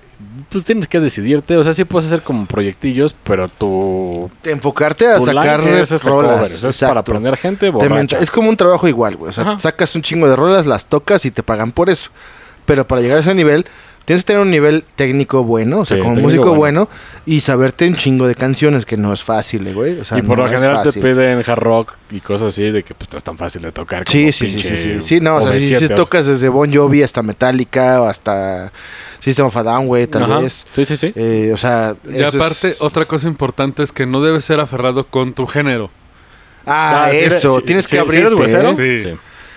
pues 0.48 0.64
tienes 0.64 0.86
que 0.88 1.00
decidirte, 1.00 1.56
o 1.56 1.64
sea, 1.64 1.74
sí 1.74 1.84
puedes 1.84 2.06
hacer 2.06 2.22
como 2.22 2.46
proyectillos, 2.46 3.14
pero 3.24 3.48
tu, 3.48 4.30
Enfocarte 4.44 5.06
a 5.06 5.18
tu 5.18 5.26
sacar 5.26 5.60
es 5.60 5.92
este 5.92 6.08
rolas. 6.08 6.62
es 6.64 6.80
para 6.80 7.00
aprender 7.00 7.36
gente 7.36 7.66
Te 7.66 7.70
borracha. 7.70 8.18
es 8.18 8.30
como 8.30 8.48
un 8.48 8.56
trabajo 8.56 8.86
igual, 8.88 9.16
güey. 9.16 9.30
O 9.30 9.32
sea, 9.32 9.44
Ajá. 9.44 9.58
sacas 9.58 9.94
un 9.94 10.02
chingo 10.02 10.28
de 10.28 10.36
rolas, 10.36 10.66
las 10.66 10.86
tocas 10.86 11.24
y 11.24 11.30
te 11.30 11.42
pagan 11.42 11.72
por 11.72 11.90
eso. 11.90 12.10
Pero 12.66 12.86
para 12.86 13.00
llegar 13.00 13.16
a 13.18 13.20
ese 13.20 13.34
nivel, 13.34 13.66
tienes 14.08 14.24
que 14.24 14.28
tener 14.28 14.40
un 14.42 14.50
nivel 14.50 14.84
técnico 14.96 15.44
bueno, 15.44 15.80
o 15.80 15.84
sea, 15.84 15.98
Sí, 15.98 16.02
como 16.02 16.14
músico 16.16 16.54
bueno. 16.54 16.86
bueno. 16.86 16.88
y 17.26 17.40
saberte 17.40 17.86
un 17.86 17.94
chingo 17.94 18.26
de 18.26 18.34
canciones, 18.34 18.86
que 18.86 18.96
no 18.96 19.12
es 19.12 19.22
fácil, 19.22 19.66
eh, 19.66 19.74
güey. 19.74 20.00
O 20.00 20.04
sea, 20.06 20.16
y 20.16 20.22
por 20.22 20.38
no 20.38 20.44
lo 20.44 20.50
es 20.50 20.56
general 20.60 20.82
te 20.90 20.98
piden 20.98 21.38
hard 21.46 21.58
rock 21.60 21.92
y 22.10 22.20
cosas 22.20 22.48
así 22.48 22.62
de 22.70 22.82
que 22.82 22.94
pues 22.94 23.12
no 23.12 23.18
es 23.18 23.22
tan 23.24 23.36
fácil 23.36 23.60
de 23.62 23.70
tocar 23.70 24.04
como 24.04 24.10
Sí, 24.12 24.32
sí, 24.32 24.48
sí, 24.50 24.60
sí, 24.62 24.76
sí, 24.78 25.02
sí, 25.02 25.20
no, 25.20 25.36
o 25.36 25.42
sea, 25.42 25.52
si, 25.52 25.58
OV7, 25.58 25.78
si 25.78 25.84
o 25.84 25.86
sea. 25.88 25.96
tocas 25.96 26.24
desde 26.26 26.48
Bon 26.48 26.72
Jovi 26.74 27.02
hasta 27.02 27.22
Metallica 27.22 28.00
o 28.00 28.06
hasta 28.06 28.72
System 29.20 29.46
of 29.46 29.56
a 29.58 29.62
Down, 29.62 29.86
güey, 29.86 30.06
tal 30.06 30.22
Ajá. 30.24 30.38
vez. 30.38 30.66
Sí, 30.74 30.84
sí, 30.86 30.96
sí. 30.96 31.12
Eh, 31.14 31.50
o 31.52 31.58
sea, 31.58 31.94
Y 32.08 32.16
eso 32.22 32.36
aparte, 32.38 32.68
es- 32.68 32.80
otra 32.82 33.04
cosa 33.04 33.28
importante 33.28 33.82
es 33.82 33.92
que 33.92 34.06
no 34.06 34.22
debes 34.22 34.44
ser 34.44 34.58
aferrado 34.60 35.04
con 35.06 35.34
tu 35.34 35.46
género. 35.46 35.90
Ah, 36.66 37.04
Ah, 37.06 37.10
si 37.10 37.16
eres- 37.18 37.32
eso, 37.34 37.60
tienes 37.62 37.84
si- 37.84 37.90
que 37.92 37.96
si 37.96 38.00
abrirte, 38.00 38.26
eres 38.28 38.40
huesero, 38.40 38.70
¿eh? 38.78 39.00
Sí. 39.02 39.10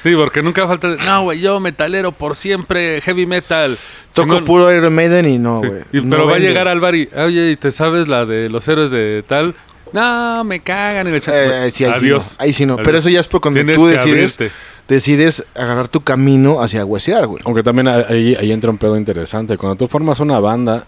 Sí. 0.04 0.14
Porque 0.16 0.42
nunca 0.42 0.68
falta 0.68 0.90
de, 0.90 0.98
no, 1.06 1.24
güey, 1.24 1.40
yo 1.42 1.60
metalero 1.60 2.12
por 2.12 2.36
siempre, 2.36 3.02
heavy 3.02 3.26
metal. 3.26 3.78
Toco 4.14 4.28
chingón". 4.30 4.46
puro 4.46 4.74
Iron 4.76 4.94
Maiden 4.94 5.28
y 5.28 5.38
no, 5.38 5.62
Sí. 5.62 5.68
güey. 5.68 5.82
No 6.04 6.10
pero 6.10 6.28
va 6.28 6.36
a 6.36 6.40
llegar 6.40 6.68
al 6.68 6.80
bar 6.80 6.96
y, 6.96 7.08
oye, 7.16 7.52
¿y 7.52 7.56
te 7.56 7.72
sabes 7.72 8.08
la 8.08 8.26
de 8.26 8.50
los 8.50 8.68
héroes 8.68 8.92
de 8.92 9.24
tal? 9.28 9.56
No, 9.94 10.44
me 10.44 10.60
cagan. 10.62 11.08
Y 11.08 11.12
le 11.12 11.18
echan- 11.18 11.34
Eh, 11.36 11.72
sí, 11.72 11.84
ahí 11.86 11.92
Adiós. 11.92 12.24
Sí 12.24 12.36
no, 12.40 12.44
ahí 12.44 12.54
sí 12.54 12.66
no. 12.66 12.74
Adiós. 12.76 12.86
Pero 12.86 12.98
eso 12.98 13.10
ya 13.10 13.20
es 13.20 13.28
por 13.28 13.42
cuando 13.42 13.60
Tienes 13.60 13.76
tú 13.76 13.88
decides, 13.88 14.38
decides 14.88 15.46
agarrar 15.56 15.88
tu 15.90 16.02
camino 16.02 16.62
hacia 16.62 16.86
huesear, 16.86 17.28
güey. 17.28 17.42
Aunque 17.46 17.62
también 17.62 17.88
ahí, 17.90 18.36
ahí 18.40 18.52
entra 18.52 18.70
un 18.72 18.78
pedo 18.78 18.98
interesante. 18.98 19.58
Cuando 19.58 19.76
tú 19.76 19.88
formas 19.88 20.20
una 20.20 20.40
banda 20.40 20.86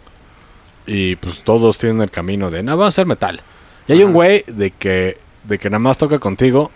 y 0.88 1.16
pues 1.18 1.42
todos 1.42 1.78
tienen 1.78 2.02
el 2.02 2.12
camino 2.12 2.50
de, 2.50 2.64
no, 2.64 2.72
vamos 2.72 2.86
a 2.86 2.88
hacer 2.90 3.06
metal. 3.06 3.42
Y 3.88 3.94
hay 3.94 4.04
un 4.04 4.14
güey 4.14 4.44
de 4.48 4.72
que, 4.72 5.18
de 5.44 5.58
que 5.58 5.70
nada 5.70 5.80
más 5.80 5.98
toca 5.98 6.20
contigo 6.20 6.72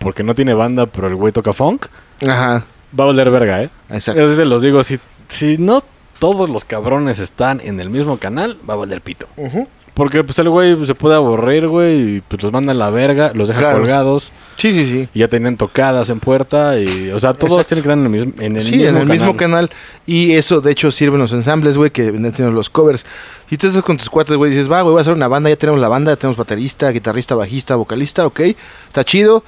porque 0.00 0.22
no 0.24 0.34
tiene 0.34 0.54
banda, 0.54 0.86
pero 0.86 1.06
el 1.06 1.14
güey 1.14 1.32
toca 1.32 1.52
funk, 1.52 1.86
Ajá, 2.26 2.64
va 2.98 3.04
a 3.04 3.06
valer 3.06 3.30
verga, 3.30 3.62
¿eh? 3.62 3.70
exacto. 3.90 4.20
Yo 4.20 4.34
se 4.34 4.44
los 4.44 4.62
digo, 4.62 4.82
si, 4.82 4.98
si 5.28 5.56
no 5.58 5.84
todos 6.18 6.50
los 6.50 6.64
cabrones 6.64 7.18
están 7.20 7.60
en 7.64 7.78
el 7.80 7.88
mismo 7.90 8.18
canal, 8.18 8.58
va 8.68 8.74
a 8.74 8.78
valer 8.78 9.00
pito. 9.00 9.26
Ujú. 9.36 9.68
Porque 9.94 10.22
pues 10.24 10.38
el 10.38 10.48
güey 10.48 10.86
se 10.86 10.94
puede 10.94 11.16
aburrir, 11.16 11.66
güey, 11.66 12.16
y 12.16 12.20
pues 12.22 12.42
los 12.42 12.52
manda 12.52 12.72
a 12.72 12.74
la 12.74 12.88
verga, 12.90 13.32
los 13.34 13.48
deja 13.48 13.60
Claro. 13.60 13.78
colgados, 13.78 14.32
Sí, 14.56 14.72
sí, 14.72 14.86
sí. 14.86 15.08
y 15.12 15.18
ya 15.18 15.28
tenían 15.28 15.56
tocadas 15.58 16.08
en 16.10 16.20
puerta, 16.20 16.78
y, 16.78 17.10
o 17.10 17.20
sea, 17.20 17.34
todos 17.34 17.66
tienen 17.66 17.82
que 17.82 17.88
estar 17.90 17.98
en 17.98 18.04
el 18.04 18.08
mismo, 18.08 18.32
en 18.38 18.56
el 18.56 18.62
sí, 18.62 18.72
mismo 18.72 18.82
en 18.88 18.94
el 18.96 19.00
canal. 19.02 19.08
mismo 19.18 19.36
canal. 19.36 19.70
Y 20.06 20.32
eso, 20.32 20.60
de 20.62 20.70
hecho, 20.72 20.90
sirven 20.90 21.20
los 21.20 21.32
ensambles, 21.32 21.76
güey, 21.76 21.90
que 21.90 22.04
teniendo 22.12 22.52
los 22.52 22.70
covers. 22.70 23.04
Y 23.50 23.56
tú 23.58 23.66
estás 23.66 23.82
con 23.82 23.96
tus 23.98 24.08
cuates, 24.08 24.36
güey, 24.36 24.50
y 24.52 24.54
dices, 24.54 24.70
va, 24.70 24.80
güey, 24.80 24.92
voy 24.92 25.00
a 25.00 25.02
hacer 25.02 25.12
una 25.12 25.28
banda, 25.28 25.50
ya 25.50 25.56
tenemos 25.56 25.80
la 25.80 25.88
banda, 25.88 26.12
ya 26.12 26.16
tenemos 26.16 26.36
baterista, 26.38 26.88
guitarrista, 26.90 27.34
bajista, 27.34 27.76
vocalista, 27.76 28.26
ok. 28.26 28.40
Está 28.88 29.04
chido. 29.04 29.42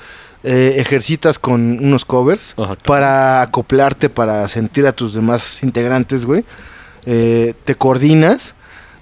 Eh, 0.45 0.75
ejercitas 0.79 1.39
con 1.39 1.79
unos 1.85 2.05
covers 2.05 2.55
Ajá. 2.57 2.75
para 2.85 3.43
acoplarte, 3.43 4.09
para 4.09 4.49
sentir 4.49 4.87
a 4.89 4.93
tus 4.93 5.15
demás 5.15 5.63
integrantes, 5.63 6.27
güey. 6.27 6.45
Eh, 7.07 7.55
te 7.65 7.75
coordinas. 7.77 8.55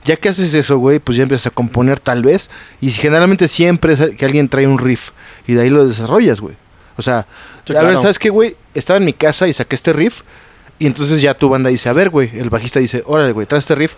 Ya 0.04 0.16
que 0.16 0.28
haces 0.30 0.52
eso, 0.54 0.78
güey, 0.78 0.98
pues 0.98 1.16
ya 1.16 1.22
empiezas 1.24 1.46
a 1.46 1.50
componer 1.50 1.98
tal 2.00 2.22
vez. 2.22 2.50
Y 2.80 2.90
generalmente 2.90 3.48
siempre 3.48 3.92
es 3.94 4.16
que 4.16 4.24
alguien 4.24 4.48
trae 4.48 4.66
un 4.66 4.78
riff. 4.78 5.10
Y 5.46 5.54
de 5.54 5.62
ahí 5.62 5.70
lo 5.70 5.86
desarrollas, 5.86 6.40
güey. 6.40 6.56
O 6.96 7.02
sea, 7.02 7.26
Sí, 7.66 7.76
a 7.76 7.82
ver. 7.82 7.96
¿sabes 7.98 8.18
qué, 8.18 8.30
güey? 8.30 8.56
Estaba 8.74 8.96
en 8.96 9.04
mi 9.04 9.12
casa 9.12 9.46
y 9.46 9.52
saqué 9.52 9.76
este 9.76 9.92
riff. 9.92 10.22
Y 10.78 10.86
entonces 10.86 11.20
ya 11.22 11.34
tu 11.34 11.48
banda 11.50 11.68
dice, 11.70 11.88
a 11.88 11.92
ver, 11.92 12.08
güey. 12.10 12.30
El 12.34 12.50
bajista 12.50 12.80
dice, 12.80 13.02
órale, 13.06 13.32
güey, 13.32 13.46
trae 13.46 13.58
este 13.60 13.74
riff. 13.74 13.94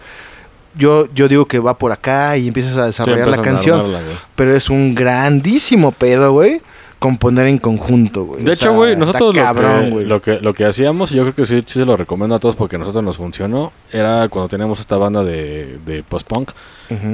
Yo, 0.75 1.07
yo 1.15 1.29
digo 1.29 1.47
que 1.47 1.59
va 1.59 1.77
por 1.79 1.93
acá 1.93 2.37
y 2.37 2.49
empiezas 2.49 2.77
a 2.77 2.83
Sí, 2.83 2.87
desarrollar 2.89 3.29
la 3.29 3.43
canción. 3.43 3.81
armarla. 3.81 4.01
Pero 4.35 4.57
es 4.57 4.69
un 4.71 4.95
grandísimo 4.95 5.93
pedo, 5.93 6.33
güey. 6.33 6.61
Componer 7.03 7.47
en 7.49 7.59
conjunto, 7.59 8.25
güey. 8.25 8.45
De 8.45 8.51
O 8.51 8.55
hecho, 8.55 8.73
güey, 8.75 8.95
nosotros 8.97 9.35
lo, 9.37 9.43
cabrón, 9.43 9.91
que, 9.99 10.05
lo, 10.05 10.23
que, 10.23 10.39
lo 10.41 10.55
que 10.55 10.65
hacíamos, 10.65 11.11
y 11.11 11.17
yo 11.17 11.23
creo 11.25 11.35
que 11.35 11.47
sí, 11.47 11.63
sí 11.67 11.81
se 11.81 11.85
lo 11.85 11.97
recomiendo 11.97 12.37
a 12.37 12.39
todos 12.39 12.55
porque 12.55 12.77
a 12.77 12.79
nosotros 12.79 13.03
nos 13.03 13.17
funcionó, 13.17 13.73
era 13.93 14.29
cuando 14.29 14.49
teníamos 14.49 14.79
esta 14.79 14.97
banda 14.99 15.25
de, 15.25 15.79
de 15.85 16.05
post-punk, 16.05 16.53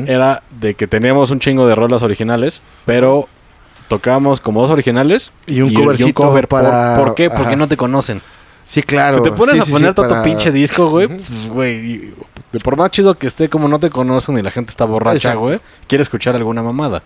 era 0.07 0.43
de 0.61 0.75
que 0.75 0.87
teníamos 0.87 1.31
un 1.31 1.39
chingo 1.41 1.67
de 1.67 1.75
rolas 1.75 2.03
originales, 2.03 2.61
pero 2.85 3.29
tocábamos 3.89 4.41
como 4.41 4.61
dos 4.61 4.71
originales 4.71 5.33
Y 5.47 5.63
un 5.63 5.73
covercito 5.73 6.13
cover. 6.13 6.49
¿Por- 6.49 6.61
para- 6.63 6.97
¿Por, 7.03 7.15
qué? 7.15 7.31
Porque 7.31 7.57
no 7.57 7.67
te 7.69 7.77
conocen. 7.79 8.21
Sí, 8.67 8.83
claro. 8.83 9.17
si 9.17 9.23
te 9.23 9.33
pones 9.33 9.55
Sí, 9.55 9.61
a 9.63 9.65
poner 9.73 9.89
sí, 9.93 9.95
todo 9.95 10.09
para- 10.11 10.23
pinche 10.23 10.53
disco, 10.53 10.91
güey, 10.91 11.09
pues, 11.09 11.49
güey, 11.49 11.75
y- 11.77 12.15
de 12.53 12.61
por 12.61 12.77
más 12.77 12.91
chido 12.91 13.15
que 13.15 13.27
esté, 13.27 13.49
como 13.49 13.69
no 13.69 13.79
te 13.79 13.91
conocen 13.91 14.39
y 14.39 14.43
la 14.43 14.51
gente 14.51 14.71
está 14.71 14.85
borracha, 14.87 15.35
güey, 15.35 15.61
quiere 15.87 16.03
escuchar 16.03 16.35
alguna 16.37 16.63
mamada. 16.63 17.03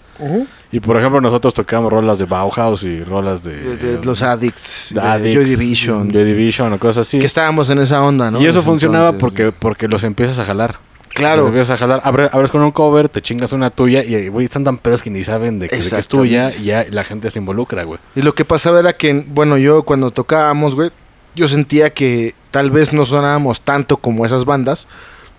Y 0.70 0.81
por 0.81 0.96
ejemplo, 0.96 1.20
nosotros 1.20 1.52
tocábamos 1.55 1.92
rolas 1.92 2.18
de 2.18 2.26
Bauhaus 2.26 2.83
y 2.85 3.02
rolas 3.02 3.42
de... 3.42 3.57
De, 3.57 3.76
de 3.98 4.05
los 4.05 4.22
Addicts, 4.22 4.88
de 4.90 5.00
Addicts, 5.00 5.35
Joy 5.35 5.44
Division. 5.44 6.11
Joy 6.12 6.24
Division 6.24 6.72
o 6.72 6.78
cosas 6.78 7.07
así. 7.09 7.18
Que 7.18 7.26
estábamos 7.26 7.68
en 7.70 7.78
esa 7.81 8.02
onda, 8.02 8.31
¿no? 8.31 8.40
y 8.40 8.46
eso 8.46 8.62
funcionaba 8.62 9.07
entonces, 9.09 9.20
porque, 9.20 9.52
porque 9.52 9.88
los 9.88 10.05
empiezas 10.05 10.38
a 10.38 10.44
jalar. 10.44 10.70
Los 10.72 11.14
Claro. 11.14 11.46
empiezas 11.48 11.70
a 11.70 11.76
jalar. 11.76 12.00
Abre- 12.05 12.31
abres 12.33 12.50
con 12.50 12.62
un 12.62 12.70
cover, 12.70 13.09
te 13.11 13.20
chingas 13.20 13.52
una 13.52 13.68
tuya 13.68 14.02
y, 14.02 14.28
güey, 14.28 14.46
están 14.46 14.64
tan 14.64 14.78
pedos 14.78 15.02
que 15.02 15.11
ni 15.11 15.22
saben 15.24 15.59
de 15.59 15.68
que, 15.68 15.76
de 15.76 15.83
que 15.90 15.96
es 15.98 16.09
tuya 16.09 16.50
y 16.57 16.64
ya 16.64 16.87
la 16.90 17.05
gente 17.05 17.31
se 17.31 17.38
involucra, 17.38 17.83
güey. 17.83 17.98
Y 18.16 18.22
lo 18.22 18.35
que 18.35 18.46
pasaba 18.46 18.81
era 18.81 18.94
que, 18.94 19.22
bueno, 19.28 19.59
yo 19.59 19.83
cuando 19.83 20.11
tocábamos, 20.11 20.74
güey, 20.74 20.90
yo 21.35 21.48
sentía 21.48 21.90
que 21.90 22.35
tal 22.50 22.70
vez 22.70 22.94
no 22.94 23.05
sonábamos 23.05 23.61
tanto 23.61 23.98
como 23.98 24.24
esas 24.24 24.46
bandas, 24.46 24.88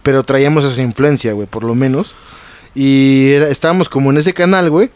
pero 0.03 0.23
traíamos 0.23 0.63
esa 0.65 0.81
influencia, 0.81 1.33
güey, 1.33 1.47
por 1.47 1.63
lo 1.63 1.73
menos. 1.75 2.15
Y 2.75 3.31
era- 3.31 3.47
estábamos 3.49 3.89
como 3.89 4.11
en 4.11 4.17
ese 4.17 4.33
canal, 4.33 4.69
güey. 4.69 4.91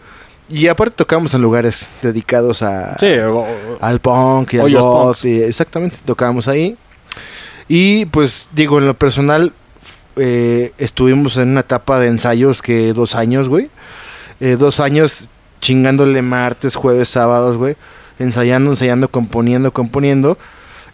Y 0.49 0.67
aparte 0.67 0.95
tocábamos 0.95 1.33
en 1.33 1.41
lugares 1.41 1.89
dedicados 2.01 2.61
a, 2.61 2.97
Sí, 2.99 3.07
o- 3.17 3.39
o- 3.39 3.45
al 3.81 3.99
punk 3.99 4.53
y 4.53 4.57
al 4.59 4.63
y 5.25 5.41
exactamente, 5.41 5.97
tocábamos 6.05 6.47
ahí. 6.47 6.77
Y 7.67 8.05
pues 8.05 8.47
digo, 8.53 8.77
en 8.79 8.87
lo 8.87 8.93
personal, 8.93 9.51
eh, 10.15 10.71
estuvimos 10.77 11.35
en 11.37 11.49
una 11.49 11.59
etapa 11.61 11.99
de 11.99 12.07
ensayos 12.07 12.61
que 12.61 12.93
dos 12.93 13.13
años, 13.15 13.49
güey. 13.49 13.69
Eh, 14.39 14.55
dos 14.57 14.79
años 14.79 15.29
chingándole 15.59 16.21
martes, 16.21 16.75
jueves, 16.75 17.09
sábados, 17.09 17.57
güey. 17.57 17.75
Ensayando, 18.19 18.69
ensayando, 18.71 19.09
componiendo, 19.11 19.73
componiendo. 19.73 20.37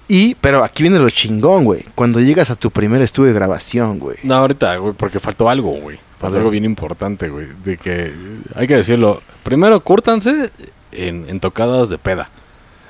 Y, 0.07 0.35
pero 0.35 0.63
aquí 0.63 0.83
viene 0.83 0.99
lo 0.99 1.09
chingón, 1.09 1.63
güey. 1.63 1.85
Cuando 1.95 2.19
llegas 2.19 2.49
a 2.49 2.55
tu 2.55 2.69
primer 2.71 3.01
estudio 3.01 3.29
de 3.29 3.35
grabación, 3.35 3.99
güey. 3.99 4.17
No, 4.23 4.35
ahorita, 4.35 4.75
güey, 4.77 4.93
porque 4.93 5.19
faltó 5.19 5.49
algo, 5.49 5.71
güey. 5.71 5.97
Faltó 6.19 6.37
algo 6.37 6.49
bien 6.49 6.65
importante, 6.65 7.29
güey. 7.29 7.47
De 7.63 7.77
que, 7.77 8.13
hay 8.55 8.67
que 8.67 8.75
decirlo, 8.75 9.21
primero 9.43 9.79
cúrtanse 9.81 10.51
en, 10.91 11.25
en 11.29 11.39
tocadas 11.39 11.89
de 11.89 11.97
peda. 11.97 12.29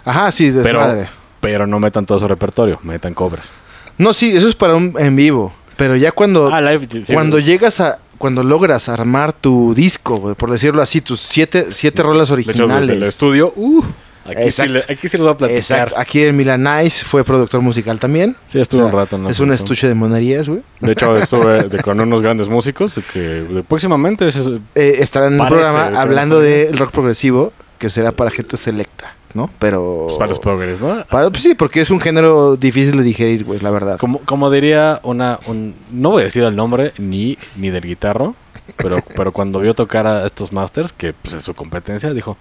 Ajá, 0.06 0.32
sí, 0.32 0.52
Pero, 0.64 0.80
desmadre. 0.80 1.10
pero 1.40 1.66
no 1.68 1.80
metan 1.80 2.06
todo 2.06 2.20
su 2.20 2.28
repertorio, 2.28 2.80
metan 2.84 3.14
covers. 3.14 3.52
No, 3.98 4.14
sí, 4.14 4.36
eso 4.36 4.50
es 4.50 4.56
para 4.56 4.76
un 4.76 4.94
en 4.98 5.16
vivo. 5.16 5.54
Pero 5.78 5.96
ya 5.96 6.12
cuando, 6.12 6.54
Ah, 6.54 6.62
live, 6.62 6.88
sí, 7.06 7.14
cuando 7.14 7.40
llegas 7.40 7.80
a, 7.80 8.00
cuando 8.18 8.44
logras 8.44 8.90
armar 8.90 9.34
tu 9.34 9.74
disco, 9.74 10.18
güey, 10.18 10.36
por 10.36 10.52
decirlo 10.52 10.82
así, 10.82 11.02
tus 11.02 11.20
siete, 11.22 11.68
siete 11.72 12.04
rolas 12.04 12.30
De 12.30 12.42
hecho, 12.42 12.52
originales. 12.52 12.88
del 12.90 13.04
estudio, 13.04 13.54
uh, 13.56 13.84
aquí, 14.26 14.52
sí 14.52 14.68
le- 14.68 14.80
aquí 14.80 15.08
sí 15.10 15.18
les 15.18 15.22
voy 15.22 15.32
a 15.32 15.38
platicar. 15.38 15.58
Exacto. 15.60 15.96
Aquí 15.98 16.22
en 16.24 16.36
Milanais 16.36 17.04
fue 17.04 17.24
productor 17.24 17.62
musical 17.62 18.00
también. 18.00 18.36
Sí, 18.48 18.60
estuve 18.60 18.82
O 18.82 18.86
sea, 18.86 18.94
un 18.94 19.00
rato. 19.00 19.18
¿no? 19.18 19.30
es 19.30 19.40
un 19.40 19.52
estuche 19.54 19.88
de 19.88 19.94
monerías, 19.94 20.48
güey. 20.50 20.62
De 20.80 20.92
hecho, 20.94 21.16
estuve 21.18 21.64
de- 21.64 21.80
con 21.84 22.00
unos 22.00 22.22
grandes 22.22 22.50
músicos 22.50 22.96
de 22.96 23.02
que 23.02 23.20
de- 23.20 23.64
próximamente 23.64 24.28
es- 24.28 24.38
Eh, 24.76 24.96
estará 25.00 25.28
en 25.28 25.40
un 25.40 25.48
programa 25.48 25.92
hablando 26.00 26.40
del 26.40 26.78
rock 26.78 26.92
progresivo, 26.92 27.54
que 27.78 27.90
será 27.90 28.14
para 28.14 28.32
gente 28.32 28.56
selecta, 28.56 29.16
¿no? 29.34 29.50
Pero... 29.60 30.04
pues, 30.08 30.18
para 30.18 30.30
los 30.30 30.40
progres, 30.40 30.80
¿no? 30.80 31.04
Para- 31.10 31.30
pues 31.30 31.44
sí, 31.44 31.54
porque 31.54 31.82
es 31.82 31.90
un 31.90 32.00
género 32.00 32.56
difícil 32.56 32.96
de 32.96 33.04
digerir, 33.04 33.44
güey, 33.44 33.60
la 33.60 33.72
verdad. 33.72 33.98
Como, 33.98 34.20
como 34.20 34.50
diría 34.50 35.02
una... 35.04 35.40
Un, 35.48 35.76
no 35.92 36.12
voy 36.12 36.22
a 36.22 36.26
decir 36.26 36.44
el 36.44 36.56
nombre 36.56 36.94
ni, 36.98 37.38
ni 37.58 37.70
del 37.72 37.84
guitarro, 37.84 38.36
pero, 38.78 38.96
pero 39.18 39.34
cuando 39.34 39.60
vio 39.60 39.74
tocar 39.74 40.08
a 40.08 40.26
estos 40.26 40.54
masters, 40.54 40.94
que 40.94 41.12
pues 41.12 41.36
es 41.36 41.44
su 41.44 41.54
competencia, 41.54 42.14
dijo, 42.14 42.38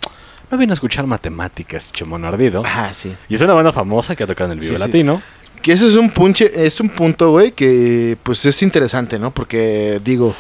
no 0.53 0.59
vine 0.59 0.73
a 0.73 0.75
escuchar 0.75 1.07
matemáticas, 1.07 1.91
chemono 1.93 2.29
ardido. 2.29 2.63
Ajá, 2.65 2.93
sí. 2.93 3.17
Y 3.29 3.35
es 3.35 3.41
una 3.41 3.55
banda 3.55 3.73
famosa 3.73 4.15
que 4.15 4.23
ha 4.23 4.27
tocado 4.27 4.53
en 4.53 4.59
el 4.59 4.61
Vivo 4.61 4.75
Sí, 4.77 4.83
sí. 4.83 4.87
Latino. 4.87 5.23
Que 5.63 5.73
ese 5.73 5.87
es 5.87 5.95
un 5.95 6.11
punche, 6.11 6.51
es 6.67 6.79
un 6.81 6.91
punto, 6.91 7.31
güey, 7.31 7.53
que 7.53 8.19
pues 8.23 8.45
es 8.45 8.63
interesante, 8.63 9.19
¿no? 9.19 9.33
Porque 9.33 10.01
digo, 10.05 10.35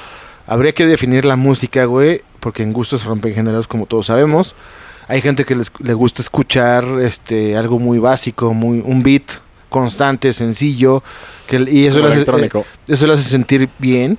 habría 0.46 0.72
que 0.72 0.84
definir 0.84 1.24
la 1.24 1.36
música, 1.36 1.86
güey, 1.86 2.22
porque 2.40 2.62
en 2.62 2.72
gustos 2.72 3.00
se 3.02 3.08
rompen 3.08 3.32
géneros, 3.34 3.66
como 3.66 3.86
todos 3.86 4.06
sabemos. 4.06 4.54
Hay 5.08 5.22
gente 5.22 5.44
que 5.44 5.56
les, 5.56 5.72
le 5.78 5.94
gusta 5.94 6.20
escuchar 6.22 6.84
este 7.00 7.56
algo 7.56 7.78
muy 7.78 7.98
básico, 7.98 8.52
muy 8.52 8.82
un 8.84 9.02
beat 9.02 9.22
constante, 9.70 10.32
sencillo, 10.34 11.02
que, 11.46 11.64
y 11.70 11.86
eso 11.86 12.00
lo 12.00 12.06
hace, 12.06 12.16
electrónico. 12.16 12.58
eh, 12.60 12.92
eso 12.92 13.06
lo 13.06 13.14
hace 13.14 13.22
sentir 13.22 13.70
bien. 13.78 14.18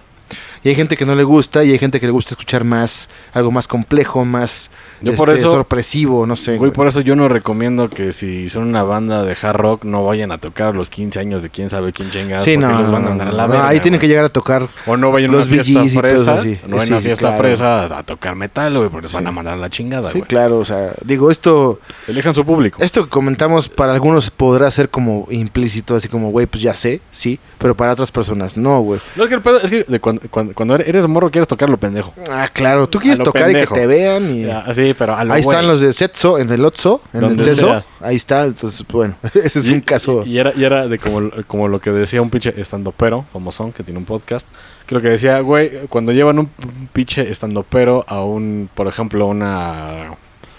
Y 0.63 0.69
hay 0.69 0.75
gente 0.75 0.95
que 0.95 1.05
no 1.05 1.13
le 1.15 1.23
gusta 1.23 1.63
y 1.65 1.71
hay 1.71 1.77
gente 1.77 1.99
que 1.99 2.05
le 2.05 2.13
gusta 2.13 2.31
escuchar 2.31 2.63
más, 2.63 3.09
algo 3.33 3.51
más 3.51 3.67
complejo, 3.67 4.23
más 4.23 4.71
Yo 5.11 5.15
por 5.17 5.29
este, 5.29 5.41
eso- 5.41 5.51
sorpresivo, 5.51 6.25
no 6.25 6.35
sé. 6.35 6.51
Güey, 6.51 6.57
güey. 6.59 6.71
por 6.71 6.87
eso 6.87 7.01
yo 7.01 7.15
no 7.15 7.27
recomiendo 7.27 7.89
que 7.89 8.13
si 8.13 8.49
son 8.49 8.63
una 8.63 8.83
banda 8.83 9.23
de 9.23 9.35
hard 9.41 9.55
rock 9.57 9.83
no 9.85 10.03
vayan 10.05 10.31
a 10.31 10.37
tocar 10.37 10.69
a 10.69 10.73
los 10.73 10.89
15 10.89 11.19
años 11.19 11.41
de 11.41 11.49
quién 11.49 11.69
sabe 11.69 11.91
quién 11.93 12.09
chingados. 12.09 12.45
Sí, 12.45 12.57
no, 12.57 12.69
los 12.79 12.91
van 12.91 13.01
a 13.01 13.03
no, 13.03 13.09
mandar 13.09 13.27
a 13.27 13.31
la 13.31 13.47
verga, 13.47 13.67
ahí 13.67 13.79
tienen 13.79 13.99
que 13.99 14.05
güey. 14.05 14.11
llegar 14.11 14.25
a 14.25 14.29
tocar 14.29 14.67
O 14.85 14.95
no 14.97 15.11
vayan 15.11 15.31
a 15.33 15.37
una 15.37 15.45
fiesta 15.45 15.83
fresa. 15.99 16.33
así. 16.35 16.59
No 16.67 16.77
vayan 16.77 16.81
a 16.81 16.85
Sí, 16.85 16.91
una 16.93 17.01
fiesta 17.01 17.27
claro. 17.29 17.43
fresa 17.43 17.97
a 17.97 18.03
tocar 18.03 18.35
metal, 18.35 18.77
güey, 18.77 18.89
porque 18.89 19.03
los 19.05 19.13
van 19.13 19.27
a 19.27 19.31
mandar 19.31 19.57
la 19.57 19.69
chingada, 19.69 20.09
Sí, 20.09 20.19
güey. 20.19 20.27
claro, 20.27 20.59
o 20.59 20.65
sea, 20.65 20.93
digo, 21.03 21.29
esto 21.31 21.79
Elijan 22.07 22.33
su 22.35 22.45
público. 22.45 22.81
esto 22.81 23.03
que 23.03 23.09
comentamos 23.09 23.69
para 23.69 23.93
algunos 23.93 24.29
podrá 24.29 24.69
ser 24.71 24.89
como 24.89 25.27
implícito, 25.31 25.95
así 25.95 26.07
como, 26.07 26.29
güey, 26.31 26.45
pues 26.45 26.63
ya 26.63 26.73
sé, 26.73 27.01
sí, 27.11 27.39
pero 27.57 27.75
para 27.75 27.93
otras 27.93 28.11
personas 28.11 28.55
no, 28.57 28.79
güey. 28.81 28.99
No, 29.15 29.23
es 29.23 29.29
que 29.29 29.35
el 29.35 29.41
pedo 29.41 29.59
es 29.61 29.69
que 29.69 29.83
de 29.83 29.99
cuando, 29.99 30.21
cuando, 30.29 30.53
cuando 30.53 30.75
eres- 30.75 31.07
morro 31.07 31.29
quieres 31.29 31.47
tocar 31.47 31.69
lo 31.69 31.77
pendejo. 31.77 32.13
Ah, 32.31 32.47
claro, 32.51 32.87
tú 32.87 32.99
quieres 32.99 33.19
tocar 33.19 33.45
pendejo. 33.45 33.73
y 33.73 33.75
que 33.75 33.81
te 33.81 33.87
vean 33.87 34.35
y 34.35 34.43
Ya, 34.45 34.61
sí, 34.93 34.95
pero 34.97 35.15
a 35.15 35.23
lo 35.23 35.33
ahí 35.33 35.41
güey. 35.43 35.55
están 35.55 35.67
los 35.67 35.81
de 35.81 35.93
Setso, 35.93 36.37
en 36.39 36.49
el 36.51 36.63
Otso, 36.65 37.01
en 37.13 37.23
el 37.23 37.43
sea. 37.55 37.85
ahí 37.99 38.15
está, 38.15 38.43
entonces, 38.45 38.85
bueno, 38.87 39.15
ese 39.33 39.59
es 39.59 39.67
Y- 39.67 39.73
un 39.73 39.81
caso. 39.81 40.23
Y, 40.25 40.37
era, 40.37 40.53
y 40.55 40.63
era 40.63 40.87
de 40.87 40.99
como, 40.99 41.29
como 41.47 41.67
lo 41.67 41.79
que 41.79 41.91
decía 41.91 42.21
un 42.21 42.29
pinche 42.29 42.53
estandopero, 42.59 43.25
famosón, 43.33 43.71
que 43.71 43.83
tiene 43.83 43.99
un 43.99 44.05
podcast. 44.05 44.47
Creo 44.85 45.01
que 45.01 45.09
decía, 45.09 45.39
güey, 45.39 45.87
cuando 45.87 46.11
llevan 46.11 46.39
un, 46.39 46.49
un 46.65 46.89
pinche 46.91 47.29
estandopero 47.29 48.03
a 48.07 48.23
un, 48.23 48.69
por 48.73 48.87
ejemplo, 48.87 49.27
una 49.27 50.15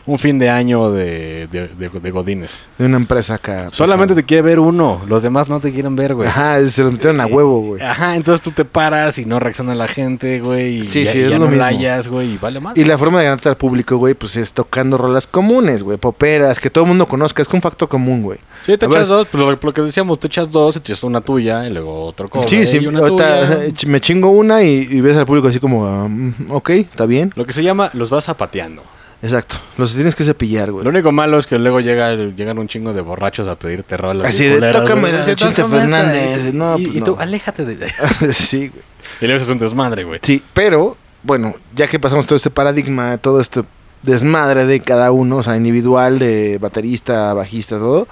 un 0.07 0.19
fin 0.19 0.39
de 0.39 0.51
año 0.51 0.91
de, 0.91 1.47
de, 1.51 1.69
de- 1.69 1.89
de 1.89 2.11
Godines. 2.11 2.59
De 2.77 2.85
una 2.85 2.99
empresa 2.99 3.35
acá. 3.35 3.65
pues, 3.67 3.77
Solamente 3.77 4.15
te 4.15 4.23
quiere 4.25 4.43
ver 4.43 4.59
uno, 4.59 5.01
los 5.09 5.23
demás 5.23 5.49
no 5.49 5.61
te 5.61 5.73
quieren 5.73 5.97
ver, 5.97 6.15
güey. 6.15 6.29
Ajá, 6.29 6.65
se 6.67 6.83
lo 6.83 6.93
metieron 6.93 7.21
a 7.23 7.27
huevo, 7.27 7.61
güey. 7.61 7.83
Ajá, 7.83 8.15
entonces 8.15 8.43
tú 8.43 8.51
te 8.51 8.65
paras 8.67 9.17
y 9.19 9.25
no 9.25 9.41
reacciona 9.41 9.75
la 9.75 9.89
gente, 9.89 10.41
güey. 10.41 10.81
Y 10.81 10.83
Sí, 10.85 11.05
ya, 11.05 11.13
sí, 11.13 11.19
y 11.19 11.23
es 11.23 11.31
ya 11.31 11.39
lo 11.39 11.45
no 11.47 11.51
mismo. 11.51 11.63
la 11.63 11.69
hallas, 11.69 12.09
güey, 12.09 12.33
y 12.35 12.37
vale 12.37 12.61
más. 12.61 12.77
Y 12.77 12.85
la 12.85 12.99
forma 12.99 13.19
de 13.21 13.25
ganarte 13.25 13.49
al 13.49 13.57
público, 13.57 13.97
güey, 13.97 14.13
pues 14.15 14.37
es 14.37 14.53
tocando 14.53 14.99
rolas 14.99 15.27
comunes, 15.27 15.83
güey, 15.83 15.97
poperas, 15.97 16.61
que 16.61 16.69
todo 16.69 16.85
el 16.85 16.89
mundo 16.89 17.07
conozca, 17.07 17.41
es 17.41 17.49
que 17.49 17.57
un 17.57 17.63
factor 17.63 17.89
común, 17.89 18.23
güey. 18.23 18.39
Sí, 18.67 18.77
te 18.77 18.85
A 18.85 18.89
ver. 18.89 18.99
echas 18.99 19.09
dos, 19.09 19.27
pues 19.31 19.43
lo, 19.43 19.51
lo 19.53 19.73
que 19.73 19.81
decíamos, 19.83 20.21
te 20.21 20.27
echas 20.27 20.51
dos, 20.51 20.75
te 20.75 20.81
echas 20.81 21.03
una 21.05 21.23
tuya 21.23 21.67
y 21.67 21.71
luego 21.71 22.05
otro 22.05 22.29
cover. 22.29 22.49
Sí, 22.49 22.67
sí, 22.67 22.77
y 22.79 22.87
una 22.87 22.99
ahorita 23.01 23.41
tuya. 23.49 23.65
eh, 23.65 23.73
me 23.87 24.01
chingo 24.01 24.29
una 24.31 24.63
y, 24.63 24.87
y 24.91 25.01
ves 25.01 25.17
al 25.17 25.25
público 25.25 25.49
así 25.49 25.59
como, 25.61 26.09
mm, 26.09 26.35
ok, 26.51 26.71
está 26.71 27.07
bien. 27.07 27.33
Lo 27.37 27.47
que 27.47 27.55
se 27.55 27.63
llama, 27.63 27.89
los 27.95 28.11
vas 28.11 28.25
zapateando. 28.25 28.83
Exacto, 29.25 29.57
los 29.79 29.95
tienes 29.95 30.15
que 30.15 30.23
cepillar, 30.23 30.71
güey. 30.71 30.85
Lo 30.85 30.91
único 30.91 31.11
malo 31.11 31.39
es 31.39 31.47
que 31.47 31.59
luego 31.59 31.81
llega, 31.81 32.13
llegan 32.15 32.59
un 32.59 32.69
chingo 32.69 32.93
de 32.93 33.01
borrachos 33.01 33.49
a 33.49 33.57
pedirte 33.59 33.97
rolas. 33.97 34.29
Así 34.29 34.45
de, 34.45 34.71
"Tócame 34.71 35.11
la 35.13 35.35
Chente. 35.35 35.65
Fernández". 35.65 36.53
No, 36.53 36.79
y, 36.79 36.85
pues 36.85 36.97
y 36.97 37.01
no. 37.01 37.07
tú, 37.07 37.17
aléjate 37.19 37.65
de... 37.65 37.89
sí, 38.35 38.69
güey. 38.69 38.83
y 39.23 39.27
luego 39.27 39.43
es 39.43 39.49
un 39.49 39.59
desmadre, 39.59 40.05
güey. 40.05 40.21
Sí, 40.23 40.43
pero, 40.53 40.99
bueno, 41.23 41.55
ya 41.75 41.87
que 41.87 41.99
pasamos 41.99 42.27
todo 42.27 42.37
este 42.37 42.51
paradigma, 42.51 43.17
todo 43.17 43.41
este 43.41 43.63
desmadre 44.03 44.67
de 44.67 44.81
cada 44.81 45.11
uno, 45.11 45.39
o 45.39 45.43
sea, 45.43 45.57
individual, 45.57 46.19
de 46.19 46.59
baterista, 46.59 47.33
bajista, 47.33 47.79
todo, 47.79 48.07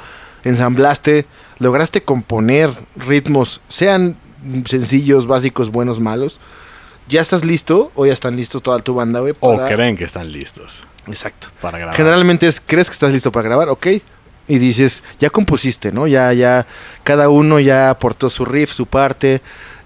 ensamblaste, 0.44 1.26
lograste 1.58 2.02
componer 2.02 2.70
ritmos, 2.96 3.60
sean 3.68 4.16
sencillos, 4.64 5.26
básicos, 5.26 5.70
buenos, 5.70 6.00
malos. 6.00 6.40
¿Ya 7.08 7.20
estás 7.20 7.44
listo 7.44 7.92
o 7.96 8.06
ya 8.06 8.12
están 8.14 8.36
listos 8.36 8.62
toda 8.62 8.78
tu 8.78 8.94
banda, 8.94 9.20
güey? 9.20 9.34
O 9.40 9.56
para- 9.56 9.74
creen 9.74 9.96
que 9.96 10.04
están 10.04 10.32
listos 10.32 10.84
Exacto. 11.06 11.48
para 11.60 11.78
grabar. 11.78 11.96
Generalmente 11.96 12.46
es, 12.46 12.60
¿crees 12.64 12.88
que 12.88 12.94
estás 12.94 13.12
listo 13.12 13.32
para 13.32 13.48
grabar? 13.48 13.68
Ok. 13.68 13.86
Y 14.48 14.58
dices, 14.58 15.02
ya 15.18 15.30
compusiste, 15.30 15.92
¿no? 15.92 16.06
Ya, 16.06 16.32
ya, 16.32 16.66
cada 17.04 17.28
uno 17.28 17.60
ya 17.60 17.90
aportó 17.90 18.28
su 18.28 18.44
riff, 18.44 18.72
su 18.72 18.86
parte. 18.86 19.40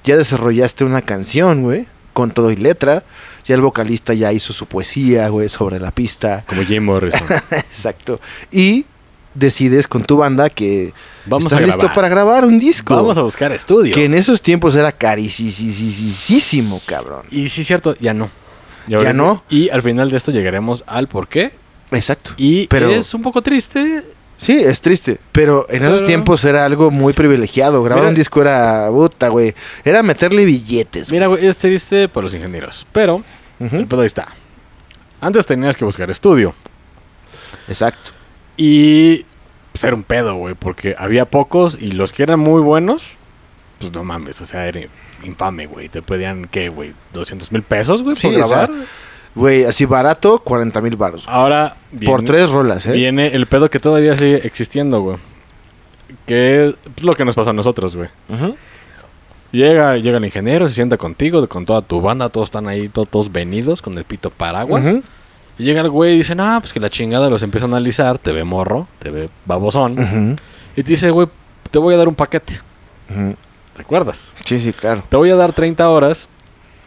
Ya 0.04 0.16
desarrollaste 0.16 0.84
una 0.84 1.02
canción, 1.02 1.62
güey, 1.62 1.86
con 2.12 2.30
todo 2.30 2.50
y 2.50 2.56
letra. 2.56 3.04
Ya 3.44 3.54
el 3.54 3.60
vocalista 3.60 4.14
ya 4.14 4.32
hizo 4.32 4.52
su 4.52 4.66
poesía, 4.66 5.28
güey, 5.28 5.48
sobre 5.48 5.78
la 5.78 5.90
pista. 5.90 6.44
Como 6.48 6.62
Jim 6.62 6.84
Morrison. 6.84 7.26
Exacto. 7.50 8.20
Y 8.50 8.86
decides 9.34 9.86
con 9.86 10.02
tu 10.02 10.16
banda 10.16 10.48
que 10.50 10.92
Vamos 11.26 11.52
estás 11.52 11.62
a 11.62 11.66
listo 11.66 11.92
para 11.92 12.08
grabar 12.08 12.44
un 12.44 12.58
disco. 12.58 12.94
Vamos 12.96 13.18
a 13.18 13.22
buscar 13.22 13.52
estudio. 13.52 13.94
Que 13.94 14.06
en 14.06 14.14
esos 14.14 14.40
tiempos 14.42 14.74
era 14.74 14.90
carísimo, 14.92 16.80
cabrón. 16.84 17.22
Y 17.30 17.48
sí, 17.48 17.64
cierto, 17.64 17.94
ya 18.00 18.14
no. 18.14 18.30
¿Ya 18.86 19.12
no? 19.12 19.42
Y 19.48 19.68
al 19.70 19.82
final 19.82 20.10
de 20.10 20.16
esto 20.16 20.30
llegaremos 20.32 20.84
al 20.86 21.08
por 21.08 21.28
qué. 21.28 21.52
Exacto. 21.92 22.32
Y 22.36 22.66
Pero- 22.68 22.90
es 22.90 23.12
un 23.14 23.22
poco 23.22 23.42
triste. 23.42 24.02
Sí, 24.38 24.52
es 24.52 24.82
triste, 24.82 25.18
pero 25.32 25.66
en 25.70 25.82
esos 25.82 26.04
tiempos 26.04 26.44
era 26.44 26.66
algo 26.66 26.90
muy 26.90 27.14
privilegiado. 27.14 27.82
Grabar 27.82 28.02
Mira- 28.02 28.10
un 28.10 28.14
disco 28.14 28.42
era 28.42 28.88
puta, 28.90 29.28
güey. 29.28 29.54
Era 29.82 30.02
meterle 30.02 30.44
billetes. 30.44 31.10
Mira, 31.10 31.26
güey, 31.26 31.46
es 31.46 31.56
triste 31.56 32.06
por 32.08 32.22
los 32.22 32.34
ingenieros. 32.34 32.86
Pero 32.92 33.22
el 33.60 33.86
pedo 33.86 34.00
ahí 34.02 34.06
está. 34.06 34.28
Antes 35.22 35.46
tenías 35.46 35.74
que 35.74 35.86
buscar 35.86 36.10
estudio. 36.10 36.54
Exacto. 37.68 38.10
Y 38.58 39.24
pues 39.72 39.84
era 39.84 39.94
un 39.96 40.02
pedo, 40.02 40.34
güey, 40.36 40.54
porque 40.54 40.94
había 40.98 41.24
pocos 41.26 41.78
y 41.80 41.92
los 41.92 42.12
que 42.12 42.22
eran 42.22 42.40
muy 42.40 42.60
buenos, 42.62 43.16
pues 43.78 43.92
no 43.92 44.04
mames, 44.04 44.40
o 44.40 44.44
sea, 44.44 44.66
era 44.66 44.80
infame, 45.26 45.66
güey. 45.66 45.88
Te 45.88 46.02
pedían, 46.02 46.46
¿qué, 46.50 46.68
güey? 46.68 46.92
¿200 47.14 47.50
mil 47.50 47.62
pesos, 47.62 48.02
güey, 48.02 48.16
Sí, 48.16 48.28
por 48.28 48.36
grabar? 48.38 48.70
Güey, 49.34 49.64
así 49.64 49.84
barato, 49.84 50.38
40 50.38 50.80
mil 50.80 50.96
baros. 50.96 51.24
Ahora, 51.28 51.76
viene, 51.90 52.06
Por 52.06 52.22
tres 52.22 52.48
rolas, 52.48 52.86
¿eh? 52.86 52.92
viene 52.92 53.26
el 53.28 53.46
pedo 53.46 53.68
que 53.68 53.78
todavía 53.80 54.16
sigue 54.16 54.46
existiendo, 54.46 55.00
güey. 55.02 55.18
Que 56.24 56.68
es 56.96 57.02
lo 57.04 57.14
que 57.14 57.24
nos 57.24 57.34
pasó 57.34 57.50
a 57.50 57.52
nosotros, 57.52 57.94
güey. 57.96 58.08
Ujú. 58.30 58.56
Llega, 59.52 59.96
llega 59.96 60.18
el 60.18 60.24
ingeniero, 60.24 60.68
se 60.68 60.74
sienta 60.74 60.96
contigo, 60.96 61.46
con 61.48 61.66
toda 61.66 61.82
tu 61.82 62.00
banda, 62.00 62.28
todos 62.28 62.46
están 62.48 62.66
ahí, 62.68 62.88
to- 62.88 63.06
todos 63.06 63.30
venidos, 63.30 63.80
con 63.82 63.96
el 63.96 64.04
pito 64.04 64.30
paraguas. 64.30 64.84
Y 65.58 65.64
llega 65.64 65.80
el 65.80 65.88
güey 65.90 66.14
y 66.14 66.18
dice, 66.18 66.34
no, 66.34 66.58
pues 66.60 66.72
que 66.72 66.80
la 66.80 66.90
chingada 66.90 67.30
los 67.30 67.42
empieza 67.42 67.64
a 67.66 67.68
analizar, 67.68 68.18
te 68.18 68.32
ve 68.32 68.44
morro, 68.44 68.88
te 68.98 69.10
ve 69.10 69.28
babosón. 69.46 70.36
Y 70.76 70.82
te 70.82 70.90
dice, 70.90 71.10
güey, 71.10 71.28
te 71.70 71.78
voy 71.78 71.94
a 71.94 71.96
dar 71.96 72.08
un 72.08 72.14
paquete. 72.14 72.60
Ujú. 73.10 73.34
¿Recuerdas? 73.76 74.32
Sí, 74.44 74.58
sí, 74.58 74.72
claro. 74.72 75.02
Te 75.08 75.16
voy 75.16 75.30
a 75.30 75.36
dar 75.36 75.52
30 75.52 75.88
horas 75.88 76.28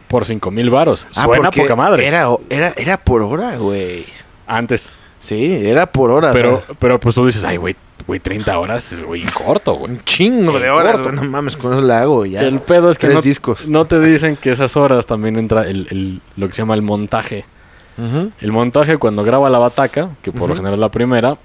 por 0.07 0.25
5 0.25 0.49
mil 0.51 0.69
varos. 0.69 1.07
Ah, 1.15 1.25
Suena 1.25 1.51
poca 1.51 1.75
madre. 1.75 2.07
Era, 2.07 2.27
era, 2.49 2.73
era 2.77 2.97
por 2.97 3.21
hora, 3.21 3.57
güey. 3.57 4.05
Antes. 4.47 4.97
Sí, 5.19 5.53
era 5.65 5.85
por 5.91 6.11
hora. 6.11 6.31
Pero, 6.33 6.55
o 6.55 6.61
sea, 6.65 6.75
pero 6.79 6.99
pues 6.99 7.13
tú 7.13 7.25
dices, 7.25 7.43
ay, 7.43 7.57
güey, 7.57 7.75
güey, 8.07 8.19
30 8.19 8.57
horas 8.57 8.93
es 8.93 9.03
güey, 9.03 9.21
corto, 9.23 9.73
güey. 9.73 9.91
un 9.91 10.03
chingo 10.05 10.57
de 10.59 10.69
horas, 10.69 10.93
corto. 10.95 11.11
No 11.11 11.23
mames, 11.25 11.57
con 11.57 11.73
eso 11.73 11.81
la 11.81 11.99
hago 12.01 12.25
ya. 12.25 12.41
El 12.41 12.59
pedo 12.61 12.89
es 12.89 12.97
que 12.97 13.07
Tres 13.07 13.15
no, 13.17 13.21
discos. 13.21 13.67
no 13.67 13.85
te 13.85 13.99
dicen 13.99 14.35
que 14.37 14.51
esas 14.51 14.75
horas 14.77 15.05
también 15.05 15.37
entra 15.37 15.67
el, 15.67 15.87
el- 15.91 16.21
lo 16.37 16.47
que 16.47 16.53
se 16.55 16.61
llama 16.61 16.73
el 16.75 16.81
montaje. 16.81 17.45
El 18.39 18.53
montaje 18.53 18.95
cuando 18.97 19.25
graba 19.25 19.49
la 19.49 19.57
bataca, 19.59 20.11
que 20.21 20.31
por 20.31 20.47
lo 20.47 20.55
general 20.55 20.75
es 20.75 20.79
la 20.79 20.89
primera, 20.89 21.37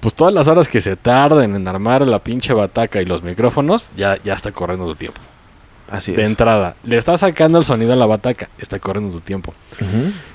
pues 0.00 0.14
todas 0.14 0.32
las 0.32 0.48
horas 0.48 0.68
que 0.68 0.80
se 0.80 0.96
tarden 0.96 1.54
en 1.56 1.66
armar 1.68 2.06
la 2.06 2.18
pinche 2.20 2.52
bataca 2.52 3.00
y 3.00 3.04
los 3.04 3.22
micrófonos, 3.22 3.88
ya, 3.96 4.18
ya 4.22 4.34
está 4.34 4.52
corriendo 4.52 4.86
tu 4.86 4.94
tiempo. 4.94 5.20
Así 5.90 6.12
De 6.12 6.22
es. 6.22 6.28
entrada, 6.28 6.76
le 6.84 6.98
estás 6.98 7.20
sacando 7.20 7.58
el 7.58 7.64
sonido 7.64 7.94
a 7.94 7.96
la 7.96 8.04
bataca, 8.04 8.50
está 8.58 8.78
corriendo 8.78 9.10
tu 9.14 9.20
tiempo. 9.22 9.54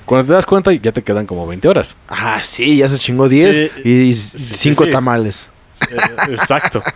Cuando 0.04 0.26
te 0.26 0.32
das 0.32 0.46
cuenta, 0.46 0.72
ya 0.72 0.90
te 0.90 1.02
quedan 1.02 1.26
como 1.26 1.46
20 1.46 1.68
horas. 1.68 1.96
Ah, 2.08 2.40
sí, 2.42 2.78
ya 2.78 2.88
se 2.88 2.98
chingó 2.98 3.28
10 3.28 3.56
Sí, 3.56 3.88
y 3.88 4.14
sí, 4.14 4.38
5 4.38 4.84
sí. 4.84 4.90
tamales. 4.90 5.48
Eh, 5.90 5.96
Exacto. 6.30 6.82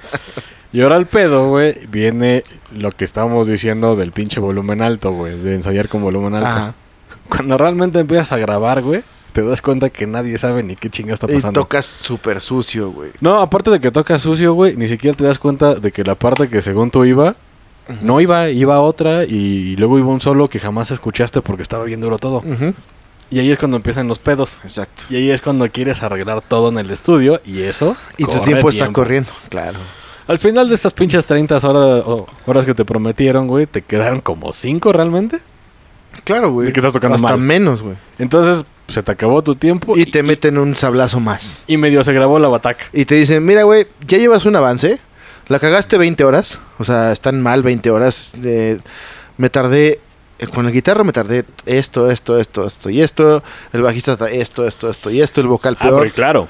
Y 0.71 0.83
ahora 0.83 0.99
el 0.99 1.07
pedo, 1.07 1.49
güey, 1.49 1.87
viene 1.89 2.45
lo 2.77 2.91
que 2.91 3.07
estábamos 3.07 3.47
diciendo 3.49 3.97
del 3.97 4.13
pinche 4.13 4.39
volumen 4.39 4.83
alto, 4.83 5.13
güey, 5.13 5.39
de 5.41 5.55
ensayar 5.55 5.89
con 5.89 6.03
volumen 6.03 6.35
alto. 6.35 6.47
Ajá. 6.47 6.75
Cuando 7.31 7.57
realmente 7.57 8.01
empiezas 8.01 8.33
a 8.33 8.37
grabar, 8.37 8.83
güey, 8.83 9.01
te 9.39 9.45
das 9.45 9.63
cuenta 9.63 9.89
que 9.89 10.05
nadie 10.09 10.37
sabe 10.37 10.65
ni 10.65 10.75
qué 10.75 10.91
chinga 10.91 11.15
está 11.15 11.31
Y 11.31 11.37
pasando. 11.37 11.61
tocas 11.61 11.87
súper 11.87 12.41
sucio, 12.41 12.91
güey. 12.91 13.13
No, 13.21 13.39
aparte 13.39 13.71
de 13.71 13.79
que 13.79 13.93
toca 13.93 14.19
sucio, 14.19 14.53
güey, 14.53 14.75
ni 14.75 14.89
siquiera 14.89 15.17
te 15.17 15.23
das 15.23 15.39
cuenta 15.39 15.77
de 15.77 15.93
que 15.93 16.03
la 16.03 16.17
parte 16.17 16.49
que 16.49 16.61
según 16.61 16.91
tú 16.91 17.05
iba, 17.05 17.37
no 18.03 18.21
iba, 18.21 18.49
iba 18.49 18.81
otra 18.81 19.23
y, 19.23 19.77
luego 19.77 19.97
iba 19.97 20.09
un 20.09 20.21
solo 20.21 20.49
que 20.49 20.59
jamás 20.59 20.91
escuchaste 20.91 21.41
porque 21.41 21.63
estaba 21.63 21.85
bien 21.85 22.01
duro 22.01 22.19
todo. 22.19 22.43
Y 23.31 23.39
ahí 23.39 23.53
es 23.53 23.59
cuando 23.59 23.77
empiezan 23.77 24.09
los 24.09 24.19
pedos. 24.19 24.59
Exacto. 24.65 25.05
Y 25.09 25.15
ahí 25.15 25.31
es 25.31 25.41
cuando 25.41 25.71
quieres 25.71 26.03
arreglar 26.03 26.41
todo 26.41 26.71
en 26.71 26.79
el 26.79 26.91
estudio 26.91 27.41
y 27.45 27.63
eso. 27.63 27.97
Y 28.17 28.25
tu 28.25 28.41
tiempo 28.41 28.71
está 28.71 28.93
corriendo, 28.93 29.31
claro. 29.51 29.79
Al 30.27 30.41
final 30.41 30.69
de 30.69 30.75
esas 30.75 30.93
pinches 30.93 31.25
30 31.27 31.59
horas, 31.59 32.05
horas 32.45 32.65
que 32.67 32.75
te 32.75 32.85
prometieron, 32.85 33.47
güey, 33.47 33.67
te 33.67 33.83
quedaron 33.83 34.21
como 34.21 34.53
5 34.53 34.93
realmente. 34.93 35.39
Claro, 36.25 36.51
güey. 36.51 36.67
¿De 36.67 36.73
qué 36.73 36.81
estás 36.81 36.93
tocando 36.93 37.15
Hasta 37.15 37.29
mal? 37.29 37.39
menos, 37.39 37.83
güey. 37.83 37.97
Entonces, 38.19 38.65
se 38.89 39.03
te 39.03 39.13
acabó 39.13 39.43
tu 39.43 39.55
tiempo. 39.55 39.97
Y 39.97 40.07
te 40.07 40.23
meten 40.23 40.59
un 40.59 40.75
sablazo 40.77 41.21
más. 41.21 41.63
y 41.67 41.77
medio 41.77 42.03
se 42.05 42.13
grabó 42.13 42.39
la 42.39 42.49
bataca. 42.49 42.87
Y 42.93 43.05
te 43.05 43.15
dicen, 43.15 43.45
mira, 43.45 43.63
güey, 43.65 43.87
ya 44.07 44.19
llevas 44.19 44.45
un 44.47 44.57
avance. 44.57 44.99
La 45.49 45.59
cagaste 45.59 45.97
20 45.99 46.25
horas. 46.25 46.59
O 46.79 46.85
sea, 46.85 47.13
están 47.13 47.41
mal 47.43 47.63
20 47.63 47.91
horas. 47.91 48.33
de- 48.35 48.81
me 49.37 49.49
tardé... 49.51 50.01
eh, 50.39 50.47
Con 50.49 50.67
el 50.67 50.73
guitarra 50.73 51.05
me 51.05 51.13
tardé 51.13 51.45
esto, 51.67 52.11
esto, 52.11 52.39
esto, 52.39 52.67
esto 52.67 52.91
y 52.91 53.01
esto. 53.03 53.43
El 53.73 53.83
bajista 53.83 54.19
esto, 54.31 54.67
esto, 54.67 54.91
esto 54.91 55.11
y 55.11 55.21
esto. 55.23 55.41
El 55.41 55.47
vocal 55.47 55.77
Ah, 55.81 55.85
peor. 55.89 56.03
pero 56.03 56.15
claro. 56.15 56.49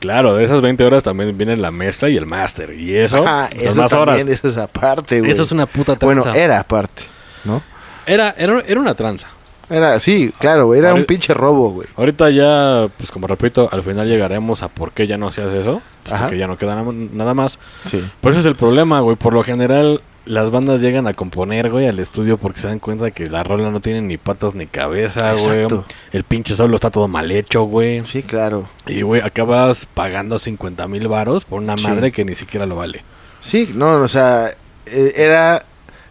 Claro, 0.00 0.34
de 0.34 0.44
esas 0.44 0.60
20 0.60 0.84
horas 0.84 1.02
también 1.02 1.36
viene 1.36 1.56
la 1.56 1.72
mezcla 1.72 2.08
y 2.08 2.16
el 2.16 2.24
máster. 2.24 2.72
Y 2.78 2.94
eso, 2.94 3.16
Ajá, 3.26 3.48
son 3.50 3.60
eso 3.60 3.74
más 3.82 3.92
horas. 3.92 4.16
también, 4.18 4.28
eso 4.28 4.46
es 4.46 4.56
aparte, 4.56 5.18
güey. 5.18 5.32
Eso 5.32 5.42
es 5.42 5.50
una 5.50 5.66
puta 5.66 5.96
Bueno, 6.00 6.22
tranza. 6.22 6.38
era 6.40 6.60
aparte, 6.60 7.02
¿no? 7.44 7.60
era, 8.06 8.32
era, 8.38 8.62
era 8.66 8.78
una 8.80 8.94
tranza. 8.94 9.26
Era, 9.70 10.00
sí, 10.00 10.32
claro, 10.38 10.66
güey, 10.66 10.80
era 10.80 10.94
un 10.94 11.04
pinche 11.04 11.34
robo, 11.34 11.70
güey. 11.70 11.88
Ahorita 11.96 12.30
ya, 12.30 12.88
pues 12.96 13.10
como 13.10 13.26
repito, 13.26 13.68
al 13.70 13.82
final 13.82 14.08
llegaremos 14.08 14.62
a 14.62 14.68
por 14.68 14.92
qué 14.92 15.06
ya 15.06 15.18
no 15.18 15.30
se 15.30 15.42
hace 15.42 15.60
eso. 15.60 15.82
pues, 16.04 16.14
Ajá. 16.14 16.24
porque 16.24 16.38
ya 16.38 16.46
no 16.46 16.56
queda 16.56 16.74
na- 16.74 16.92
nada 17.12 17.34
más. 17.34 17.58
Sí. 17.84 18.02
Por 18.22 18.32
eso 18.32 18.40
es 18.40 18.46
el 18.46 18.56
problema, 18.56 19.00
güey. 19.00 19.16
Por 19.16 19.34
lo 19.34 19.42
general, 19.42 20.00
las 20.24 20.50
bandas 20.50 20.80
llegan 20.80 21.06
a 21.06 21.12
componer, 21.12 21.70
güey, 21.70 21.86
al 21.86 21.98
estudio 21.98 22.38
porque 22.38 22.60
se 22.60 22.66
dan 22.66 22.78
cuenta 22.78 23.10
que 23.10 23.28
la 23.28 23.44
rola 23.44 23.70
no 23.70 23.80
tiene 23.80 24.00
ni 24.00 24.16
patas 24.16 24.54
ni 24.54 24.66
cabeza, 24.66 25.32
güey. 25.34 25.44
Exacto. 25.62 25.84
El 26.12 26.24
pinche 26.24 26.54
solo 26.54 26.74
está 26.76 26.90
todo 26.90 27.08
mal 27.08 27.30
hecho, 27.30 27.62
güey. 27.64 28.02
Sí, 28.04 28.22
claro. 28.22 28.68
Y, 28.86 29.02
güey, 29.02 29.20
acabas 29.20 29.84
pagando 29.86 30.38
50 30.38 30.88
mil 30.88 31.08
varos 31.08 31.44
por 31.44 31.60
una 31.60 31.76
Sí. 31.76 31.86
madre 31.86 32.10
que 32.10 32.24
ni 32.24 32.34
siquiera 32.34 32.64
lo 32.64 32.76
vale. 32.76 33.04
Sí, 33.40 33.70
no, 33.74 33.96
o 33.96 34.08
sea, 34.08 34.50
eh, 34.86 35.12
era 35.16 35.64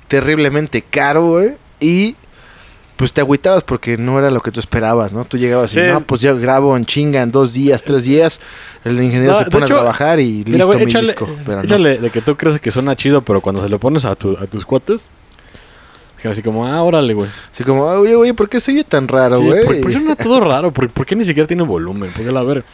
terriblemente 0.07 0.81
caro, 0.83 1.25
güey. 1.27 1.55
Y 1.79 2.15
pues 2.97 3.13
te 3.13 3.21
agüitabas 3.21 3.63
porque 3.63 3.95
no 3.97 4.19
era 4.19 4.29
lo 4.31 4.41
que 4.41 4.51
tú 4.51 4.59
esperabas, 4.59 5.13
¿no? 5.13 5.23
Tú 5.23 5.37
llegabas 5.37 5.71
Sí. 5.71 5.79
y, 5.79 5.83
no, 5.83 6.01
pues 6.01 6.19
ya 6.21 6.33
grabo 6.33 6.75
en 6.75 6.85
chinga 6.85 7.21
en 7.21 7.31
dos 7.31 7.53
días, 7.53 7.83
tres 7.83 8.03
días. 8.03 8.39
El 8.83 9.01
ingeniero 9.01 9.33
No, 9.33 9.39
se 9.39 9.45
pone 9.49 9.65
hecho, 9.65 9.75
a 9.75 9.79
trabajar 9.79 10.19
y 10.19 10.43
Mira, 10.45 10.51
listo 10.57 10.67
güey, 10.67 10.79
mi 10.79 10.85
échale, 10.91 11.07
disco. 11.07 11.29
Pero 11.45 11.57
no. 11.59 11.63
échale 11.63 11.97
de 11.99 12.09
que 12.09 12.21
tú 12.21 12.35
crees 12.35 12.59
que 12.59 12.71
suena 12.71 12.95
chido, 12.95 13.21
pero 13.21 13.39
cuando 13.39 13.61
se 13.63 13.69
lo 13.69 13.79
pones 13.79 14.03
a, 14.03 14.15
tu- 14.15 14.35
a 14.37 14.47
tus 14.47 14.65
cuates, 14.65 15.01
es 16.17 16.21
que 16.23 16.27
así 16.27 16.41
como, 16.41 16.65
ah, 16.65 16.81
órale, 16.81 17.13
güey. 17.13 17.29
Así 17.53 17.63
como, 17.63 17.83
oye, 17.83 18.15
güey, 18.15 18.33
¿por 18.33 18.49
qué 18.49 18.59
soy 18.59 18.83
tan 18.83 19.07
raro, 19.07 19.37
Sí, 19.37 19.43
güey? 19.45 19.63
¿por, 19.65 19.75
por 19.81 19.87
qué 19.87 19.93
suena 19.93 20.15
todo 20.15 20.39
raro? 20.39 20.71
¿Por, 20.73 20.89
por 20.89 21.05
qué 21.05 21.15
ni 21.15 21.23
siquiera 21.25 21.45
tiene 21.47 21.63
volumen? 21.63 22.11
Porque 22.15 22.31
la 22.31 22.41
ver. 22.43 22.65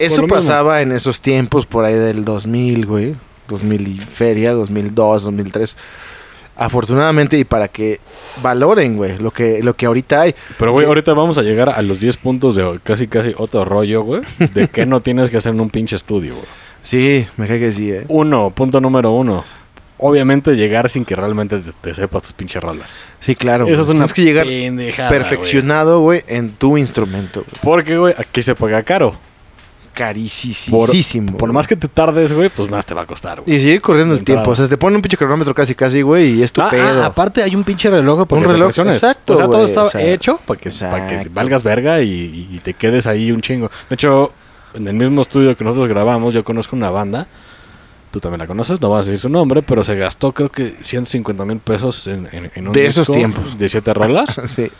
Eso 0.00 0.16
lo 0.16 0.22
mismo. 0.22 0.36
pasaba 0.36 0.82
en 0.82 0.92
esos 0.92 1.20
tiempos, 1.20 1.66
por 1.66 1.84
ahí 1.84 1.94
del 1.94 2.24
2000, 2.24 2.86
güey. 2.86 3.14
2000 3.48 3.88
y 3.88 4.00
feria, 4.00 4.52
2002, 4.52 5.22
2003. 5.24 5.76
Afortunadamente 6.60 7.38
y 7.38 7.44
para 7.44 7.68
que 7.68 8.00
valoren, 8.42 8.96
güey, 8.96 9.16
lo 9.18 9.30
que, 9.30 9.62
lo 9.62 9.74
que 9.74 9.86
ahorita 9.86 10.22
hay. 10.22 10.34
Pero, 10.58 10.72
güey, 10.72 10.86
ahorita 10.86 11.14
vamos 11.14 11.38
a 11.38 11.42
llegar 11.42 11.68
a 11.68 11.80
los 11.82 12.00
10 12.00 12.16
puntos 12.16 12.56
de 12.56 12.80
casi, 12.82 13.06
casi 13.06 13.32
otro 13.38 13.64
rollo, 13.64 14.02
güey. 14.02 14.22
De 14.54 14.66
que 14.66 14.84
no 14.84 15.00
tienes 15.00 15.30
que 15.30 15.36
hacer 15.36 15.54
en 15.54 15.60
un 15.60 15.70
pinche 15.70 15.94
estudio, 15.94 16.34
güey. 16.34 16.46
Sí, 16.82 17.26
me 17.36 17.46
cae 17.46 17.60
que 17.60 17.70
sí, 17.70 17.92
eh. 17.92 18.04
Uno, 18.08 18.50
punto 18.50 18.80
número 18.80 19.12
uno. 19.12 19.44
Obviamente 19.98 20.56
llegar 20.56 20.88
sin 20.88 21.04
que 21.04 21.14
realmente 21.14 21.58
te, 21.58 21.72
te 21.72 21.94
sepas 21.94 22.22
tus 22.22 22.32
pinches 22.32 22.62
rolas. 22.62 22.96
Sí, 23.20 23.36
claro. 23.36 23.68
Eso 23.68 23.82
es 23.82 23.88
una 23.88 24.06
Tienes 24.06 24.12
que 24.12 24.22
llegar 24.24 25.08
perfeccionado, 25.08 26.00
güey, 26.00 26.24
en 26.26 26.52
tu 26.52 26.76
instrumento. 26.76 27.44
Porque, 27.62 27.98
güey, 27.98 28.14
aquí 28.18 28.42
se 28.42 28.56
paga 28.56 28.82
caro. 28.82 29.14
Carísimo. 29.98 31.36
Por 31.36 31.52
más 31.52 31.66
que 31.66 31.76
te 31.76 31.88
tardes, 31.88 32.32
güey, 32.32 32.48
pues 32.48 32.70
más 32.70 32.86
te 32.86 32.94
va 32.94 33.02
a 33.02 33.06
costar, 33.06 33.40
güey. 33.40 33.56
Y 33.56 33.58
sigue 33.60 33.80
corriendo 33.80 34.14
el 34.14 34.22
tiempo. 34.24 34.50
O 34.50 34.56
sea, 34.56 34.68
te 34.68 34.76
pone 34.76 34.96
un 34.96 35.02
pinche 35.02 35.16
cronómetro 35.16 35.54
casi, 35.54 35.74
casi, 35.74 36.02
güey, 36.02 36.38
y 36.38 36.42
es 36.42 36.52
tu 36.52 36.60
Ah, 36.62 36.68
pedo. 36.70 37.02
ah, 37.02 37.06
aparte 37.06 37.42
hay 37.42 37.54
un 37.56 37.64
pinche 37.64 37.90
reloj 37.90 38.26
para 38.26 38.40
Un 38.40 38.46
que 38.46 38.52
reloj, 38.52 38.78
exacto, 38.78 39.34
O 39.34 39.36
sea, 39.36 39.46
todo 39.46 39.66
está 39.66 39.82
o 39.84 39.90
sea, 39.90 40.00
hecho 40.02 40.38
para 40.46 40.58
que, 40.60 40.70
para 40.70 41.06
que 41.08 41.14
exacto. 41.14 41.30
valgas 41.34 41.62
verga 41.62 42.00
y, 42.00 42.48
y 42.52 42.58
te 42.62 42.74
quedes 42.74 43.06
ahí 43.06 43.30
un 43.32 43.40
chingo. 43.42 43.70
De 43.88 43.94
hecho, 43.94 44.32
en 44.74 44.86
el 44.86 44.94
mismo 44.94 45.22
estudio 45.22 45.56
que 45.56 45.64
nosotros 45.64 45.88
grabamos, 45.88 46.32
yo 46.34 46.44
conozco 46.44 46.76
una 46.76 46.90
banda. 46.90 47.26
Tú 48.10 48.20
también 48.20 48.38
la 48.40 48.46
conoces, 48.46 48.80
no 48.80 48.88
vas 48.88 49.06
a 49.06 49.10
decir 49.10 49.20
su 49.20 49.28
nombre, 49.28 49.60
pero 49.62 49.84
se 49.84 49.94
gastó 49.94 50.32
creo 50.32 50.48
que 50.48 50.76
150 50.80 51.44
mil 51.44 51.58
pesos 51.58 52.06
en, 52.06 52.26
en- 52.32 52.50
en 52.54 52.66
un 52.68 52.72
De 52.72 52.86
esos 52.86 53.06
disco 53.06 53.12
tiempos. 53.18 53.58
De 53.58 53.68
siete 53.68 53.92
rolas 53.92 54.40
sí, 54.46 54.70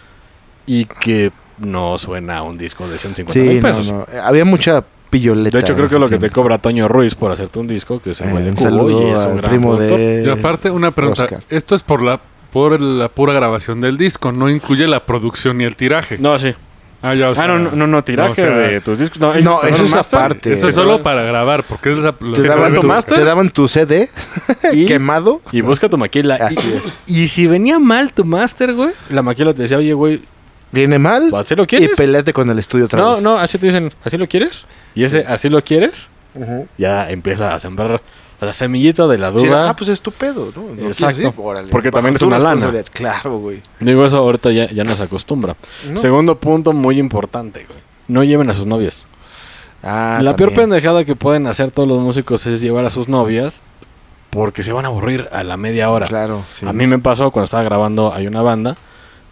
y 0.67 0.87
que 0.87 1.31
no 1.59 1.99
suena 1.99 2.39
a 2.39 2.43
un 2.43 2.57
disco 2.57 2.89
de 2.89 2.99
150 2.99 3.39
mil 3.39 3.51
sí, 3.51 3.57
no, 3.57 3.63
pesos. 3.69 3.93
no. 3.93 4.07
Eh, 4.11 4.19
Había 4.23 4.45
mucha 4.47 4.83
pilloleta. 5.11 5.59
De 5.59 5.65
hecho, 5.65 5.75
creo 5.75 5.89
que 5.89 5.95
ese 5.97 6.01
lo 6.01 6.09
que 6.09 6.19
te 6.19 6.31
cobra 6.31 6.59
Toño 6.59 6.89
Ruiz 6.89 7.15
por 7.15 7.31
hacerte 7.33 7.59
un 7.59 7.67
disco, 7.67 8.01
que 8.01 8.11
es 8.11 8.21
el 8.21 8.29
Eh, 8.29 8.51
un 8.51 8.57
saludo 8.59 9.03
y 9.03 9.11
es 9.13 9.19
un 9.21 9.25
al 9.33 9.37
gran 9.39 9.51
primo 9.51 9.71
productor. 9.77 9.99
de... 9.99 10.23
Y 10.27 10.29
aparte, 10.31 10.71
una 10.71 10.91
pregunta. 10.91 11.25
Oscar. 11.25 11.43
Esto 11.49 11.75
es 11.75 11.83
por 11.83 12.03
la 12.03 12.21
por 12.53 12.81
la 12.81 13.09
pura 13.11 13.35
grabación 13.35 13.81
del 13.83 13.99
disco, 13.99 14.33
no 14.33 14.49
incluye 14.49 14.87
la 14.89 15.05
producción 15.05 15.59
ni 15.59 15.65
el 15.65 15.77
tiraje. 15.77 16.17
No, 16.19 16.39
sí. 16.39 16.55
Ah, 17.03 17.15
ya, 17.15 17.29
o 17.29 17.35
sea, 17.35 17.45
ah, 17.45 17.47
no, 17.47 17.59
no, 17.59 17.71
no, 17.77 17.87
no, 17.87 18.03
tiraje 18.03 18.33
o 18.33 18.35
sea, 18.35 18.49
de 18.57 18.81
tus 18.81 18.99
discos. 18.99 19.21
No, 19.21 19.35
No, 19.35 19.63
eso 19.63 19.85
es 19.85 19.91
master. 19.93 20.19
aparte. 20.19 20.53
Esto 20.55 20.67
es 20.69 20.75
solo 20.75 21.03
para 21.03 21.23
grabar, 21.23 21.63
porque 21.63 21.93
es 21.93 21.99
la, 21.99 22.13
Te 22.13 22.41
¿Se 22.41 22.49
daban, 22.49 22.75
tu 22.75 22.87
máster? 22.87 23.19
te 23.19 23.25
daban 23.25 23.51
tu 23.51 23.69
CD 23.69 24.09
Y- 24.73 24.87
quemado. 24.87 25.41
Y 25.53 25.61
busca 25.61 25.89
tu 25.91 25.97
maquila. 25.99 26.37
Así 26.37 26.57
y, 26.67 26.77
es. 26.77 26.83
y 27.19 27.29
si 27.29 27.47
venía 27.47 27.79
mal 27.79 28.13
tu 28.15 28.25
máster, 28.25 28.73
güey, 28.75 28.91
la 29.11 29.23
maquila 29.23 29.53
te 29.53 29.63
decía, 29.63 29.77
oye, 29.77 29.93
güey, 29.93 30.23
Viene 30.71 30.99
mal 30.99 31.33
¿así 31.35 31.55
lo 31.55 31.63
y 31.65 31.67
quieres? 31.67 31.97
peleate 31.97 32.33
con 32.33 32.49
el 32.51 32.59
estudio 32.59 32.85
otra 32.87 33.01
no, 33.01 33.13
vez. 33.15 33.23
no, 33.23 33.37
así 33.37 33.59
te 33.59 33.67
dicen, 33.67 33.93
¿así 34.05 34.19
lo 34.19 34.27
quieres? 34.29 34.67
Y 34.95 35.05
ese, 35.05 35.25
¿así 35.27 35.49
lo 35.49 35.63
quieres? 35.65 36.11
Ya 36.77 37.11
empieza 37.11 37.55
a 37.55 37.59
sembrar 37.59 38.01
la 38.41 38.53
semillita 38.55 39.07
de 39.09 39.19
la 39.19 39.33
Sí, 39.33 39.47
duda. 39.47 39.71
ah, 39.71 39.75
pues 39.77 39.89
es 39.89 40.01
tu 40.01 40.13
pedo, 40.13 40.53
¿no? 40.55 40.75
¿No 40.81 40.87
Exacto. 40.89 41.35
Órale, 41.39 41.69
Porque 41.71 41.91
también 41.91 42.15
es 42.17 42.23
una 42.23 42.39
lana. 42.39 42.71
Claro, 42.93 43.39
güey. 43.39 43.61
Digo, 43.81 44.07
eso 44.07 44.19
ahorita 44.19 44.53
ya, 44.53 44.71
ya 44.71 44.85
no 44.85 44.97
se 44.97 45.03
acostumbra. 45.03 45.57
¿No? 45.91 45.99
Segundo 45.99 46.39
punto 46.39 46.73
muy 46.73 46.99
importante, 47.01 47.65
güey. 47.65 47.81
No 48.07 48.23
lleven 48.23 48.49
a 48.51 48.55
sus 48.55 48.67
novias. 48.67 49.05
Ah, 49.83 50.21
la 50.23 50.37
peor 50.37 50.55
pendejada 50.55 51.05
que 51.05 51.17
pueden 51.17 51.47
hacer 51.47 51.71
todos 51.71 51.89
los 51.89 52.01
músicos 52.01 52.47
es 52.47 52.61
llevar 52.61 52.85
a 52.85 52.91
sus 52.91 53.09
novias 53.09 53.63
porque 54.31 54.63
se 54.63 54.73
van 54.73 54.85
a 54.85 54.89
aburrir 54.89 55.29
a 55.33 55.43
la 55.43 55.57
media 55.57 55.91
hora. 55.91 56.07
Claro, 56.07 56.45
sí. 56.51 56.67
A 56.67 56.73
mí 56.73 56.87
me 56.87 56.99
pasó 56.99 57.31
cuando 57.31 57.47
estaba 57.47 57.63
grabando 57.63 58.13
Hay 58.13 58.27
una 58.27 58.43
banda. 58.43 58.77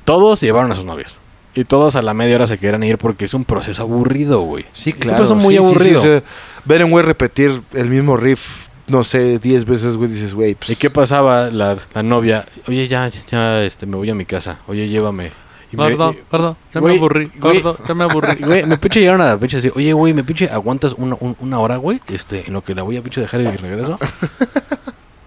Todos 0.05 0.41
llevaron 0.41 0.73
a 0.73 0.77
sus 0.77 0.85
novias. 0.85 1.19
Y 1.57 1.65
todos 1.65 1.97
a 1.97 2.03
la 2.03 2.15
media 2.15 2.37
hora 2.37 2.47
se 2.47 2.59
querían 2.59 2.83
ir 2.85 2.99
porque 2.99 3.25
es 3.25 3.35
un 3.35 3.45
proceso 3.45 3.83
aburrido, 3.83 4.41
güey. 4.43 4.65
Sí, 4.75 4.91
Es 4.91 4.97
un 4.97 5.01
claro. 5.01 5.17
proceso 5.17 5.35
muy 5.35 5.55
sí, 5.57 5.61
sí, 5.63 5.65
sí, 5.65 5.67
aburrido. 5.73 5.99
o 6.01 6.03
sea, 6.05 6.23
ver 6.67 6.85
un 6.85 6.91
güey 6.93 7.05
repetir 7.05 7.63
el 7.73 7.89
mismo 7.89 8.17
riff, 8.17 8.69
no 8.89 9.03
sé, 9.05 9.39
10 9.39 9.65
veces, 9.65 9.97
güey, 9.97 10.11
dices, 10.11 10.35
güey, 10.35 10.55
pues... 10.55 10.71
¿Y 10.71 10.77
qué 10.77 10.91
pasaba 10.91 11.51
la, 11.51 11.77
la 11.95 12.03
novia? 12.03 12.45
Oye, 12.69 12.87
ya, 12.89 13.11
ya, 13.31 13.63
este, 13.65 13.87
me 13.87 13.97
voy 13.97 14.11
a 14.11 14.15
mi 14.15 14.27
casa. 14.27 14.59
Oye, 14.69 14.87
llévame. 14.89 15.33
Y 15.73 15.77
me- 15.77 15.83
Gordo, 15.91 16.13
y- 16.13 16.19
gordo, 16.31 16.57
ya 16.73 16.81
Güey, 16.81 16.93
me 16.93 16.99
aburrí. 17.01 17.31
güey. 17.39 17.61
Gordo, 17.63 17.79
ya 17.89 17.95
me 17.95 18.05
aburrí. 18.05 18.35
Güey, 18.45 18.65
me 18.67 18.77
pinche 18.79 19.01
llegaron 19.01 19.23
a 19.23 19.27
la 19.27 19.39
pinche 19.39 19.57
decir, 19.57 19.73
oye, 19.75 19.93
güey, 19.95 20.13
me 20.13 20.23
pinche 20.25 20.49
aguantas 20.51 20.95
una, 20.99 21.17
un- 21.19 21.37
una 21.41 21.59
hora, 21.59 21.77
güey, 21.79 22.01
este, 22.09 22.47
en 22.47 22.53
lo 22.53 22.63
que 22.63 22.75
la 22.75 22.83
voy 22.83 22.99
a 22.99 23.03
pinche 23.03 23.21
dejar 23.23 23.41
y 23.41 23.47
regreso. 23.47 23.99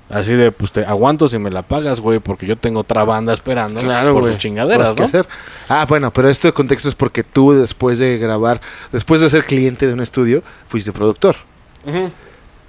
Así 0.10 0.34
de, 0.34 0.52
pues 0.52 0.72
te 0.72 0.84
aguanto 0.86 1.28
si 1.28 1.38
me 1.38 1.52
la 1.52 1.62
pagas, 1.62 2.00
güey, 2.02 2.20
porque 2.20 2.48
yo 2.48 2.56
tengo 2.56 2.80
otra 2.80 3.04
banda 3.04 3.32
esperando 3.32 3.80
Claro, 3.80 4.14
por 4.14 4.22
güey. 4.24 4.34
sus 4.34 4.42
chingaderas, 4.42 4.98
¿no? 4.98 5.06
hacer. 5.06 5.28
Ah, 5.68 5.86
bueno, 5.88 6.12
pero 6.12 6.30
este 6.30 6.52
contexto 6.52 6.90
es 6.90 6.96
porque 6.96 7.24
tú 7.24 7.54
después 7.54 8.00
de 8.00 8.18
grabar, 8.18 8.60
después 8.92 9.22
de 9.22 9.30
ser 9.30 9.46
cliente 9.46 9.86
de 9.86 9.94
un 9.94 10.00
estudio, 10.00 10.42
fuiste 10.68 10.92
productor. 10.92 11.36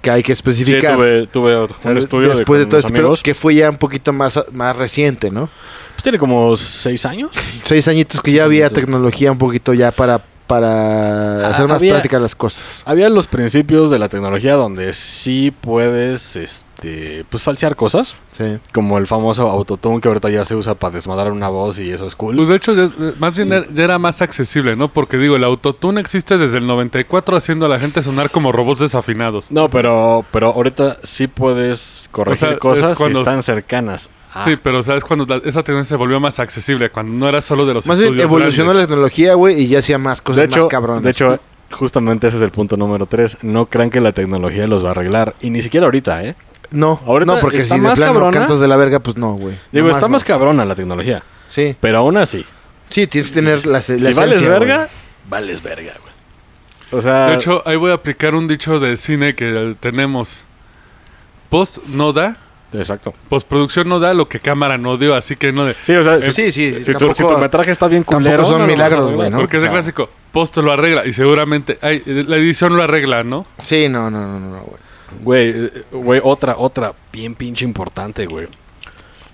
Que 0.01 0.09
hay 0.09 0.23
que 0.23 0.27
Sí, 0.33 0.39
especificar. 0.39 0.95
tuve, 0.95 1.27
tuve 1.27 1.61
un 1.61 1.69
sea, 1.81 1.91
estudio 1.97 2.29
de, 2.29 2.35
después 2.35 2.59
de, 2.59 2.65
con 2.67 2.79
todo 2.81 2.87
amigos. 2.89 3.23
que 3.23 3.35
fue 3.35 3.53
ya 3.55 3.69
un 3.69 3.77
poquito 3.77 4.13
más, 4.13 4.39
más 4.51 4.75
reciente, 4.75 5.29
¿no? 5.29 5.49
Pues 5.93 6.03
tiene 6.03 6.17
como 6.17 6.55
seis 6.57 7.05
años. 7.05 7.31
Seis 7.63 7.87
añitos 7.87 8.19
que 8.21 8.31
ya 8.31 8.45
había 8.45 8.69
sí. 8.69 8.75
tecnología 8.75 9.31
un 9.31 9.37
poquito 9.37 9.73
ya 9.75 9.91
para, 9.91 10.23
para 10.51 11.47
hacer 11.47 11.67
más 11.67 11.77
había- 11.77 11.93
prácticas 11.93 12.21
las 12.21 12.35
cosas. 12.35 12.83
Había 12.85 13.07
los 13.09 13.27
principios 13.27 13.89
de 13.89 13.99
la 13.99 14.09
tecnología 14.09 14.55
donde 14.55 14.93
sí 14.93 15.51
puedes, 15.61 16.35
este, 16.35 17.25
pues 17.29 17.41
falsear 17.41 17.75
cosas. 17.77 18.15
Sí. 18.41 18.59
Como 18.73 18.97
el 18.97 19.07
famoso 19.07 19.49
autotune 19.49 20.01
que 20.01 20.07
ahorita 20.07 20.29
ya 20.29 20.43
se 20.45 20.55
usa 20.55 20.75
para 20.75 20.95
desmadrar 20.95 21.31
una 21.31 21.49
voz 21.49 21.79
y 21.79 21.89
eso 21.91 22.07
es 22.07 22.15
cool. 22.15 22.35
Pues 22.35 22.47
de 22.47 22.55
hecho, 22.55 22.73
ya- 22.73 22.83
eh, 22.85 23.13
más 23.19 23.35
bien 23.35 23.49
ya- 23.49 23.65
ya 23.71 23.83
era 23.83 23.99
más 23.99 24.21
accesible, 24.21 24.75
¿no? 24.75 24.87
Porque 24.87 25.17
digo, 25.17 25.35
el 25.35 25.43
autotune 25.43 26.01
existe 26.01 26.37
desde 26.37 26.57
el 26.57 26.67
94 26.67 27.35
haciendo 27.37 27.65
a 27.65 27.69
la 27.69 27.79
gente 27.79 28.01
sonar 28.01 28.29
como 28.29 28.51
robots 28.51 28.79
desafinados. 28.79 29.51
No, 29.51 29.69
pero, 29.69 30.25
pero 30.31 30.47
ahorita 30.53 30.97
sí 31.03 31.27
puedes 31.27 32.07
corregir 32.11 32.47
O 32.47 32.49
sea, 32.51 32.57
cosas 32.59 32.91
es 32.93 32.97
cuando- 32.97 33.19
si 33.19 33.21
están 33.23 33.43
cercanas. 33.43 34.09
Sí, 34.45 34.55
pero 34.61 34.81
¿sabes 34.81 35.03
cuando 35.03 35.25
la- 35.25 35.41
esa 35.43 35.61
tecnología 35.61 35.89
se 35.89 35.95
volvió 35.97 36.19
más 36.21 36.39
accesible? 36.39 36.89
Cuando 36.89 37.13
no 37.13 37.27
era 37.27 37.41
solo 37.41 37.65
de 37.65 37.73
los 37.73 37.85
Más 37.85 37.99
bien 37.99 38.17
evolucionó 38.17 38.73
la 38.73 38.81
tecnología, 38.81 39.33
güey, 39.33 39.61
y 39.61 39.67
ya 39.67 39.79
hacía 39.79 39.97
más 39.97 40.21
cosas 40.21 40.37
de 40.37 40.43
hecho, 40.45 40.55
más 40.57 40.65
cabronas. 40.67 41.03
de 41.03 41.09
hecho, 41.09 41.37
justamente 41.69 42.27
ese 42.27 42.37
es 42.37 42.43
el 42.43 42.51
punto 42.51 42.77
número 42.77 43.05
3. 43.07 43.39
No 43.41 43.65
crean 43.65 43.89
que 43.89 43.99
la 43.99 44.13
tecnología 44.13 44.67
los 44.67 44.83
va 44.85 44.89
a 44.89 44.91
arreglar. 44.91 45.35
Y 45.41 45.49
ni 45.49 45.61
siquiera 45.61 45.85
ahorita, 45.85 46.23
¿eh? 46.23 46.35
No, 46.71 46.99
ahorita 47.05 47.35
no, 47.35 47.39
porque 47.39 47.57
está 47.59 47.75
si 47.75 47.81
de 47.81 47.87
más 47.87 47.97
plano 47.97 48.13
cabrona. 48.13 48.37
cantas 48.39 48.59
de 48.59 48.67
la 48.67 48.75
verga, 48.77 48.99
pues 48.99 49.17
no, 49.17 49.33
güey. 49.33 49.55
Digo, 49.71 49.85
Nomás 49.87 49.97
está 49.97 50.07
no. 50.07 50.11
más 50.13 50.23
cabrona 50.23 50.65
la 50.65 50.75
tecnología. 50.75 51.23
Sí, 51.47 51.75
Pero 51.79 51.99
aún 51.99 52.17
así, 52.17 52.45
sí, 52.89 53.07
tienes 53.07 53.29
que 53.31 53.35
tener 53.35 53.65
la, 53.65 53.73
la 53.79 53.81
si 53.81 54.13
vales 54.13 54.47
verga, 54.47 54.75
güey. 54.77 54.87
vales 55.29 55.61
verga, 55.61 55.93
güey. 56.01 56.11
O 56.93 57.01
sea, 57.01 57.27
De 57.27 57.35
hecho, 57.35 57.61
ahí 57.65 57.75
voy 57.77 57.91
a 57.91 57.95
aplicar 57.95 58.35
un 58.35 58.47
dicho 58.47 58.79
de 58.79 58.97
cine 58.97 59.35
que 59.35 59.75
tenemos. 59.79 60.43
Post 61.49 61.79
no 61.87 62.13
da, 62.13 62.37
exacto. 62.73 63.13
postproducción 63.29 63.87
no 63.89 63.99
da 63.99 64.13
lo 64.13 64.29
que 64.29 64.39
cámara 64.39 64.77
no 64.77 64.95
dio, 64.97 65.15
así 65.15 65.35
que 65.35 65.51
no 65.51 65.65
de... 65.65 65.75
Sí, 65.81 65.93
o 65.93 66.03
sea, 66.03 66.21
Sí, 66.21 66.51
sí, 66.51 66.51
si, 66.51 66.83
tu, 66.85 66.91
tampoco- 66.93 67.15
si 67.15 67.23
tu 67.23 67.37
metraje 67.37 67.71
está 67.71 67.87
bien 67.87 68.03
tampoco 68.03 68.23
culero, 68.23 68.45
son 68.45 68.51
no 68.53 68.57
lo 68.59 68.63
vas 68.63 68.69
a 68.69 68.71
milagros, 68.73 69.11
güey, 69.13 69.29
¿no? 69.29 69.37
porque 69.39 69.57
es 69.57 69.63
el 69.63 69.69
clásico, 69.69 70.09
post 70.31 70.55
lo 70.57 70.71
arregla 70.71 71.05
y 71.05 71.11
seguramente 71.11 71.77
ay, 71.81 72.01
la 72.05 72.37
edición 72.37 72.75
lo 72.77 72.83
arregla, 72.83 73.23
¿no? 73.25 73.45
Sí, 73.61 73.89
no, 73.89 74.09
no, 74.09 74.21
no, 74.21 74.39
no, 74.39 74.49
no, 74.51 74.61
güey. 74.63 74.79
Güey, 75.23 75.49
eh, 75.49 75.83
güey, 75.91 76.21
otra, 76.23 76.55
otra 76.57 76.93
bien 77.11 77.35
pinche 77.35 77.65
importante, 77.65 78.25
güey. 78.25 78.47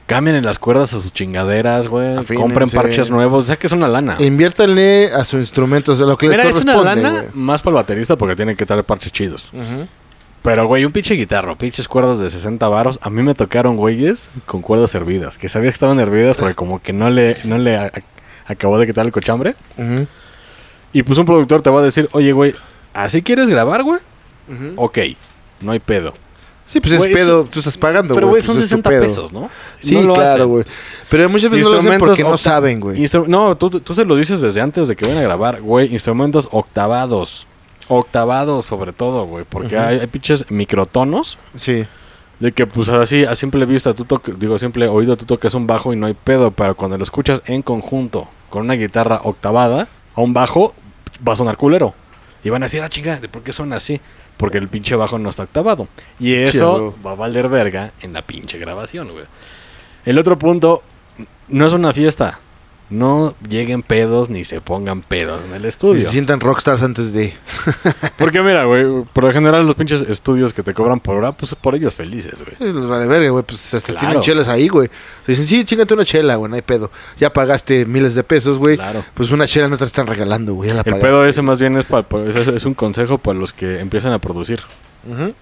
Cambien 0.06 0.38
en 0.38 0.46
las 0.46 0.58
cuerdas 0.58 0.94
a 0.94 1.02
sus 1.02 1.12
chingaderas, 1.12 1.88
güey. 1.90 2.08
Afínense. 2.16 2.36
Compren 2.36 2.70
parches 2.70 3.10
nuevos. 3.10 3.44
O 3.44 3.46
sea 3.46 3.58
que 3.58 3.68
es 3.68 3.74
una 3.74 3.90
lana. 3.90 4.16
Inviértanle 4.20 5.12
a 5.14 5.26
su 5.26 5.38
instrumento, 5.38 5.92
o 5.92 5.96
sea, 5.96 6.06
lo 6.06 6.18
que 6.18 6.28
les 6.30 6.40
es 6.46 6.64
una 6.64 6.78
lana 6.78 7.10
güey. 7.12 7.24
más 7.34 7.62
para 7.62 7.72
el 7.78 7.84
baterista 7.84 8.16
porque 8.16 8.36
tiene 8.36 8.56
que 8.56 8.66
traer 8.66 8.86
parches 8.86 9.12
chidos. 9.12 9.50
Pero, 10.44 10.66
güey, 10.66 10.86
un 10.86 10.94
pinche 10.94 11.14
guitarro, 11.16 11.58
pinches 11.58 11.90
cuerdas 11.90 12.20
de 12.20 12.30
60 12.30 12.66
varos. 12.70 13.00
A 13.02 13.10
mí 13.10 13.22
me 13.22 13.36
tocaron 13.36 13.76
güeyes 13.76 14.30
con 14.46 14.62
cuerdas 14.62 14.96
hervidas. 14.96 15.38
Que 15.38 15.50
sabía 15.50 15.70
que 15.70 15.74
estaban 15.74 16.00
hervidas 16.00 16.38
porque 16.38 16.56
como 16.56 16.82
que 16.82 16.94
no 16.94 17.10
le, 17.10 17.36
no 17.44 17.58
le 17.58 17.76
a- 17.76 17.92
acabó 18.46 18.80
de 18.80 18.88
quitar 18.88 19.06
el 19.06 19.12
cochambre. 19.12 19.56
Y 20.94 21.04
pues 21.04 21.20
un 21.20 21.26
productor 21.26 21.62
te 21.62 21.70
va 21.70 21.82
a 21.82 21.84
decir, 21.84 22.08
oye, 22.14 22.32
güey, 22.32 22.56
¿así 22.94 23.22
quieres 23.22 23.50
grabar, 23.50 23.84
güey? 23.84 24.00
Ujú. 24.48 24.72
Ok, 24.78 25.00
no 25.62 25.72
hay 25.72 25.80
pedo. 25.80 26.14
Sí, 26.66 26.82
pues 26.82 26.94
es 26.96 27.00
Güey, 27.00 27.14
pedo, 27.14 27.42
eso- 27.42 27.50
tú 27.50 27.60
estás 27.60 27.78
pagando, 27.78 28.14
Pero, 28.14 28.28
güey, 28.28 28.42
pues 28.42 28.46
son 28.46 28.56
es 28.58 28.64
tu 28.64 28.68
60 28.68 28.90
pedo. 28.90 29.02
pesos, 29.04 29.32
¿no? 29.32 29.50
Sí, 29.80 29.96
No 29.96 30.02
lo 30.02 30.14
claro, 30.16 30.48
güey. 30.50 30.66
Pero 31.10 31.30
muchas 31.30 31.50
veces 31.50 31.66
no 31.66 31.72
lo 31.72 31.78
hacen 31.80 31.86
Instrumentos 31.94 32.08
porque 32.10 32.24
no 32.24 32.30
octa- 32.32 32.38
saben, 32.38 32.80
güey. 32.82 33.06
No, 33.28 33.56
tú, 33.56 33.70
tú 33.80 33.96
se 33.96 34.04
lo 34.04 34.16
dices 34.18 34.42
desde 34.42 34.60
antes 34.60 34.90
de 34.90 34.96
que 34.98 35.06
vayan 35.06 35.20
a 35.20 35.24
grabar, 35.24 35.62
güey. 35.62 35.92
Instrumentos 35.94 36.50
octavados. 36.52 37.48
Octavados 37.88 38.66
sobre 38.66 38.92
todo, 38.92 39.26
güey. 39.28 39.46
Porque 39.48 39.78
hay, 39.78 40.00
hay 40.00 40.08
pinches 40.08 40.46
microtonos. 40.52 41.38
Sí. 41.56 41.86
De 42.40 42.52
que, 42.52 42.68
pues 42.68 42.90
así, 42.90 43.24
a 43.24 43.34
simple 43.36 43.66
vista, 43.66 43.94
tú 43.94 44.04
toques, 44.04 44.38
digo, 44.38 44.56
a 44.56 44.60
simple 44.60 44.88
oído, 44.90 45.16
tú 45.16 45.24
tocas 45.26 45.54
un 45.54 45.66
bajo 45.68 45.94
y 45.94 45.96
no 45.96 46.06
hay 46.06 46.14
pedo. 46.14 46.52
Pero 46.52 46.76
cuando 46.76 46.98
lo 46.98 47.04
escuchas 47.04 47.42
en 47.46 47.62
conjunto 47.62 48.28
con 48.50 48.64
una 48.64 48.74
guitarra 48.74 49.22
octavada, 49.24 49.88
a 50.16 50.22
un 50.22 50.34
bajo, 50.34 50.74
va 51.26 51.32
a 51.32 51.36
sonar 51.38 51.56
culero. 51.56 51.94
Y 52.44 52.50
van 52.50 52.62
a 52.62 52.66
decir, 52.66 52.82
ah, 52.82 52.90
chinga, 52.90 53.20
¿por 53.32 53.42
qué 53.42 53.54
suena 53.54 53.78
así? 53.78 54.00
Porque 54.38 54.60
el 54.60 54.68
pinche 54.68 54.96
bajo 54.96 55.18
no 55.18 55.30
está 55.30 55.44
octavado. 55.44 55.88
Y 56.20 56.34
eso 56.36 56.96
va 57.06 57.12
a 57.12 57.16
valer 57.16 57.50
verga 57.50 57.94
en 58.02 58.14
la 58.14 58.22
pinche 58.22 58.58
grabación, 58.60 59.12
güey. 59.12 59.26
El 60.06 60.18
otro 60.20 60.38
punto, 60.38 60.84
no 61.50 61.66
es 61.66 61.74
una 61.74 61.92
fiesta. 61.92 62.40
No 62.90 63.36
lleguen 63.50 63.84
pedos 63.84 64.30
ni 64.30 64.46
se 64.46 64.62
pongan 64.62 65.02
pedos 65.02 65.42
en 65.46 65.54
el 65.56 65.66
Y 65.66 65.68
estudio. 65.68 66.02
se 66.06 66.10
sientan 66.10 66.40
rockstars 66.40 66.82
antes 66.82 67.12
de... 67.12 67.34
Porque 68.18 68.42
mira, 68.42 68.64
güey, 68.64 68.86
por 69.12 69.26
lo 69.26 69.34
general 69.34 69.68
los 69.68 69.76
pinches 69.76 70.04
estudios 70.04 70.54
que 70.54 70.64
te 70.64 70.74
cobran 70.74 71.02
por 71.02 71.16
hora, 71.18 71.34
pues 71.34 71.54
por 71.56 71.76
ellos 71.76 71.94
felices, 71.94 72.42
güey. 72.42 72.56
Es 72.70 72.74
los 72.74 72.88
vale 72.88 73.06
verga, 73.06 73.30
güey. 73.30 73.44
Pues 73.44 73.74
hasta 73.74 73.92
Claro. 73.92 74.00
tienen 74.08 74.22
chelas 74.22 74.48
ahí, 74.48 74.70
güey. 74.70 74.90
Dicen, 75.28 75.44
sí, 75.46 75.66
chingate 75.66 75.94
una 75.94 76.06
chela, 76.06 76.36
güey, 76.36 76.50
no 76.50 76.56
hay 76.56 76.62
pedo. 76.62 76.90
Ya 77.18 77.34
pagaste 77.34 77.86
miles 77.86 78.16
de 78.16 78.24
pesos, 78.24 78.58
güey. 78.58 78.78
Claro. 78.78 79.04
Pues 79.14 79.32
una 79.32 79.48
chela 79.48 79.68
no 79.68 79.76
te 79.76 79.84
la 79.84 79.88
están 79.88 80.08
regalando, 80.08 80.54
güey. 80.54 80.70
Ya 80.70 80.76
la 80.76 80.82
El 80.82 80.86
pagaste. 80.86 81.08
pedo 81.08 81.26
ese 81.26 81.42
más 81.42 81.60
bien 81.60 81.76
es, 81.78 81.84
pa- 81.84 82.04
pa- 82.04 82.24
es, 82.24 82.64
un 82.66 82.74
consejo 82.74 83.18
para 83.18 83.38
los 83.38 83.52
que 83.52 83.80
empiezan 83.82 84.14
a 84.14 84.20
producir. 84.20 84.62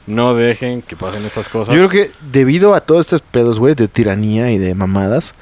No 0.07 0.35
dejen 0.35 0.81
que 0.81 0.95
pasen 0.95 1.25
estas 1.25 1.47
cosas. 1.49 1.75
Yo 1.75 1.87
creo 1.87 1.89
que 2.07 2.11
debido 2.31 2.75
a 2.75 2.81
todos 2.81 3.01
estos 3.01 3.21
pedos, 3.21 3.57
güey, 3.59 3.73
de 3.75 3.87
tiranía 3.87 4.51
y 4.51 4.57
de 4.59 4.75
mamadas, 4.75 5.33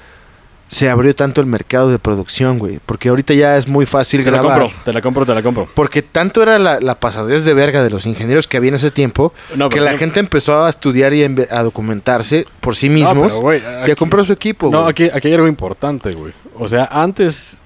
se 0.67 0.89
abrió 0.89 1.13
tanto 1.13 1.39
el 1.39 1.45
mercado 1.47 1.89
de 1.89 1.99
producción, 1.99 2.57
güey. 2.57 2.79
Porque 2.85 3.09
ahorita 3.09 3.33
ya 3.35 3.57
es 3.57 3.67
muy 3.67 3.85
fácil 3.85 4.23
te 4.23 4.31
la 4.31 4.39
grabar. 4.41 4.59
compro, 4.61 4.77
te 4.85 4.93
la 4.93 5.01
compro, 5.01 5.25
te 5.25 5.35
la 5.35 5.43
compro. 5.43 5.67
Porque 5.75 6.01
tanto 6.01 6.41
era 6.41 6.57
la, 6.57 6.79
la 6.79 6.95
pasadez 6.99 7.43
de 7.45 7.53
verga 7.53 7.83
de 7.83 7.89
los 7.91 8.05
ingenieros 8.05 8.47
que 8.47 8.57
había 8.57 8.69
en 8.69 8.75
ese 8.75 8.89
tiempo, 8.89 9.33
No, 9.55 9.69
que 9.69 9.75
pero 9.75 9.85
la 9.85 9.91
no- 9.91 9.97
gente 9.99 10.19
empezó 10.19 10.65
a 10.65 10.69
estudiar 10.69 11.13
y 11.13 11.23
a 11.23 11.63
documentarse 11.63 12.45
por 12.59 12.75
sí 12.75 12.89
No, 12.89 12.95
mismos 12.95 13.27
pero, 13.29 13.39
güey, 13.41 13.61
y 13.87 13.91
a 13.91 13.95
comprar 13.95 14.25
su 14.25 14.33
equipo, 14.33 14.69
No, 14.71 14.79
güey. 14.79 14.89
aquí, 14.91 15.09
aquí 15.13 15.27
hay 15.27 15.33
algo 15.35 15.47
importante, 15.47 16.11
güey. 16.13 16.33
O 16.55 16.67
sea, 16.67 16.85
antes, 16.91 17.57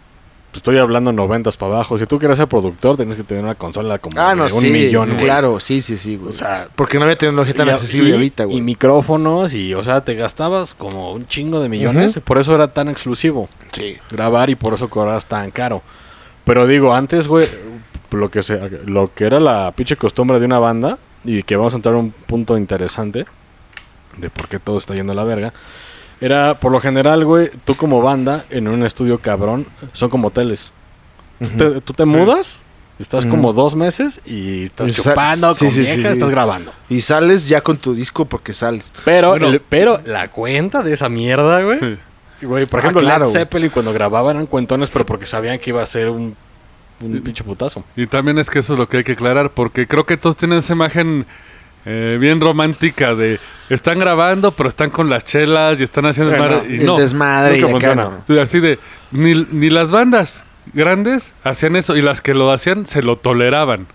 estoy 0.53 0.77
hablando 0.79 1.11
noventas 1.11 1.55
para 1.57 1.73
abajo. 1.75 1.97
Si 1.97 2.05
tú 2.07 2.17
quieres 2.19 2.37
ser 2.37 2.47
productor, 2.47 2.97
tienes 2.97 3.15
que 3.15 3.23
tener 3.23 3.43
una 3.43 3.55
consola 3.55 3.99
como 3.99 4.19
Ah, 4.19 4.33
de 4.35 4.41
un 4.41 4.49
sí, 4.61 4.69
millón, 4.69 5.09
güey. 5.09 5.23
claro, 5.23 5.59
sí, 5.59 5.81
sí, 5.81 5.97
sí, 5.97 6.15
güey. 6.17 6.29
O 6.31 6.33
sea, 6.33 6.67
porque 6.75 6.97
no 6.97 7.03
había 7.03 7.17
tecnología 7.17 7.53
tan 7.53 7.67
y- 7.67 7.71
accesible 7.71 8.09
y- 8.09 8.13
ahorita, 8.13 8.43
Y 8.43 8.45
güey. 8.47 8.61
micrófonos 8.61 9.53
y, 9.53 9.73
o 9.73 9.83
sea, 9.83 10.01
te 10.01 10.15
gastabas 10.15 10.73
como 10.73 11.11
un 11.13 11.27
chingo 11.27 11.59
de 11.59 11.69
millones. 11.69 12.19
Por 12.23 12.37
eso 12.39 12.55
era 12.55 12.67
tan 12.73 12.89
exclusivo 12.89 13.49
Sí. 13.71 13.97
grabar 14.09 14.49
y 14.49 14.55
por 14.55 14.73
eso 14.73 14.89
cobrabas 14.89 15.25
tan 15.27 15.51
caro. 15.51 15.83
Pero 16.43 16.65
digo, 16.65 16.93
antes, 16.93 17.27
güey, 17.27 17.47
lo 18.11 18.31
que, 18.31 18.41
se, 18.41 18.57
lo 18.85 19.13
que 19.13 19.25
era 19.25 19.39
la 19.39 19.71
pinche 19.75 19.95
costumbre 19.97 20.39
de 20.39 20.45
una 20.45 20.59
banda, 20.59 20.97
y 21.23 21.43
que 21.43 21.55
vamos 21.57 21.73
a 21.73 21.75
entrar 21.75 21.93
a 21.95 21.97
un 21.97 22.11
punto 22.11 22.57
interesante 22.57 23.25
de 24.15 24.29
por 24.29 24.47
qué 24.47 24.57
todo 24.59 24.77
está 24.77 24.95
yendo 24.95 25.11
a 25.11 25.15
la 25.15 25.23
verga, 25.25 25.53
era, 26.21 26.59
por 26.59 26.71
lo 26.71 26.79
general, 26.79 27.23
güey, 27.25 27.49
tú 27.65 27.75
como 27.75 28.01
banda, 28.01 28.45
en 28.49 28.67
un 28.67 28.83
estudio 28.85 29.19
cabrón, 29.19 29.67
son 29.93 30.09
como 30.09 30.29
hoteles. 30.29 30.71
Te- 31.57 31.81
tú 31.81 31.93
te 31.93 32.03
Sí. 32.03 32.09
mudas, 32.09 32.63
estás 32.97 33.25
como 33.25 33.53
dos 33.53 33.75
meses 33.75 34.19
y 34.25 34.63
estás 34.63 34.89
Y 34.89 34.93
chupando 34.93 35.53
sí, 35.53 35.65
con 35.65 35.73
sí, 35.73 35.79
vieja, 35.81 35.95
sí, 35.95 36.01
sí. 36.01 36.07
estás 36.07 36.29
grabando. 36.29 36.71
Y 36.89 37.01
sales 37.01 37.47
ya 37.47 37.61
con 37.61 37.77
tu 37.77 37.93
disco 37.93 38.25
porque 38.25 38.53
sales. 38.53 38.91
Pero, 39.05 39.29
Bueno. 39.29 39.47
el- 39.49 39.59
pero 39.61 40.01
la 40.05 40.29
cuenta 40.31 40.81
de 40.81 40.93
esa 40.93 41.09
mierda, 41.09 41.61
güey, 41.61 41.79
Sí. 41.79 41.97
Güey, 42.41 42.67
por 42.67 42.79
Ah, 42.79 42.83
ejemplo, 42.83 43.01
claro, 43.01 43.25
Led. 43.25 43.31
Zeppelin 43.33 43.69
cuando 43.71 43.91
grababan 43.93 44.35
eran 44.35 44.45
cuentones, 44.45 44.91
pero 44.91 45.05
porque 45.07 45.25
sabían 45.25 45.57
que 45.57 45.71
iba 45.71 45.81
a 45.81 45.85
ser 45.87 46.09
un, 46.09 46.35
un 47.01 47.21
pinche 47.21 47.43
putazo. 47.43 47.83
Y 47.95 48.05
también 48.07 48.37
es 48.37 48.49
que 48.51 48.59
eso 48.59 48.73
es 48.73 48.79
lo 48.79 48.87
que 48.87 48.97
hay 48.97 49.03
que 49.03 49.13
aclarar, 49.13 49.49
porque 49.51 49.87
creo 49.87 50.05
que 50.05 50.17
todos 50.17 50.37
tienen 50.37 50.59
esa 50.59 50.73
imagen 50.73 51.25
eh, 51.89 52.17
bien 52.19 52.41
romántica 52.41 53.15
de 53.15 53.39
están 53.69 53.97
grabando, 53.99 54.51
pero 54.51 54.67
están 54.67 54.89
con 54.89 55.09
las 55.09 55.23
chelas 55.23 55.79
y 55.79 55.83
están 55.85 56.05
haciendo 56.05 56.35
Bueno, 56.35 56.55
desmadre. 56.61 56.75
Y 56.75 56.79
el 56.79 56.85
no, 56.85 56.97
desmadre 56.97 57.57
y 57.57 57.61
nunca 57.61 57.77
acá 57.77 57.87
funciona. 57.87 58.03
no. 58.03 58.23
Sí, 58.27 58.39
así 58.39 58.59
de 58.59 58.79
ni, 59.11 59.45
ni 59.51 59.69
las 59.69 59.91
bandas 59.91 60.43
grandes 60.73 61.33
hacían 61.43 61.75
eso 61.77 61.95
y 61.95 62.01
las 62.01 62.21
que 62.21 62.33
lo 62.33 62.51
hacían 62.51 62.85
se 62.85 63.01
lo 63.01 63.17
toleraban. 63.17 63.87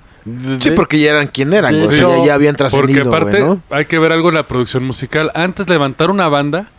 Sí, 0.60 0.70
porque 0.70 1.00
ya 1.00 1.10
eran 1.10 1.26
quien 1.26 1.52
eran. 1.52 1.74
O 1.74 1.88
sea, 1.88 1.98
ya, 2.18 2.24
ya 2.26 2.34
habían 2.34 2.54
Porque 2.54 2.70
trascendido, 2.70 3.08
aparte 3.08 3.42
güey, 3.42 3.58
¿no? 3.58 3.62
hay 3.76 3.86
que 3.86 3.98
ver 3.98 4.12
algo 4.12 4.28
en 4.28 4.36
la 4.36 4.46
producción 4.46 4.84
musical. 4.84 5.30
Antes 5.34 5.68
levantar 5.68 6.10
una 6.10 6.28
banda 6.28 6.70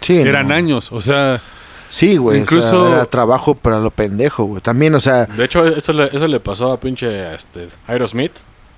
Sí, 0.00 0.16
eran 0.18 0.48
no. 0.48 0.54
años, 0.54 0.90
o 0.90 1.00
sea, 1.00 1.40
Sí, 1.90 2.16
güey. 2.18 2.38
Incluso- 2.40 2.88
era 2.94 3.04
trabajo 3.06 3.54
para 3.54 3.78
lo 3.80 3.90
pendejo, 3.90 4.44
güey. 4.44 4.60
También, 4.62 4.94
o 4.94 5.00
sea... 5.00 5.24
De 5.26 5.44
hecho, 5.44 5.66
eso 5.66 5.92
le, 5.92 6.04
eso 6.14 6.26
le 6.26 6.38
pasó 6.40 6.72
a 6.72 6.78
pinche 6.80 7.34
este, 7.34 7.68
Aerosmith. 7.86 8.32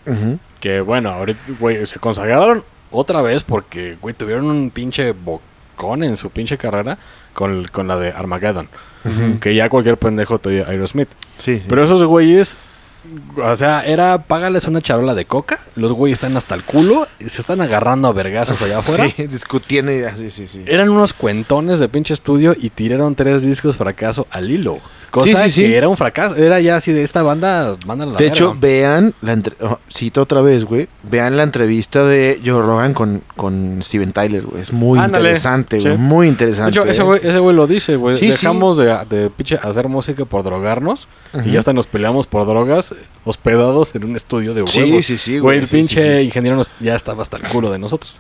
ujú. 0.07 0.39
Que 0.61 0.81
bueno, 0.81 1.11
ahorita, 1.11 1.41
güey, 1.59 1.87
se 1.87 1.99
consagraron 1.99 2.63
otra 2.91 3.23
vez 3.23 3.43
porque, 3.43 3.97
güey, 4.01 4.15
tuvieron 4.15 4.47
un 4.47 4.71
pinche 4.71 5.13
bocón 5.13 6.05
en 6.05 6.17
su 6.17 6.31
pinche 6.31 6.59
carrera 6.59 6.99
con, 7.33 7.65
con 7.69 7.89
la 7.89 7.99
de 7.99 8.11
Armageddon. 8.13 8.69
Que 9.41 9.55
ya 9.55 9.71
cualquier 9.71 9.97
pendejo 9.97 10.39
te 10.39 10.51
dio 10.51 10.69
Aerosmith. 10.69 11.09
Sí, 11.39 11.57
sí. 11.57 11.65
Pero 11.67 11.85
esos 11.85 12.05
güeyes, 12.05 12.55
o 13.43 13.57
sea, 13.57 13.81
era 13.81 14.25
págales 14.25 14.67
una 14.67 14.83
charola 14.83 15.15
de 15.15 15.25
coca. 15.25 15.59
Los 15.75 15.95
güeyes 15.95 16.19
están 16.19 16.37
hasta 16.37 16.55
el 16.55 16.65
culo 16.65 17.09
y 17.19 17.31
se 17.31 17.41
están 17.41 17.63
agarrando 17.63 18.09
a 18.09 18.13
vergazos 18.13 18.61
allá 18.61 18.79
afuera. 18.79 19.09
Sí, 19.09 19.27
discutiendo 19.27 19.91
y 19.91 20.03
así, 20.03 20.31
sí, 20.31 20.47
sí. 20.47 20.65
Eran 20.67 20.91
unos 20.91 21.15
cuentones 21.15 21.81
de 21.81 21.89
pinche 21.89 22.13
estudio 22.13 22.55
y 22.59 22.69
tiraron 22.69 23.15
tres 23.15 23.43
discos 23.43 23.79
fracaso 23.79 24.27
al 24.31 24.51
hilo. 24.51 24.81
Cosa 25.11 25.45
Sí, 25.45 25.51
sí, 25.51 25.51
sí. 25.51 25.61
que 25.69 25.77
era 25.77 25.89
un 25.89 25.97
fracaso. 25.97 26.37
Era 26.37 26.61
ya 26.61 26.77
así 26.77 26.93
de 26.93 27.03
esta 27.03 27.23
banda, 27.23 27.77
la 27.87 28.07
De 28.17 28.27
hecho, 28.27 28.55
verga. 28.55 28.61
vean 28.61 29.15
la 29.23 29.33
entre- 29.33 29.57
oh, 29.61 29.79
cito 29.93 30.23
otra 30.23 30.41
vez, 30.41 30.65
güey. 30.65 30.89
Vean 31.03 31.37
la 31.37 31.43
entrevista 31.43 32.05
de 32.05 32.41
Joe 32.45 32.63
Rogan 32.63 32.95
con, 32.95 33.23
con 33.37 33.81
Steven 33.83 34.13
Tyler, 34.13 34.43
güey. 34.43 34.63
Es 34.63 34.73
muy 34.73 34.99
Ándale, 34.99 35.29
interesante, 35.31 35.81
güey. 35.81 35.97
sí. 35.97 35.99
Muy 36.01 36.27
De 36.27 36.31
interesante. 36.31 36.71
hecho, 36.79 36.89
ese 36.89 37.01
eh. 37.01 37.05
güey, 37.05 37.21
ese 37.23 37.39
güey 37.39 37.57
lo 37.57 37.67
dice, 37.67 37.97
güey. 37.97 38.17
Sí, 38.17 38.29
Dejamos 38.29 38.77
de, 38.77 38.97
de 39.09 39.31
pinche 39.31 39.57
hacer 39.61 39.89
música 39.89 40.25
por 40.25 40.43
drogarnos 40.45 41.09
y 41.45 41.51
ya 41.53 41.59
hasta 41.59 41.73
nos 41.73 41.87
peleamos 41.87 42.27
por 42.27 42.47
drogas 42.47 42.95
hospedados 43.25 43.95
en 43.95 44.05
un 44.05 44.17
estudio 44.17 44.55
de 44.55 44.67
Sí, 44.67 44.81
huevos. 44.83 45.07
sí, 45.07 45.17
sí, 45.17 45.33
Güey, 45.33 45.41
güey, 45.41 45.59
el 45.59 45.67
sí, 45.69 45.77
pinche 45.77 46.03
sí, 46.03 46.19
sí. 46.19 46.25
ingeniero 46.27 46.57
nos- 46.57 46.71
ya 46.81 46.95
estaba 46.95 47.23
hasta 47.23 47.37
el 47.37 47.43
culo 47.45 47.71
de 47.71 47.79
nosotros. 47.79 48.17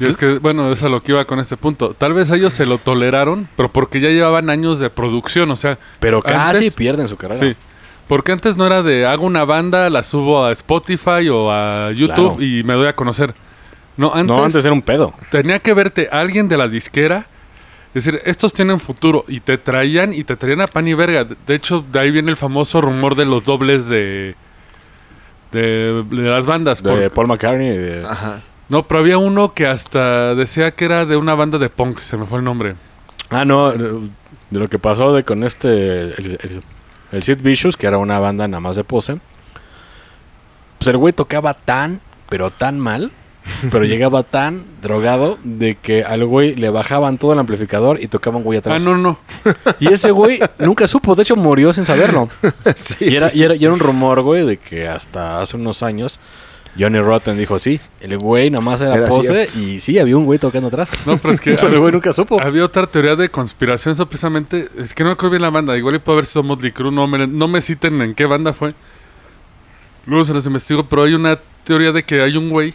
Y 0.00 0.06
es 0.10 0.16
que, 0.16 0.38
bueno, 0.38 0.70
es 0.72 0.82
a 0.82 0.88
lo 0.88 1.02
que 1.02 1.12
iba 1.12 1.24
con 1.26 1.38
este 1.40 1.56
punto. 1.56 1.94
Tal 1.94 2.12
vez 2.14 2.30
ellos 2.30 2.52
se 2.52 2.66
lo 2.66 2.78
toleraron, 2.78 3.48
pero 3.56 3.68
porque 3.70 4.00
ya 4.00 4.08
llevaban 4.08 4.50
años 4.50 4.78
de 4.80 4.90
producción, 4.90 5.50
o 5.50 5.56
sea... 5.56 5.78
Pero 6.00 6.22
casi 6.22 6.56
antes- 6.56 6.74
pierden 6.74 7.08
su 7.08 7.16
carrera. 7.16 7.38
Sí. 7.40 7.54
Porque 8.08 8.32
antes 8.32 8.56
no 8.56 8.66
era 8.66 8.82
de 8.82 9.06
hago 9.06 9.24
una 9.24 9.44
banda, 9.44 9.88
la 9.88 10.02
subo 10.02 10.44
a 10.44 10.50
Spotify 10.52 11.28
o 11.30 11.50
a 11.52 11.92
YouTube 11.92 12.36
Claro. 12.36 12.42
y 12.42 12.64
me 12.64 12.74
doy 12.74 12.88
a 12.88 12.96
conocer. 12.96 13.34
No, 13.96 14.12
antes, 14.12 14.36
no, 14.36 14.44
antes 14.44 14.64
era 14.64 14.72
un 14.72 14.82
pedo. 14.82 15.12
tenía 15.30 15.58
que 15.60 15.74
verte 15.74 16.08
alguien 16.10 16.48
de 16.48 16.56
la 16.56 16.66
disquera. 16.66 17.26
decir, 17.94 18.20
estos 18.24 18.52
tienen 18.52 18.80
futuro. 18.80 19.24
Y 19.28 19.38
te 19.40 19.58
traían 19.58 20.12
y 20.12 20.24
te 20.24 20.34
traían 20.36 20.60
a 20.62 20.66
pan 20.66 20.88
y 20.88 20.94
verga. 20.94 21.24
De- 21.24 21.54
hecho, 21.54 21.84
de 21.92 22.00
ahí 22.00 22.10
viene 22.10 22.30
el 22.30 22.36
famoso 22.36 22.80
rumor 22.80 23.14
de 23.14 23.26
los 23.26 23.44
dobles 23.44 23.86
de. 23.88 24.34
de, 25.52 26.04
de 26.10 26.22
las 26.30 26.46
bandas. 26.46 26.82
De 26.82 26.90
por- 26.90 27.10
Paul 27.12 27.26
McCartney. 27.28 27.68
y 27.68 27.76
de- 27.78 28.04
Ajá. 28.06 28.40
No, 28.70 28.86
pero 28.86 29.00
había 29.00 29.18
uno 29.18 29.52
que 29.52 29.66
hasta 29.66 30.34
decía 30.34 30.70
que 30.70 30.84
era 30.84 31.04
de 31.04 31.16
una 31.16 31.34
banda 31.34 31.58
de 31.58 31.68
punk. 31.68 31.98
Se 31.98 32.16
me 32.16 32.24
fue 32.24 32.38
el 32.38 32.44
nombre. 32.44 32.76
Ah, 33.28 33.44
no, 33.44 33.72
de 33.72 34.10
lo 34.50 34.68
que 34.68 34.78
pasó 34.78 35.12
de 35.12 35.24
con 35.24 35.44
este, 35.44 35.68
el, 35.68 36.38
el, 36.40 36.62
el 37.12 37.22
Sid 37.22 37.42
Vicious, 37.42 37.76
que 37.76 37.86
era 37.86 37.98
una 37.98 38.18
banda 38.18 38.46
nada 38.48 38.60
más 38.60 38.76
de 38.76 38.84
pose. 38.84 39.18
Pues 40.78 40.88
el 40.88 40.96
güey 40.96 41.12
tocaba 41.12 41.54
tan, 41.54 42.00
pero 42.28 42.50
tan 42.50 42.78
mal, 42.78 43.12
pero 43.70 43.84
llegaba 43.86 44.22
tan 44.22 44.64
drogado 44.82 45.38
de 45.42 45.74
que 45.74 46.04
al 46.04 46.24
güey 46.24 46.54
le 46.54 46.70
bajaban 46.70 47.18
todo 47.18 47.32
el 47.32 47.38
amplificador 47.38 48.02
y 48.02 48.06
tocaba 48.06 48.38
un 48.38 48.44
güey 48.44 48.58
atrás. 48.58 48.80
Ah, 48.80 48.84
no, 48.84 48.96
no. 48.96 49.18
Y 49.78 49.92
ese 49.92 50.10
güey 50.10 50.40
nunca 50.58 50.86
supo, 50.86 51.14
de 51.14 51.22
hecho 51.22 51.36
murió 51.36 51.72
sin 51.72 51.86
saberlo. 51.86 52.28
Sí. 52.76 52.96
Y 53.00 53.16
era, 53.16 53.30
y 53.34 53.42
era, 53.42 53.54
y 53.56 53.64
era 53.64 53.74
un 53.74 53.80
rumor, 53.80 54.22
güey, 54.22 54.46
de 54.46 54.56
que 54.56 54.88
hasta 54.88 55.40
hace 55.40 55.56
unos 55.56 55.82
años 55.82 56.18
Johnny 56.78 57.00
Rotten 57.00 57.36
dijo, 57.36 57.58
sí, 57.58 57.80
el 58.00 58.16
güey 58.18 58.48
nada 58.50 58.60
más 58.62 58.80
era, 58.80 58.94
Era 58.94 59.08
pose 59.08 59.46
cierto. 59.46 59.58
y 59.58 59.80
sí, 59.80 59.98
había 59.98 60.16
un 60.16 60.24
güey 60.24 60.38
tocando 60.38 60.68
atrás. 60.68 60.90
No, 61.04 61.18
pero 61.18 61.34
es 61.34 61.40
que 61.40 61.54
Pero 61.56 61.68
el 61.68 61.78
güey 61.80 61.92
nunca 61.92 62.12
supo. 62.12 62.40
había 62.40 62.64
otra 62.64 62.86
teoría 62.86 63.16
de 63.16 63.28
conspiración. 63.28 63.92
Eso 63.94 64.06
precisamente. 64.06 64.68
Es 64.78 64.94
que 64.94 65.02
no 65.02 65.08
me 65.10 65.14
acuerdo 65.14 65.30
bien 65.30 65.42
la 65.42 65.50
banda. 65.50 65.76
Igual 65.76 65.96
y 65.96 65.98
puede 65.98 66.18
haber 66.18 66.26
sido 66.26 66.42
Motley 66.44 66.70
Crue. 66.72 66.92
No 66.92 67.06
me, 67.06 67.26
no 67.26 67.48
me 67.48 67.60
citen 67.60 68.00
en 68.02 68.14
qué 68.14 68.24
banda 68.26 68.52
fue. 68.52 68.74
Luego 70.06 70.24
se 70.24 70.32
los 70.32 70.46
investigo. 70.46 70.84
Pero 70.88 71.02
hay 71.02 71.14
una 71.14 71.38
teoría 71.64 71.90
de 71.92 72.04
que 72.04 72.22
hay 72.22 72.36
un 72.36 72.48
güey 72.50 72.74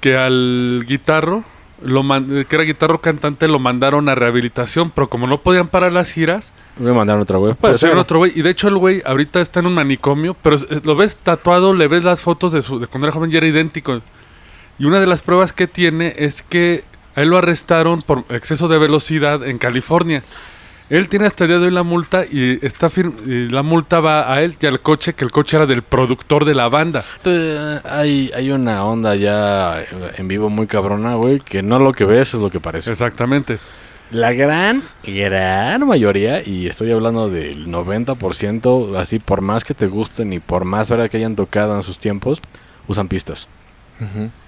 que 0.00 0.16
al 0.16 0.84
guitarro, 0.86 1.42
lo 1.82 2.02
man- 2.02 2.44
que 2.48 2.56
era 2.56 2.64
guitarro 2.64 3.00
cantante, 3.00 3.48
lo 3.48 3.58
mandaron 3.58 4.08
a 4.08 4.14
rehabilitación. 4.14 4.90
Pero 4.90 5.08
como 5.08 5.26
no 5.26 5.40
podían 5.42 5.68
parar 5.68 5.92
las 5.92 6.12
giras, 6.12 6.52
Me 6.78 6.92
mandaron 6.92 7.22
güey. 7.38 8.00
Otro 8.02 8.18
güey. 8.18 8.32
Y 8.34 8.42
de 8.42 8.50
hecho, 8.50 8.68
el 8.68 8.76
güey 8.76 9.02
ahorita 9.04 9.40
está 9.40 9.60
en 9.60 9.66
un 9.66 9.74
manicomio. 9.74 10.34
Pero 10.42 10.56
lo 10.84 10.96
ves 10.96 11.16
tatuado, 11.16 11.74
le 11.74 11.88
ves 11.88 12.04
las 12.04 12.22
fotos 12.22 12.52
de, 12.52 12.62
su, 12.62 12.78
de 12.78 12.86
cuando 12.86 13.06
era 13.06 13.14
joven 13.14 13.30
y 13.32 13.36
era 13.36 13.46
idéntico. 13.46 14.00
Y 14.78 14.84
una 14.84 15.00
de 15.00 15.06
las 15.06 15.22
pruebas 15.22 15.52
que 15.52 15.66
tiene 15.66 16.12
es 16.16 16.42
que 16.42 16.84
a 17.14 17.22
él 17.22 17.28
lo 17.30 17.38
arrestaron 17.38 18.02
por 18.02 18.24
exceso 18.28 18.68
de 18.68 18.78
velocidad 18.78 19.42
en 19.46 19.56
California. 19.58 20.22
Él 20.88 21.08
tiene 21.08 21.26
hasta 21.26 21.44
el 21.44 21.48
día 21.50 21.58
de 21.58 21.64
hoy 21.66 21.72
la 21.72 21.82
multa 21.82 22.24
y 22.30 22.64
está 22.64 22.88
fir- 22.88 23.12
y 23.26 23.48
la 23.50 23.62
multa 23.64 23.98
va 24.00 24.32
a 24.32 24.42
él 24.42 24.56
y 24.60 24.66
al 24.66 24.80
coche, 24.80 25.14
que 25.14 25.24
el 25.24 25.32
coche 25.32 25.56
era 25.56 25.66
del 25.66 25.82
productor 25.82 26.44
de 26.44 26.54
la 26.54 26.68
banda. 26.68 27.04
Eh, 27.24 27.80
Hay, 27.84 28.30
hay 28.34 28.50
una 28.52 28.84
onda 28.84 29.16
ya 29.16 29.82
en 30.16 30.28
vivo 30.28 30.48
muy 30.48 30.66
cabrona, 30.68 31.14
güey, 31.16 31.40
que 31.40 31.62
no 31.62 31.78
lo 31.80 31.92
que 31.92 32.04
ves 32.04 32.34
es 32.34 32.40
lo 32.40 32.50
que 32.50 32.60
parece. 32.60 32.92
Exactamente. 32.92 33.58
La 34.12 34.32
gran, 34.32 34.84
gran 35.04 35.84
mayoría, 35.84 36.40
y 36.46 36.68
estoy 36.68 36.92
hablando 36.92 37.28
del 37.28 37.66
90%, 37.66 38.96
así 38.96 39.18
por 39.18 39.40
más 39.40 39.64
que 39.64 39.74
te 39.74 39.88
gusten 39.88 40.32
y 40.32 40.38
por 40.38 40.64
más 40.64 40.88
verdad 40.88 41.10
que 41.10 41.16
hayan 41.16 41.34
tocado 41.34 41.74
en 41.76 41.82
sus 41.82 41.98
tiempos, 41.98 42.40
usan 42.86 43.08
pistas. 43.08 43.48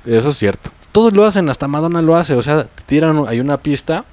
Eso 0.07 0.28
es 0.30 0.36
cierto. 0.36 0.70
Todos 0.93 1.12
lo 1.12 1.24
hacen, 1.26 1.49
hasta 1.49 1.66
Madonna 1.66 2.03
lo 2.03 2.14
hace. 2.16 2.34
O 2.34 2.43
sea, 2.43 2.64
te 2.64 2.82
tiran, 2.86 3.24
hay 3.26 3.41
una 3.41 3.57
pista 3.59 4.05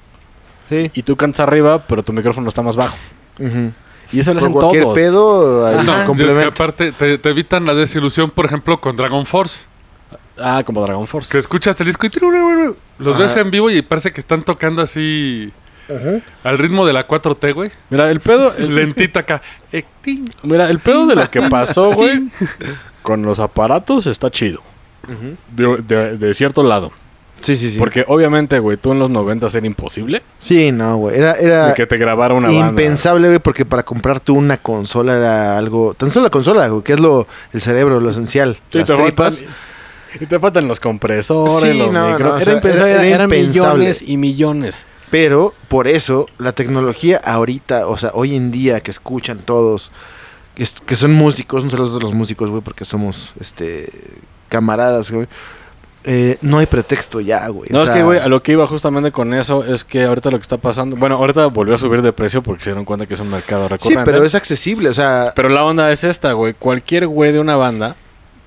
Sí. 0.68 0.90
y 0.94 1.02
tú 1.02 1.16
cantas 1.16 1.40
arriba, 1.40 1.78
pero 1.86 2.02
tu 2.02 2.12
micrófono 2.12 2.48
está 2.48 2.62
más 2.62 2.76
bajo. 2.76 2.96
Y 4.12 4.20
eso 4.20 4.32
lo 4.32 4.38
hacen 4.38 4.52
cualquier 4.52 4.82
todos. 4.84 4.94
pedo, 4.94 5.66
ahí 5.66 5.84
No, 5.84 6.14
y 6.14 6.22
es 6.22 6.36
que 6.38 6.44
aparte 6.44 6.92
te, 6.92 7.18
te 7.18 7.28
evitan 7.30 7.66
la 7.66 7.74
desilusión, 7.74 8.30
por 8.30 8.46
ejemplo, 8.46 8.80
con 8.80 8.96
Dragon 8.96 9.26
Force. 9.26 9.66
Ah, 10.38 10.62
como 10.64 10.82
Dragon 10.82 11.06
Force. 11.06 11.30
Que 11.32 11.38
escuchas 11.38 11.80
el 11.80 11.86
disco 11.86 12.06
y 12.06 12.10
los 12.98 13.14
Ajá. 13.16 13.22
ves 13.24 13.36
en 13.36 13.50
vivo 13.50 13.70
y 13.70 13.82
parece 13.82 14.12
que 14.12 14.20
están 14.20 14.42
tocando 14.42 14.82
así 14.82 15.50
al 16.44 16.58
ritmo 16.58 16.84
de 16.86 16.92
la 16.92 17.06
4T, 17.06 17.54
güey. 17.54 17.70
Mira, 17.90 18.10
el 18.10 18.20
pedo, 18.20 18.54
el, 18.56 18.74
Lentita 18.74 19.20
acá. 19.20 19.42
Mira, 20.42 20.68
el 20.70 20.78
pedo 20.78 21.06
de 21.06 21.14
lo 21.16 21.30
que 21.30 21.42
pasó, 21.42 21.92
güey, 21.92 22.24
con 23.02 23.22
los 23.22 23.40
aparatos 23.40 24.06
está 24.06 24.30
chido. 24.30 24.60
Ujú. 25.04 25.36
De, 25.50 25.82
de- 25.82 26.16
de 26.18 26.34
cierto 26.34 26.62
lado. 26.62 26.92
Sí, 27.42 27.54
sí, 27.54 27.70
sí. 27.70 27.78
Porque 27.78 28.04
obviamente, 28.08 28.58
güey, 28.58 28.76
tú 28.76 28.92
en 28.92 28.98
los 28.98 29.10
90 29.10 29.46
era 29.54 29.66
imposible 29.66 30.22
Sí, 30.38 30.72
no, 30.72 30.96
güey. 30.96 31.16
Era, 31.18 31.34
era 31.34 31.68
de 31.68 31.74
que 31.74 31.86
te 31.86 31.96
grabara 31.96 32.34
una 32.34 32.50
impensable, 32.52 33.28
güey, 33.28 33.38
porque 33.38 33.64
para 33.64 33.84
comprar 33.84 34.20
tú 34.20 34.34
una 34.34 34.56
consola 34.56 35.16
era 35.16 35.56
algo... 35.58 35.94
Tan 35.94 36.10
solo 36.10 36.24
la 36.24 36.30
consola, 36.30 36.66
güey, 36.68 36.82
que 36.82 36.94
es 36.94 37.00
lo 37.00 37.26
el 37.52 37.60
cerebro, 37.60 38.00
lo 38.00 38.10
esencial. 38.10 38.58
Sí, 38.72 38.78
las 38.78 38.86
tripas. 38.88 39.42
faltan- 39.42 39.54
y 40.20 40.26
te 40.26 40.40
faltan 40.40 40.66
los 40.66 40.80
compresores, 40.80 41.72
Sí, 41.72 41.78
los 41.78 41.92
no, 41.92 42.08
micro- 42.08 42.24
no, 42.30 42.34
o 42.34 42.36
era 42.36 42.44
sea, 42.44 42.54
impensable, 42.54 42.90
era- 42.92 43.02
era 43.06 43.14
eran 43.14 43.24
impensable. 43.32 43.78
millones 43.78 44.02
y 44.06 44.16
millones. 44.16 44.86
Pero 45.10 45.52
por 45.68 45.86
eso 45.88 46.26
la 46.38 46.52
tecnología 46.52 47.20
ahorita, 47.22 47.86
o 47.86 47.96
sea, 47.98 48.10
hoy 48.14 48.34
en 48.34 48.50
día 48.50 48.80
que 48.80 48.90
escuchan 48.90 49.38
todos, 49.38 49.92
que, 50.54 50.62
es- 50.62 50.80
que 50.84 50.96
son 50.96 51.12
músicos, 51.12 51.64
no 51.64 51.70
solo 51.70 52.00
los 52.00 52.14
músicos, 52.14 52.48
güey, 52.50 52.62
porque 52.62 52.84
somos 52.86 53.34
este 53.38 53.92
camaradas, 54.48 55.10
güey. 55.10 55.26
Eh, 56.08 56.38
no 56.40 56.58
hay 56.58 56.66
pretexto 56.66 57.20
ya, 57.20 57.48
güey. 57.48 57.68
No, 57.70 57.80
o 57.80 57.82
es 57.84 57.90
que, 57.90 58.02
güey, 58.02 58.20
a 58.20 58.28
lo 58.28 58.40
que 58.42 58.52
iba 58.52 58.66
justamente 58.66 59.10
con 59.10 59.34
eso 59.34 59.64
es 59.64 59.82
que 59.82 60.04
ahorita 60.04 60.30
lo 60.30 60.38
que 60.38 60.42
está 60.42 60.56
pasando... 60.56 60.94
Bueno, 60.96 61.16
ahorita 61.16 61.46
volvió 61.46 61.74
a 61.74 61.78
subir 61.78 62.00
de 62.00 62.12
precio 62.12 62.42
porque 62.42 62.62
se 62.62 62.70
dieron 62.70 62.84
cuenta 62.84 63.06
que 63.06 63.14
es 63.14 63.20
un 63.20 63.28
mercado 63.30 63.64
Sí, 63.64 63.68
recurrente. 63.70 64.04
pero 64.10 64.24
es 64.24 64.34
accesible, 64.36 64.88
o 64.88 64.94
sea, 64.94 65.32
Pero 65.34 65.48
la 65.48 65.64
onda 65.64 65.90
es 65.90 66.04
esta, 66.04 66.32
güey. 66.32 66.54
Cualquier 66.54 67.08
güey 67.08 67.32
de 67.32 67.40
una 67.40 67.56
banda, 67.56 67.96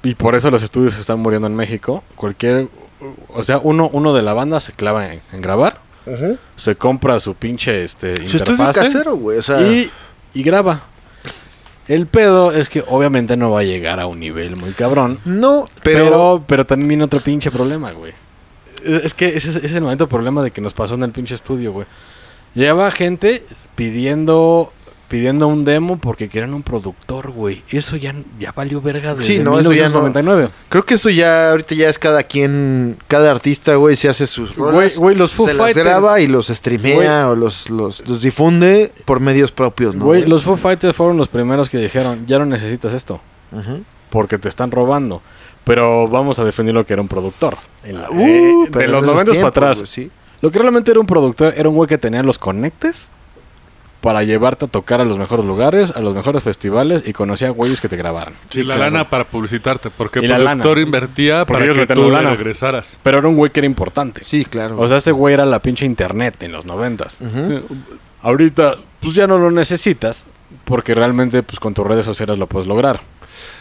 y 0.03 0.15
por 0.15 0.35
eso 0.35 0.49
los 0.49 0.63
estudios 0.63 0.93
se 0.93 1.01
están 1.01 1.19
muriendo 1.19 1.47
en 1.47 1.55
México, 1.55 2.03
cualquier... 2.15 2.69
O 3.33 3.43
sea, 3.43 3.59
uno, 3.61 3.89
uno 3.93 4.13
de 4.13 4.21
la 4.21 4.33
banda 4.33 4.59
se 4.61 4.71
clava 4.71 5.11
en, 5.13 5.21
en 5.33 5.41
grabar, 5.41 5.79
se 6.55 6.75
compra 6.75 7.19
su 7.19 7.35
pinche 7.35 7.83
este, 7.83 8.27
su 8.27 8.37
interfase 8.37 8.79
casero, 8.81 9.15
güey, 9.15 9.37
o 9.37 9.43
sea, 9.43 9.61
y, 9.61 9.89
y 10.33 10.43
graba. 10.43 10.83
El 11.89 12.05
pedo 12.05 12.51
es 12.51 12.69
que 12.69 12.83
obviamente 12.87 13.35
no 13.35 13.49
va 13.49 13.61
a 13.61 13.63
llegar 13.63 13.99
a 13.99 14.05
un 14.05 14.19
nivel 14.19 14.55
muy 14.55 14.73
cabrón. 14.73 15.19
no, 15.25 15.65
pero, 15.81 16.03
Pero, 16.05 16.43
pero, 16.45 16.65
también 16.65 16.87
viene 16.87 17.03
otro 17.03 17.19
pinche 17.19 17.49
problema, 17.49 17.91
güey. 17.91 18.13
Es, 18.85 19.05
es 19.05 19.13
que 19.15 19.29
ese 19.29 19.49
es, 19.49 19.55
ese 19.55 19.65
es 19.65 19.73
el 19.73 19.81
momento 19.81 20.07
problema 20.07 20.43
de 20.43 20.51
que 20.51 20.61
nos 20.61 20.75
pasó 20.75 20.93
en 20.93 21.01
el 21.01 21.11
pinche 21.11 21.33
estudio, 21.33 21.73
güey. 21.73 21.87
Lleva 22.53 22.91
gente 22.91 23.43
pidiendo 23.73 24.71
pidiendo 25.09 25.47
un 25.47 25.65
demo 25.65 25.97
porque 25.97 26.29
querían 26.29 26.53
un 26.53 26.63
productor, 26.63 27.31
güey. 27.31 27.63
Eso 27.69 27.97
ya, 27.97 28.13
ya 28.39 28.53
valió 28.53 28.79
verga 28.79 29.15
desde 29.15 29.27
Sí, 29.27 29.39
no, 29.39 29.59
eso 29.59 29.73
ya 29.73 29.89
no. 29.89 30.03
1999. 30.03 30.49
creo 30.69 30.85
que 30.85 30.93
eso 30.93 31.09
ya 31.09 31.49
ahorita 31.49 31.75
ya 31.75 31.89
es 31.89 31.99
cada 31.99 32.23
quien, 32.23 32.97
cada 33.07 33.31
artista, 33.31 33.75
güey, 33.75 33.95
se 33.95 34.07
hace 34.07 34.27
sus 34.27 34.55
rolas, 34.55 34.97
güey, 34.97 35.15
los 35.15 35.33
Foo 35.33 35.47
se 35.47 35.55
las 35.55 35.65
Fighters. 35.65 35.85
graba 35.85 36.21
y 36.21 36.27
los 36.27 36.47
streamea 36.47 37.29
o 37.29 37.35
los, 37.35 37.69
los, 37.69 38.07
los 38.07 38.21
difunde 38.21 38.93
por 39.03 39.19
medios 39.19 39.51
propios, 39.51 39.95
¿no? 39.95 40.05
Güey, 40.05 40.25
los 40.25 40.43
Foo 40.43 40.55
Fighters 40.55 40.95
fueron 40.95 41.17
los 41.17 41.27
primeros 41.27 41.69
que 41.69 41.79
dijeron, 41.79 42.25
ya 42.27 42.37
no 42.39 42.45
necesitas 42.45 42.93
esto, 42.93 43.19
porque 44.11 44.37
te 44.37 44.47
están 44.47 44.71
robando. 44.71 45.21
Pero 45.65 46.07
vamos 46.07 46.39
a 46.39 46.45
definir 46.45 46.73
lo 46.73 46.85
que 46.85 46.93
era 46.93 47.01
un 47.01 47.07
productor. 47.07 47.57
Uh, 47.83 48.15
eh, 48.17 48.69
de 48.71 48.87
los 48.87 49.03
en 49.03 49.09
esos 49.09 49.15
90 49.25 49.33
para 49.33 49.47
atrás. 49.47 49.77
güey, 49.79 49.87
sí. 49.87 50.11
Lo 50.41 50.51
que 50.51 50.57
realmente 50.57 50.89
era 50.89 50.99
un 50.99 51.05
productor 51.05 51.53
era 51.55 51.67
un 51.67 51.75
güey 51.75 51.87
que 51.87 51.97
tenía 51.97 52.23
los 52.23 52.39
conectes 52.39 53.09
para 54.01 54.23
llevarte 54.23 54.65
a 54.65 54.67
tocar 54.69 55.01
a 55.01 55.05
los 55.05 55.17
mejores 55.17 55.45
lugares, 55.45 55.91
a 55.93 55.99
los 55.99 56.15
mejores 56.15 56.41
festivales 56.41 57.03
y 57.05 57.11
conocía 57.11 57.49
güeyes 57.49 57.81
que 57.81 57.89
te 57.89 57.97
grabaran. 57.97 58.33
y 58.53 58.59
la 58.63 58.75
claro. 58.75 58.91
lana 58.91 59.09
para 59.09 59.25
publicitarte, 59.25 59.89
porque 59.89 60.19
el 60.19 60.27
productor 60.27 60.77
lana. 60.77 60.81
invertía 60.87 61.45
Porque 61.45 61.67
para 61.73 61.85
que 61.87 61.93
tú 61.93 62.09
lana. 62.09 62.29
regresaras. 62.31 62.97
Pero 63.03 63.17
era 63.19 63.27
un 63.27 63.35
güey 63.35 63.51
que 63.51 63.59
era 63.59 63.67
importante. 63.67 64.21
Sí, 64.23 64.45
claro. 64.45 64.79
O 64.79 64.87
sea, 64.87 64.97
ese 64.97 65.11
güey 65.11 65.33
era 65.33 65.45
la 65.45 65.61
pinche 65.61 65.85
internet 65.85 66.41
en 66.43 66.53
los 66.53 66.65
noventas. 66.65 67.19
Ujú. 67.19 67.63
Ahorita, 68.21 68.73
pues 69.01 69.13
ya 69.15 69.27
no 69.27 69.37
lo 69.37 69.51
necesitas 69.51 70.25
porque 70.65 70.93
realmente 70.95 71.43
pues 71.43 71.59
con 71.59 71.73
tus 71.73 71.85
redes 71.85 72.05
sociales 72.05 72.37
lo 72.37 72.47
puedes 72.47 72.67
lograr. 72.67 73.01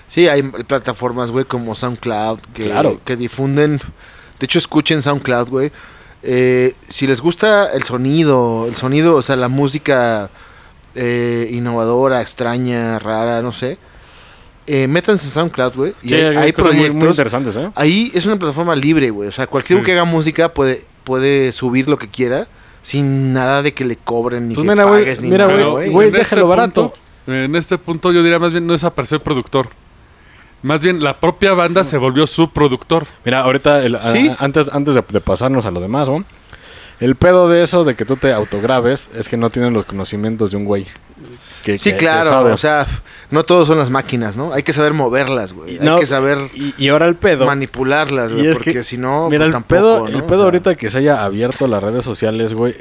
Sí, 0.06 0.26
hay 0.28 0.42
plataformas, 0.42 1.30
güey, 1.30 1.44
como 1.44 1.74
SoundCloud 1.74 2.38
que, 2.54 2.64
Claro. 2.64 3.00
que 3.04 3.16
difunden. 3.16 3.78
De 4.38 4.44
hecho, 4.44 4.58
escuchen 4.58 5.02
SoundCloud, 5.02 5.48
güey. 5.48 5.72
Eh, 6.22 6.74
si 6.88 7.06
les 7.06 7.20
gusta 7.20 7.70
el 7.72 7.82
sonido, 7.84 8.66
el 8.68 8.76
sonido, 8.76 9.14
o 9.16 9.22
sea, 9.22 9.36
la 9.36 9.48
música 9.48 10.30
eh, 10.94 11.48
innovadora, 11.52 12.20
extraña, 12.20 12.98
rara, 12.98 13.40
no 13.40 13.52
sé, 13.52 13.78
eh, 14.66 14.88
métanse 14.88 15.26
en 15.26 15.30
SoundCloud, 15.32 15.74
güey. 15.76 15.94
Y 16.02 16.08
Sí, 16.08 16.14
hay, 16.14 16.36
hay 16.36 16.52
cosas 16.52 16.72
muy- 16.72 16.80
proyectos. 16.82 16.94
muy 16.96 17.08
interesantes, 17.08 17.56
¿eh? 17.56 17.70
Ahí 17.76 18.10
es 18.14 18.26
una 18.26 18.36
plataforma 18.36 18.74
libre, 18.74 19.10
güey. 19.10 19.28
O 19.28 19.32
sea, 19.32 19.46
cualquiera 19.46 19.80
Sí. 19.80 19.86
que 19.86 19.92
haga 19.92 20.04
música 20.04 20.52
puede, 20.52 20.84
puede 21.04 21.52
subir 21.52 21.88
lo 21.88 21.98
que 21.98 22.08
quiera 22.08 22.48
sin 22.82 23.32
nada 23.32 23.62
de 23.62 23.72
que 23.72 23.84
le 23.84 23.96
cobren 23.96 24.48
ni 24.48 24.54
Pues 24.54 24.64
que 24.66 24.70
mira, 24.70 24.84
pagues 24.84 25.20
ni 25.20 25.28
mira, 25.28 25.46
nada, 25.46 25.64
güey, 25.66 26.10
déjalo 26.10 26.48
barato. 26.48 26.90
punto- 27.26 27.32
en 27.32 27.54
este 27.56 27.76
punto 27.78 28.10
yo 28.12 28.22
diría 28.22 28.38
más 28.38 28.52
bien 28.52 28.66
no 28.66 28.74
es 28.74 28.82
aparecer 28.84 29.20
productor. 29.20 29.68
Más 30.62 30.80
bien 30.82 31.02
la 31.02 31.18
propia 31.20 31.54
banda 31.54 31.84
se 31.84 31.98
volvió 31.98 32.26
su 32.26 32.50
productor. 32.50 33.06
Mira, 33.24 33.40
ahorita, 33.40 33.82
el- 33.84 33.94
a- 33.96 34.12
antes, 34.38 34.68
antes 34.72 34.94
de, 34.94 35.04
de 35.08 35.20
pasarnos 35.20 35.64
a 35.66 35.70
lo 35.70 35.80
demás, 35.80 36.08
¿no? 36.08 36.24
El 37.00 37.14
pedo 37.14 37.48
de 37.48 37.62
eso, 37.62 37.84
de 37.84 37.94
que 37.94 38.04
tú 38.04 38.16
te 38.16 38.32
autograves, 38.32 39.08
es 39.14 39.28
que 39.28 39.36
no 39.36 39.50
tienen 39.50 39.72
los 39.72 39.84
conocimientos 39.84 40.50
de 40.50 40.56
un 40.56 40.64
güey. 40.64 40.86
Que, 41.62 41.78
Sí, 41.78 41.90
que- 41.92 41.96
claro. 41.98 42.52
O 42.52 42.58
sea, 42.58 42.86
no 43.30 43.44
todos 43.44 43.68
son 43.68 43.78
las 43.78 43.88
máquinas, 43.90 44.34
¿no? 44.34 44.52
Hay 44.52 44.64
que 44.64 44.72
saber 44.72 44.94
moverlas, 44.94 45.52
güey. 45.52 45.78
No, 45.80 45.94
Hay 45.94 46.00
que 46.00 46.06
saber 46.06 46.38
y, 46.54 46.74
y 46.76 46.88
ahora 46.88 47.06
el 47.06 47.14
pedo. 47.14 47.46
manipularlas, 47.46 48.32
güey. 48.32 48.52
Porque 48.52 48.72
que- 48.72 48.84
si 48.84 48.98
no, 48.98 49.28
Mira, 49.30 49.44
pues 49.46 49.56
el 49.56 49.62
pedo, 49.64 49.92
tampoco, 49.94 50.10
¿no? 50.10 50.16
el 50.18 50.24
O 50.24 50.26
pedo 50.26 50.38
sea, 50.38 50.44
ahorita 50.46 50.74
que 50.74 50.90
se 50.90 50.98
haya 50.98 51.24
abierto 51.24 51.68
las 51.68 51.80
redes 51.82 52.04
sociales, 52.04 52.52
güey, 52.54 52.74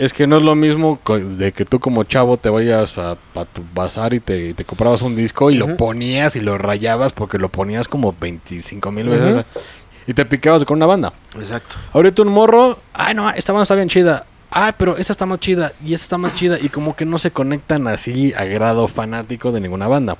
es 0.00 0.14
que 0.14 0.26
no 0.26 0.38
es 0.38 0.42
lo 0.42 0.54
mismo 0.54 0.98
de 1.06 1.52
que 1.52 1.66
tú 1.66 1.78
como 1.78 2.04
chavo 2.04 2.38
te 2.38 2.48
vayas 2.48 2.96
a, 2.96 3.18
a 3.34 3.44
tu 3.44 3.62
bazar 3.74 4.14
y 4.14 4.20
te, 4.20 4.48
y 4.48 4.54
te 4.54 4.64
comprabas 4.64 5.02
un 5.02 5.14
disco 5.14 5.50
y 5.50 5.56
lo 5.56 5.76
ponías 5.76 6.36
y 6.36 6.40
lo 6.40 6.56
rayabas 6.56 7.12
porque 7.12 7.36
lo 7.36 7.50
ponías 7.50 7.86
como 7.86 8.14
25 8.18 8.90
mil 8.92 9.10
veces 9.10 9.44
y 10.06 10.14
te 10.14 10.24
picabas 10.24 10.64
con 10.64 10.78
una 10.78 10.86
banda. 10.86 11.12
Exacto. 11.34 11.76
Ahorita 11.92 12.22
un 12.22 12.28
morro, 12.28 12.78
ay 12.94 13.14
no, 13.14 13.28
esta 13.28 13.52
banda 13.52 13.64
está 13.64 13.74
bien 13.74 13.90
chida. 13.90 14.24
Ay, 14.50 14.72
pero 14.78 14.96
esta 14.96 15.12
está 15.12 15.26
más 15.26 15.38
chida 15.38 15.72
y 15.84 15.92
esta 15.92 16.04
está 16.04 16.18
más 16.18 16.34
chida 16.34 16.58
y 16.58 16.70
como 16.70 16.96
que 16.96 17.04
no 17.04 17.18
se 17.18 17.30
conectan 17.30 17.86
así 17.86 18.32
a 18.34 18.44
grado 18.44 18.88
fanático 18.88 19.52
de 19.52 19.60
ninguna 19.60 19.86
banda. 19.86 20.16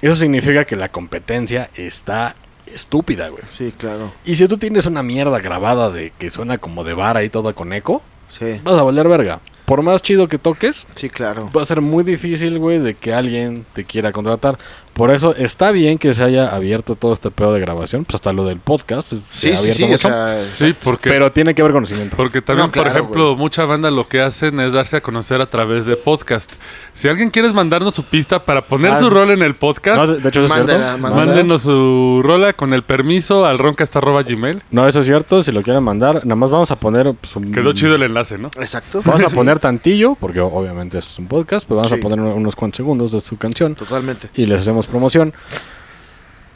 Eso 0.00 0.16
significa 0.16 0.64
que 0.64 0.74
la 0.74 0.88
competencia 0.88 1.68
está 1.76 2.34
estúpida, 2.64 3.28
güey. 3.28 3.42
Sí, 3.48 3.74
claro. 3.76 4.10
Y 4.24 4.36
si 4.36 4.48
tú 4.48 4.56
tienes 4.56 4.86
una 4.86 5.02
mierda 5.02 5.38
grabada 5.38 5.90
de 5.90 6.14
que 6.18 6.30
suena 6.30 6.56
como 6.56 6.82
de 6.82 6.94
vara 6.94 7.22
y 7.24 7.28
toda 7.28 7.52
con 7.52 7.74
eco, 7.74 8.02
Sí, 8.38 8.60
vas 8.64 8.78
a 8.78 8.82
valer 8.82 9.08
verga. 9.08 9.40
Por 9.66 9.82
más 9.82 10.00
chido 10.02 10.26
que 10.26 10.38
toques, 10.38 10.86
sí, 10.94 11.10
claro. 11.10 11.50
va 11.54 11.62
a 11.62 11.64
ser 11.66 11.80
muy 11.82 12.02
difícil, 12.02 12.58
güey, 12.58 12.78
de 12.78 12.94
que 12.94 13.12
alguien 13.12 13.66
te 13.74 13.84
quiera 13.84 14.10
contratar. 14.10 14.58
Por 14.94 15.10
eso 15.10 15.34
está 15.34 15.70
bien 15.70 15.98
que 15.98 16.12
se 16.14 16.22
haya 16.22 16.48
abierto 16.54 16.96
todo 16.96 17.14
este 17.14 17.30
pedo 17.30 17.52
de 17.54 17.60
grabación, 17.60 18.04
pues 18.04 18.16
hasta 18.16 18.32
lo 18.32 18.44
del 18.44 18.58
podcast 18.58 19.08
se 19.12 19.16
Sí, 19.30 19.50
ha 19.52 19.56
sí, 19.56 19.72
sí. 19.72 19.82
O 19.84 19.86
mucho. 19.88 19.98
sea, 20.08 20.44
Sí, 20.52 20.74
porque 20.82 21.08
pero 21.10 21.32
tiene 21.32 21.54
que 21.54 21.62
haber 21.62 21.72
conocimiento. 21.72 22.16
Porque 22.16 22.42
también, 22.42 22.66
No, 22.66 22.72
claro, 22.72 22.90
por 22.90 22.98
ejemplo, 23.00 23.24
güey. 23.28 23.36
mucha 23.38 23.64
banda 23.64 23.90
lo 23.90 24.06
que 24.06 24.20
hacen 24.20 24.60
es 24.60 24.72
darse 24.72 24.98
a 24.98 25.00
conocer 25.00 25.40
a 25.40 25.46
través 25.46 25.86
de 25.86 25.96
podcast. 25.96 26.52
Si 26.92 27.08
alguien 27.08 27.30
quiere 27.30 27.50
mandarnos 27.52 27.94
su 27.94 28.04
pista 28.04 28.44
para 28.44 28.62
poner 28.62 28.92
Ah, 28.92 28.98
su 28.98 29.08
rol 29.10 29.30
en 29.30 29.42
el 29.42 29.54
podcast, 29.54 29.96
No, 29.96 30.06
de 30.06 30.28
hecho, 30.28 30.40
eso 30.44 30.48
es 30.54 30.66
cierto. 30.66 30.78
mándala. 30.98 31.14
mándenos 31.16 31.62
su 31.62 32.20
rola 32.22 32.52
con 32.52 32.72
el 32.74 32.82
permiso 32.82 33.46
al 33.46 33.58
roncast.gmail. 33.58 34.62
No, 34.70 34.86
eso 34.86 35.00
es 35.00 35.06
cierto. 35.06 35.42
Si 35.42 35.52
lo 35.52 35.62
quieren 35.62 35.82
mandar, 35.82 36.16
nada 36.26 36.36
más 36.36 36.50
vamos 36.50 36.70
a 36.70 36.76
poner. 36.76 37.12
pues, 37.14 37.34
un- 37.36 37.52
Quedó 37.52 37.72
chido 37.72 37.94
el 37.94 38.02
enlace, 38.02 38.38
¿no? 38.38 38.48
exacto. 38.60 39.00
Vamos 39.04 39.22
a 39.24 39.30
poner 39.30 39.58
tantillo, 39.58 40.14
porque 40.20 40.40
obviamente 40.40 40.98
es 40.98 41.18
un 41.18 41.26
podcast, 41.26 41.66
pero 41.66 41.76
vamos 41.76 41.92
Sí. 41.92 41.98
a 41.98 42.02
poner 42.02 42.20
unos 42.20 42.54
cuantos 42.54 42.76
segundos 42.76 43.12
de 43.12 43.20
su 43.20 43.36
canción 43.36 43.74
Totalmente. 43.74 44.28
y 44.34 44.46
les 44.46 44.60
hacemos 44.62 44.81
promoción. 44.86 45.32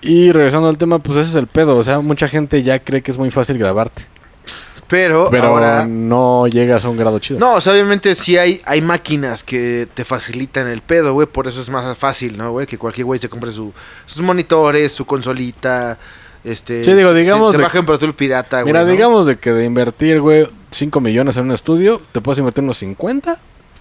Y 0.03 0.31
regresando 0.33 0.69
al 0.69 0.79
tema, 0.79 0.99
pues 0.99 1.19
ese 1.19 1.31
es 1.31 1.37
el 1.37 1.47
pedo. 1.47 1.77
O 1.77 1.85
sea, 1.85 2.01
mucha 2.01 2.29
gente 2.29 2.63
ya 2.63 2.79
cree 2.79 3.03
que 3.03 3.11
es 3.11 3.19
muy 3.19 3.31
fácil 3.31 3.59
grabarte. 3.59 4.07
Pero, 4.89 5.29
Pero 5.33 5.49
ahora. 5.49 5.85
no 5.89 6.47
llegas 6.47 6.85
a 6.85 6.89
un 6.89 6.97
grado 6.97 7.19
chido. 7.19 7.41
No, 7.41 7.55
o 7.55 7.61
sea, 7.61 7.73
obviamente 7.73 8.15
sí 8.15 8.37
hay, 8.39 8.61
hay 8.65 8.81
máquinas 8.81 9.43
que 9.43 9.89
te 9.93 10.05
facilitan 10.05 10.69
el 10.69 10.81
pedo, 10.81 11.13
güey. 11.15 11.27
Por 11.27 11.49
eso 11.49 11.61
es 11.61 11.69
más 11.71 11.99
fácil, 11.99 12.39
¿no, 12.39 12.53
güey? 12.53 12.67
Que 12.69 12.79
cualquier 12.79 13.05
güey 13.05 13.19
se 13.19 13.29
compre 13.29 13.51
su, 13.51 13.73
sus 14.05 14.23
monitores, 14.23 14.93
su 14.93 15.05
consolita. 15.05 15.99
Este, 16.45 16.85
Sí, 16.85 16.93
digo, 16.93 17.11
se- 17.11 17.17
digamos 17.19 17.51
Se, 17.51 17.57
de- 17.57 17.63
baja 17.65 17.79
en 17.81 17.87
Pro 17.87 17.99
Tool 17.99 18.15
pirata, 18.15 18.63
güey. 18.63 18.73
Mira, 18.73 18.85
¿no? 18.85 18.91
digamos 18.93 19.27
de 19.27 19.37
que 19.41 19.51
de 19.51 19.65
invertir, 19.65 20.21
güey, 20.21 20.49
5 20.71 21.01
millones 21.01 21.37
en 21.37 21.47
un 21.47 21.53
estudio, 21.53 22.01
te 22.13 22.21
puedes 22.21 22.39
invertir 22.39 22.63
unos 22.63 22.77
50. 22.79 23.39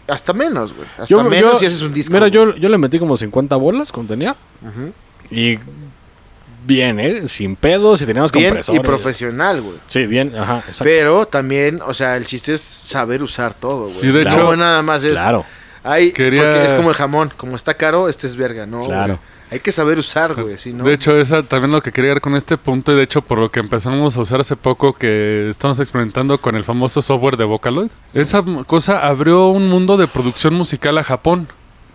Hasta 0.07 0.33
menos, 0.33 0.73
güey. 0.73 0.87
Hasta 0.91 1.05
Yo- 1.05 1.23
menos 1.23 1.53
yo- 1.53 1.59
si 1.59 1.65
haces 1.65 1.81
un 1.81 1.93
disco. 1.93 2.13
Mira, 2.13 2.27
yo, 2.27 2.55
yo 2.55 2.69
le 2.69 2.77
metí 2.77 2.99
como 2.99 3.17
50 3.17 3.55
bolas 3.55 3.91
cuando 3.91 4.13
tenía. 4.13 4.35
Ujú. 4.61 4.91
Y 5.31 5.57
bien, 6.65 6.99
¿eh? 6.99 7.27
Sin 7.27 7.55
pedos 7.55 8.01
y 8.01 8.05
teníamos 8.05 8.31
Bien 8.31 8.49
compresores. 8.49 8.79
y 8.79 8.83
profesional, 8.83 9.61
güey. 9.61 9.77
Sí, 9.87 10.05
bien, 10.05 10.35
ajá, 10.35 10.59
exacto. 10.59 10.83
Pero 10.83 11.25
también, 11.27 11.81
o 11.85 11.93
sea, 11.93 12.17
el 12.17 12.25
chiste 12.25 12.53
es 12.53 12.61
saber 12.61 13.21
usar 13.23 13.53
todo, 13.53 13.89
güey. 13.89 14.07
Y 14.07 14.11
de 14.11 14.21
hecho- 14.23 14.55
nada 14.55 14.81
más 14.81 15.03
es. 15.03 15.13
Claro, 15.13 15.45
Hay, 15.87 16.11
Quería- 16.13 16.41
porque 16.41 16.65
es 16.65 16.73
como 16.73 16.89
el 16.89 16.95
jamón. 16.95 17.31
Como 17.37 17.55
está 17.55 17.75
caro, 17.75 18.09
este 18.09 18.25
es 18.25 18.35
verga, 18.35 18.65
¿no? 18.65 18.85
Claro. 18.85 19.19
güey? 19.19 19.34
Hay 19.51 19.59
que 19.59 19.71
saber 19.71 19.99
usar, 19.99 20.33
güey. 20.41 20.57
Si 20.57 20.73
no, 20.73 20.83
De 20.83 20.93
hecho, 20.93 21.15
esa 21.17 21.43
también 21.43 21.71
lo 21.71 21.81
que 21.81 21.91
quería 21.91 22.11
ver 22.13 22.21
con 22.21 22.35
este 22.35 22.57
punto 22.57 22.91
y 22.91 22.95
de 22.95 23.03
hecho 23.03 23.21
por 23.21 23.37
lo 23.37 23.51
que 23.51 23.59
empezamos 23.59 24.17
a 24.17 24.21
usar 24.21 24.39
hace 24.41 24.55
poco 24.55 24.93
que 24.93 25.49
estamos 25.49 25.79
experimentando 25.79 26.39
con 26.39 26.55
el 26.55 26.63
famoso 26.63 27.01
software 27.01 27.37
de 27.37 27.43
Vocaloid. 27.45 27.91
Esa 28.13 28.43
cosa 28.65 29.05
abrió 29.07 29.47
un 29.49 29.69
mundo 29.69 29.97
de 29.97 30.07
producción 30.07 30.55
musical 30.55 30.97
a 30.97 31.03
Japón. 31.03 31.47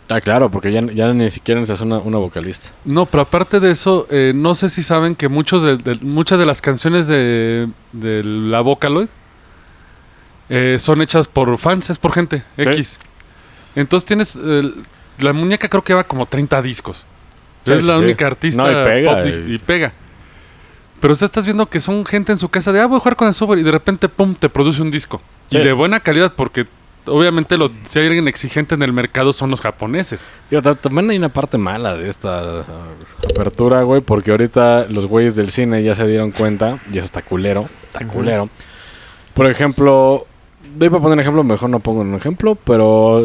Ah, 0.08 0.20
claro, 0.20 0.50
porque 0.50 0.72
ya, 0.72 0.80
ya 0.92 1.12
ni 1.12 1.30
siquiera 1.30 1.60
necesitas 1.60 1.82
una, 1.86 1.98
una 1.98 2.18
vocalista. 2.18 2.68
No, 2.84 3.06
pero 3.06 3.22
aparte 3.22 3.60
de 3.60 3.70
eso, 3.70 4.06
eh, 4.10 4.32
no 4.34 4.54
sé 4.56 4.68
si 4.68 4.82
saben 4.82 5.14
que 5.14 5.28
muchos 5.28 5.62
de, 5.62 5.76
de- 5.76 5.98
muchas 6.02 6.38
de 6.38 6.46
las 6.46 6.60
canciones 6.60 7.06
de, 7.06 7.68
de 7.92 8.24
la 8.24 8.60
Vocaloid 8.60 9.08
eh, 10.48 10.78
son 10.80 11.00
hechas 11.02 11.28
por 11.28 11.56
fans, 11.58 11.90
es 11.90 11.98
por 11.98 12.12
gente 12.12 12.42
Sí. 12.56 12.62
X. 12.62 13.00
Entonces 13.76 14.04
tienes... 14.06 14.38
eh, 14.42 14.62
la 15.18 15.32
muñeca 15.32 15.68
creo 15.68 15.84
que 15.84 15.94
va 15.94 16.04
como 16.04 16.26
30 16.26 16.60
discos. 16.62 17.06
Sí, 17.64 17.72
es 17.72 17.84
la 17.84 17.98
sí. 17.98 18.04
única 18.04 18.26
artista 18.26 18.62
No, 18.62 18.70
y 18.70 18.84
pega, 18.84 19.16
pop 19.16 19.26
y, 19.26 19.50
y- 19.50 19.54
y 19.54 19.58
pega. 19.58 19.92
Pero 21.00 21.12
usted 21.14 21.26
estás 21.26 21.44
viendo 21.44 21.66
que 21.66 21.80
son 21.80 22.04
gente 22.04 22.32
en 22.32 22.38
su 22.38 22.48
casa 22.48 22.72
de, 22.72 22.80
ah, 22.80 22.86
voy 22.86 22.96
a 22.96 23.00
jugar 23.00 23.16
con 23.16 23.28
el 23.28 23.34
software 23.34 23.58
y 23.58 23.62
de 23.62 23.70
repente, 23.72 24.08
pum, 24.08 24.34
te 24.34 24.48
produce 24.48 24.82
un 24.82 24.90
disco. 24.90 25.20
Sí. 25.50 25.58
Y 25.58 25.60
de 25.62 25.72
buena 25.72 26.00
calidad 26.00 26.34
porque 26.36 26.66
obviamente 27.06 27.56
los, 27.56 27.72
si 27.84 27.98
hay 27.98 28.06
alguien 28.06 28.28
exigente 28.28 28.74
en 28.74 28.82
el 28.82 28.92
mercado 28.92 29.32
son 29.32 29.50
los 29.50 29.60
japoneses. 29.62 30.22
También 30.82 31.10
hay 31.10 31.16
una 31.16 31.30
parte 31.30 31.56
mala 31.58 31.96
de 31.96 32.10
esta 32.10 32.60
ah, 32.60 32.64
apertura, 33.30 33.82
güey, 33.82 34.02
porque 34.02 34.30
ahorita 34.30 34.86
los 34.90 35.06
güeyes 35.06 35.34
del 35.36 35.50
cine 35.50 35.82
ya 35.82 35.94
se 35.94 36.06
dieron 36.06 36.30
cuenta, 36.32 36.78
y 36.92 36.98
eso 36.98 37.06
está 37.06 37.22
culero, 37.22 37.68
está 37.84 38.06
culero. 38.06 38.50
Por 39.32 39.46
ejemplo, 39.46 40.26
voy 40.76 40.86
a 40.88 40.90
poner 40.90 41.12
un 41.12 41.20
ejemplo, 41.20 41.44
mejor 41.44 41.70
no 41.70 41.80
pongo 41.80 42.00
un 42.00 42.14
ejemplo, 42.14 42.54
pero 42.56 43.22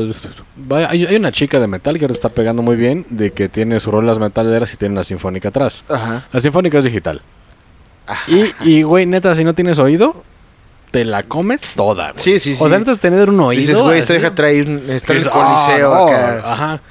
hay, 0.71 1.05
hay 1.05 1.15
una 1.15 1.31
chica 1.31 1.59
de 1.59 1.67
metal 1.67 1.97
que 1.97 2.05
ahora 2.05 2.13
está 2.13 2.29
pegando 2.29 2.61
muy 2.61 2.75
bien, 2.75 3.05
de 3.09 3.31
que 3.31 3.49
tiene 3.49 3.79
sus 3.79 3.93
rolas 3.93 4.19
metaleras 4.19 4.73
y 4.73 4.77
tiene 4.77 4.93
una 4.93 5.03
sinfónica 5.03 5.49
atrás. 5.49 5.83
Ajá. 5.89 6.27
La 6.31 6.39
sinfónica 6.39 6.79
es 6.79 6.85
digital. 6.85 7.21
Ajá. 8.07 8.31
Y, 8.31 8.53
y, 8.69 8.83
güey, 8.83 9.05
neta, 9.05 9.35
si 9.35 9.43
no 9.43 9.53
tienes 9.53 9.79
oído, 9.79 10.23
te 10.91 11.03
la 11.05 11.23
comes 11.23 11.61
toda, 11.75 12.11
güey. 12.11 12.23
Sí, 12.23 12.39
sí, 12.39 12.55
sí. 12.55 12.63
O 12.63 12.69
sea, 12.69 12.77
necesitas 12.79 12.99
tener 13.01 13.29
un 13.29 13.39
oído. 13.39 13.59
Dices, 13.61 13.81
güey, 13.81 13.99
así. 13.99 14.13
deja 14.13 14.33
traer 14.35 14.67
un, 14.67 14.79
coliseo 15.05 15.31
"Ah, 15.33 15.77
no", 15.81 16.07
acá. 16.07 16.53
Ajá. 16.53 16.81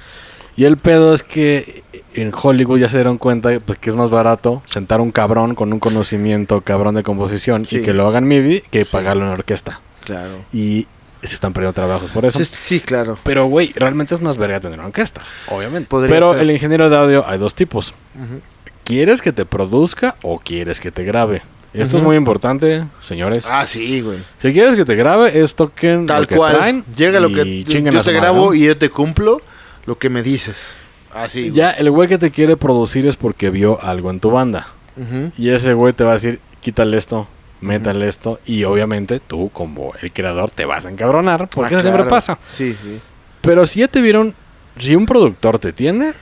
Y 0.57 0.65
el 0.65 0.77
pedo 0.77 1.15
es 1.15 1.23
que 1.23 1.83
en 2.15 2.31
Hollywood 2.33 2.79
ya 2.79 2.89
se 2.89 2.97
dieron 2.99 3.19
cuenta 3.19 3.51
pues, 3.65 3.79
que 3.79 3.91
es 3.91 3.97
más 3.97 4.09
barato 4.11 4.63
sentar 4.67 5.01
un 5.01 5.11
cabrón 5.11 5.55
con 5.57 5.73
un 5.73 5.81
conocimiento 5.81 6.61
cabrón 6.61 6.95
de 6.95 7.03
composición 7.03 7.65
Sí. 7.65 7.79
y 7.79 7.83
que 7.83 7.93
lo 7.93 8.07
hagan 8.07 8.25
MIDI 8.25 8.61
que 8.71 8.85
Sí. 8.85 8.91
pagarlo 8.93 9.25
en 9.27 9.33
orquesta. 9.33 9.81
Claro. 10.05 10.45
Y 10.53 10.87
se 11.23 11.35
están 11.35 11.53
perdiendo 11.53 11.73
trabajos 11.75 12.11
por 12.11 12.25
eso. 12.27 12.39
Sí, 12.39 12.45
sí, 12.45 12.81
claro. 12.81 13.19
Pero, 13.25 13.47
güey, 13.47 13.73
realmente 13.75 14.15
es 14.15 14.21
más 14.21 14.37
verga 14.37 14.61
tener 14.61 14.79
una 14.79 14.89
orquesta, 14.89 15.23
obviamente. 15.49 15.89
Podría 15.89 16.15
Pero 16.15 16.33
ser. 16.35 16.43
el 16.43 16.51
ingeniero 16.51 16.91
de 16.91 16.97
audio 16.97 17.25
hay 17.27 17.39
dos 17.39 17.55
tipos. 17.55 17.95
¿Quieres 18.85 19.23
que 19.23 19.33
te 19.33 19.47
produzca 19.47 20.17
o 20.23 20.39
quieres 20.39 20.81
que 20.81 20.91
te 20.91 21.05
grabe? 21.05 21.43
Esto 21.73 21.97
es 21.97 22.03
muy 22.05 22.17
importante, 22.17 22.85
señores. 23.03 23.47
Ah, 23.51 23.67
sí, 23.67 24.01
güey. 24.01 24.19
Si 24.41 24.53
quieres 24.53 24.77
que 24.77 24.85
te 24.85 24.95
grabe, 24.95 25.41
es 25.43 25.57
toquen 25.57 26.07
Tal 26.07 26.23
lo 26.23 26.29
que 26.29 26.37
cual. 26.37 26.55
traen 26.55 26.85
Llega 26.97 27.19
lo 27.19 27.29
que 27.31 27.65
yo 27.65 28.03
te 28.03 28.13
grabo 28.13 28.55
y 28.55 28.67
yo 28.67 28.77
te 28.79 28.91
cumplo 28.91 29.43
lo 29.87 29.99
que 29.99 30.09
me 30.09 30.23
dices. 30.23 30.69
Así. 31.13 31.51
Ya, 31.53 31.71
el 31.71 31.91
güey 31.91 32.09
que 32.09 32.19
te 32.19 32.31
quiere 32.31 32.57
producir 32.57 33.07
es 33.07 33.17
porque 33.17 33.51
vio 33.51 33.83
algo 33.83 34.11
en 34.11 34.21
tu 34.21 34.31
banda. 34.31 34.69
Y 35.37 35.49
ese 35.49 35.73
güey 35.75 35.93
te 35.93 36.05
va 36.05 36.11
a 36.11 36.15
decir, 36.15 36.39
quítale 36.61 36.97
esto, 36.97 37.27
métale 37.61 38.09
esto. 38.09 38.41
Y 38.47 38.65
obviamente 38.65 39.21
tú, 39.21 39.51
como 39.53 39.93
el 40.01 40.13
creador, 40.13 40.51
te 40.51 40.65
vas 40.65 40.87
a 40.87 40.91
encabronar. 40.91 41.49
Porque 41.49 41.75
Ah, 41.75 41.79
eso 41.79 41.89
siempre 41.89 42.05
pasa. 42.11 42.39
Sí, 42.49 42.77
sí. 42.83 43.01
Pero 43.41 43.67
si 43.67 43.81
ya 43.81 43.89
te 43.89 44.01
vieron, 44.01 44.35
si 44.79 44.95
un 44.97 45.07
productor 45.07 45.59
te 45.59 45.73
tiene, 45.73 46.13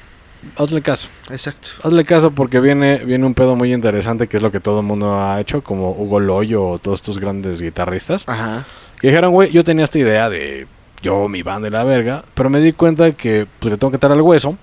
hazle 0.57 0.83
caso. 0.83 1.09
Exacto. 1.31 1.69
Hazle 1.83 2.05
caso 2.05 2.31
porque 2.33 2.61
viene, 2.61 2.99
viene 2.99 3.25
un 3.27 3.35
pedo 3.35 3.57
muy 3.57 3.73
interesante 3.73 4.27
que 4.29 4.37
es 4.37 4.43
lo 4.43 4.51
que 4.51 4.61
todo 4.61 4.81
el 4.81 4.87
mundo 4.87 5.21
ha 5.21 5.41
hecho, 5.41 5.63
como 5.63 5.93
Hugo 5.93 6.21
Loyo 6.21 6.65
o 6.65 6.79
todos 6.79 7.01
estos 7.01 7.19
grandes 7.19 7.61
guitarristas. 7.61 8.25
Ajá. 8.29 8.65
Que 9.01 9.09
dijeron, 9.09 9.33
güey, 9.33 9.51
yo 9.53 9.65
tenía 9.65 9.85
esta 9.85 9.99
idea 9.99 10.29
de 10.29 10.67
yo, 11.03 11.29
mi 11.29 11.43
banda 11.43 11.67
y 11.69 11.71
la 11.73 11.83
verga, 11.85 12.25
pero 12.35 12.49
me 12.49 12.61
di 12.61 12.73
cuenta 12.73 13.11
que 13.13 13.47
pues, 13.59 13.73
le 13.73 13.79
tengo 13.79 13.91
que 13.91 13.97
estar 13.97 14.13
al 14.13 14.21
hueso 14.21 14.57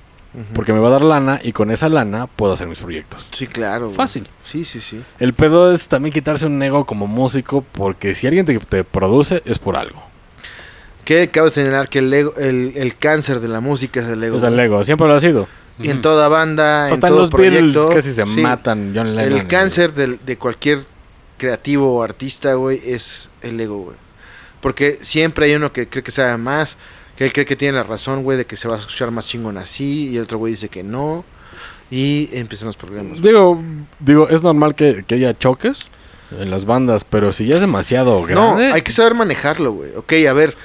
Porque 0.53 0.73
me 0.73 0.79
va 0.79 0.89
a 0.89 0.91
dar 0.91 1.01
lana 1.01 1.39
y 1.43 1.53
con 1.53 1.71
esa 1.71 1.89
lana 1.89 2.27
puedo 2.27 2.53
hacer 2.53 2.67
mis 2.67 2.79
proyectos. 2.79 3.27
Sí, 3.31 3.47
claro. 3.47 3.85
güey. 3.87 3.95
Fácil. 3.97 4.27
Sí, 4.45 4.63
sí, 4.63 4.79
sí. 4.79 5.01
El 5.19 5.33
pedo 5.33 5.73
es 5.73 5.87
también 5.87 6.13
quitarse 6.13 6.45
un 6.45 6.61
ego 6.61 6.85
como 6.85 7.07
músico 7.07 7.63
porque 7.71 8.13
si 8.13 8.27
alguien 8.27 8.45
te, 8.45 8.59
te 8.59 8.83
produce 8.83 9.41
es 9.45 9.57
por 9.57 9.75
algo. 9.75 10.03
Que 11.03 11.29
cabe 11.29 11.49
señalar 11.49 11.89
que 11.89 11.99
el, 11.99 12.13
ego- 12.13 12.35
el, 12.37 12.73
el 12.75 12.95
cáncer 12.95 13.39
de 13.39 13.47
la 13.47 13.59
música 13.61 13.99
es 14.01 14.07
el 14.07 14.23
ego. 14.23 14.37
Es 14.37 14.43
el 14.43 14.55
Lego, 14.55 14.83
siempre 14.83 15.07
lo 15.07 15.15
ha 15.15 15.19
sido. 15.19 15.47
Y 15.81 15.89
en 15.89 16.01
toda 16.01 16.27
banda, 16.27 16.87
en 16.89 16.93
Hasta 16.93 17.07
en 17.07 17.13
todo 17.13 17.21
los 17.21 17.29
Beatles 17.31 17.59
proyecto. 17.73 17.89
casi 17.89 18.13
se 18.13 18.25
sí, 18.25 18.41
matan 18.41 18.91
John 18.95 19.15
Lennon. 19.15 19.39
El 19.39 19.47
cáncer 19.47 19.93
del- 19.93 20.19
de, 20.25 20.37
cualquier 20.37 20.83
creativo 21.37 21.95
o 21.97 22.03
artista, 22.03 22.53
güey, 22.53 22.81
es 22.85 23.29
el 23.41 23.59
ego, 23.59 23.77
güey. 23.85 23.97
Porque 24.61 24.99
siempre 25.01 25.45
hay 25.45 25.55
uno 25.55 25.71
que 25.71 25.87
cree 25.87 26.03
que 26.03 26.11
sabe 26.11 26.37
más, 26.37 26.75
que 27.19 27.25
él 27.25 27.33
cree 27.33 27.45
que 27.45 27.57
tiene 27.57 27.73
la 27.75 27.83
razón, 27.83 28.23
güey, 28.23 28.37
de 28.37 28.45
que 28.45 28.55
se 28.55 28.69
va 28.69 28.75
a 28.75 28.79
escuchar 28.79 29.11
más 29.11 29.27
chingón 29.27 29.57
así, 29.57 30.07
y 30.07 30.15
el 30.15 30.23
otro 30.23 30.37
güey 30.37 30.53
dice 30.53 30.69
que 30.69 30.83
no, 30.83 31.25
y 31.91 32.29
empiezan 32.31 32.67
los 32.67 32.77
problemas. 32.77 33.19
güey. 33.19 33.33
Digo, 33.33 33.61
digo, 33.99 34.29
es 34.29 34.41
normal 34.41 34.73
que, 34.73 35.03
que 35.05 35.15
haya 35.15 35.37
choques 35.37 35.91
en 36.39 36.49
las 36.49 36.63
bandas, 36.63 37.03
pero 37.03 37.33
si 37.33 37.45
ya 37.45 37.55
es 37.55 37.61
demasiado 37.61 38.21
No, 38.21 38.25
grande. 38.55 38.71
hay 38.71 38.83
que 38.83 38.93
saber 38.93 39.15
manejarlo, 39.15 39.73
güey. 39.73 39.91
Ok, 39.97 40.13
a 40.29 40.31
ver, 40.31 40.55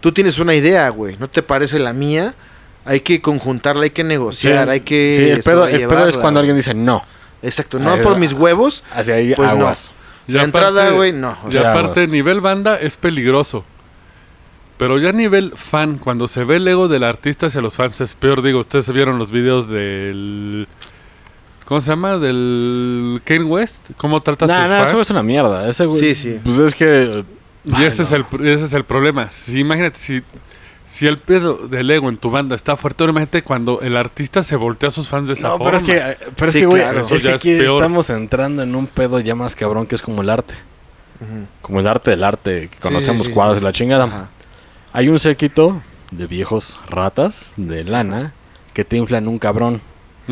tú 0.00 0.12
tienes 0.12 0.38
una 0.38 0.54
idea, 0.54 0.88
güey, 0.90 1.16
¿no 1.18 1.28
te 1.28 1.42
parece 1.42 1.80
la 1.80 1.92
mía? 1.92 2.36
Hay 2.84 3.00
que 3.00 3.20
conjuntarla, 3.20 3.82
hay 3.82 3.90
que 3.90 4.04
negociar, 4.04 4.66
Sí, 4.66 4.70
hay 4.70 4.80
que 4.82 5.16
sí, 5.18 5.28
el 5.30 5.42
pedo, 5.42 5.66
el 5.66 5.88
pedo 5.88 6.06
es 6.08 6.16
cuando 6.16 6.38
alguien 6.38 6.56
dice 6.56 6.72
no. 6.72 7.02
Exacto, 7.42 7.80
no 7.80 7.90
Ahí 7.94 8.00
por 8.00 8.16
mis 8.16 8.32
huevos, 8.32 8.84
Hacia 8.94 9.16
ahí 9.16 9.34
Pues 9.34 9.48
no. 9.52 9.58
aguas. 9.58 9.90
Y 10.28 10.32
la 10.32 10.44
entrada, 10.44 10.82
aparte- 10.82 10.96
güey, 10.96 11.12
no. 11.12 11.36
o 11.42 11.48
Y 11.48 11.52
sea, 11.52 11.72
aparte, 11.72 12.00
vamos. 12.02 12.12
nivel 12.12 12.40
banda 12.40 12.76
es 12.76 12.96
peligroso. 12.96 13.64
Pero 14.78 14.98
ya 14.98 15.08
a 15.08 15.12
nivel 15.12 15.52
fan, 15.56 15.96
cuando 15.98 16.28
se 16.28 16.44
ve 16.44 16.56
el 16.56 16.68
ego 16.68 16.88
del 16.88 17.04
artista 17.04 17.46
hacia 17.46 17.60
los 17.62 17.76
fans 17.76 18.00
es 18.02 18.14
peor. 18.14 18.42
Digo, 18.42 18.60
ustedes 18.60 18.92
vieron 18.92 19.18
los 19.18 19.30
videos 19.30 19.68
del... 19.68 20.68
¿Cómo 21.64 21.80
se 21.80 21.88
llama? 21.90 22.18
Del 22.18 23.20
Kane 23.24 23.44
West. 23.44 23.90
¿Cómo 23.96 24.20
trata 24.20 24.44
a 24.44 24.48
sus 24.48 24.56
nah, 24.56 24.68
fans? 24.68 24.88
eso 24.90 25.00
es 25.00 25.10
una 25.10 25.22
mierda. 25.22 25.68
Ese 25.68 25.86
güey- 25.86 25.98
Sí, 25.98 26.14
sí. 26.14 26.40
Pues 26.44 26.60
es 26.60 26.74
que. 26.74 27.24
Y 27.64 27.82
ese, 27.82 28.04
es 28.04 28.12
el, 28.12 28.24
ese 28.44 28.66
es 28.66 28.72
el 28.74 28.84
problema. 28.84 29.28
Si, 29.32 29.58
imagínate, 29.58 29.98
si, 29.98 30.22
si 30.86 31.08
el 31.08 31.18
pedo 31.18 31.56
del 31.66 31.90
ego 31.90 32.08
en 32.08 32.18
tu 32.18 32.30
banda 32.30 32.54
está 32.54 32.76
fuerte, 32.76 33.02
ahora 33.02 33.10
imagínate 33.10 33.42
cuando 33.42 33.80
el 33.80 33.96
artista 33.96 34.44
se 34.44 34.54
voltea 34.54 34.90
a 34.90 34.92
sus 34.92 35.08
fans 35.08 35.26
de 35.26 35.32
esa 35.32 35.48
No, 35.48 35.58
forma. 35.58 35.72
pero 35.72 35.76
es 35.78 35.82
que, 35.82 36.28
pero 36.36 36.48
es 36.50 36.56
que, 36.56 36.66
güey, 36.66 36.82
claro. 36.82 37.00
es 37.00 37.22
que 37.22 37.32
aquí 37.32 37.50
es 37.50 37.62
estamos 37.62 38.10
entrando 38.10 38.62
en 38.62 38.76
un 38.76 38.86
pedo 38.86 39.18
ya 39.18 39.34
más 39.34 39.56
cabrón 39.56 39.86
que 39.88 39.96
es 39.96 40.02
como 40.02 40.22
el 40.22 40.30
arte. 40.30 40.54
Como 41.62 41.80
el 41.80 41.88
arte 41.88 42.12
del 42.12 42.22
arte, 42.22 42.68
que 42.68 42.78
conocemos 42.78 43.22
sí, 43.24 43.30
sí, 43.30 43.34
cuadros 43.34 43.56
sí. 43.58 43.62
y 43.62 43.64
la 43.64 43.72
chingada. 43.72 44.04
Ajá. 44.04 44.30
Hay 44.96 45.10
un 45.10 45.18
séquito 45.18 45.82
de 46.10 46.26
viejos 46.26 46.80
ratas 46.88 47.52
de 47.58 47.84
lana 47.84 48.32
que 48.72 48.82
te 48.82 48.96
inflan 48.96 49.28
un 49.28 49.38
cabrón. 49.38 49.82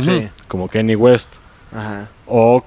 Sí. 0.03 0.31
como 0.49 0.71
Kenny 0.71 0.97
West. 0.97 1.29
Ajá. 1.71 2.09
O. 2.27 2.65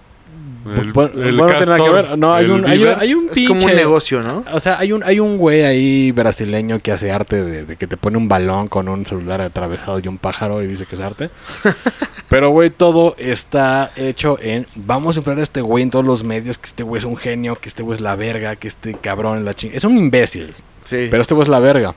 El- 0.76 0.92
bueno, 0.92 1.12
el 1.24 1.38
bueno, 1.38 1.76
que 1.76 1.90
ver. 1.90 2.18
No, 2.18 2.34
hay 2.34 2.46
un, 2.46 2.66
hay, 2.66 2.78
un- 2.78 2.84
Bieber. 2.84 2.98
hay 3.00 3.14
un 3.14 3.30
Es 3.36 3.48
como 3.48 3.66
un 3.66 3.76
negocio, 3.76 4.24
¿no? 4.24 4.44
O 4.52 4.60
sea, 4.60 4.80
hay 4.80 4.92
un, 4.92 5.04
hay 5.04 5.20
un 5.20 5.38
güey 5.38 5.64
ahí 5.64 6.12
brasileño 6.12 6.80
que 6.80 6.92
hace 6.92 7.12
arte 7.12 7.44
de, 7.44 7.66
de 7.66 7.76
que 7.76 7.88
te 7.88 7.98
pone 7.98 8.18
un 8.18 8.28
balón 8.28 8.68
con 8.68 8.88
un 8.90 9.06
celular 9.06 9.42
atravesado 9.42 10.00
y 10.00 10.08
un 10.08 10.18
pájaro 10.18 10.62
y 10.64 10.68
dice 10.68 10.86
que 10.86 10.96
es 10.96 11.02
arte. 11.02 11.30
Pero, 12.30 12.50
güey, 12.50 12.70
todo 12.70 13.16
está 13.18 13.92
hecho 13.96 14.38
en... 14.42 14.68
Vamos 14.76 15.16
a 15.16 15.20
inflar 15.20 15.40
a 15.40 15.44
este 15.44 15.62
güey 15.62 15.84
en 15.84 15.90
todos 15.92 16.04
los 16.06 16.24
medios, 16.26 16.58
que 16.58 16.66
este 16.66 16.84
güey 16.84 17.00
es 17.00 17.06
un 17.06 17.16
genio, 17.16 17.56
que 17.56 17.70
este 17.70 17.84
güey 17.84 17.96
es 17.96 18.02
la 18.02 18.16
verga, 18.18 18.58
que 18.58 18.68
este 18.68 18.96
cabrón 18.96 19.38
es 19.38 19.44
la 19.46 19.54
chingada. 19.54 19.78
Es 19.78 19.84
un 19.86 19.98
imbécil, 19.98 20.54
Sí. 20.84 21.08
pero 21.10 21.22
este 21.22 21.34
güey 21.34 21.44
es 21.44 21.50
la 21.50 21.60
verga. 21.60 21.96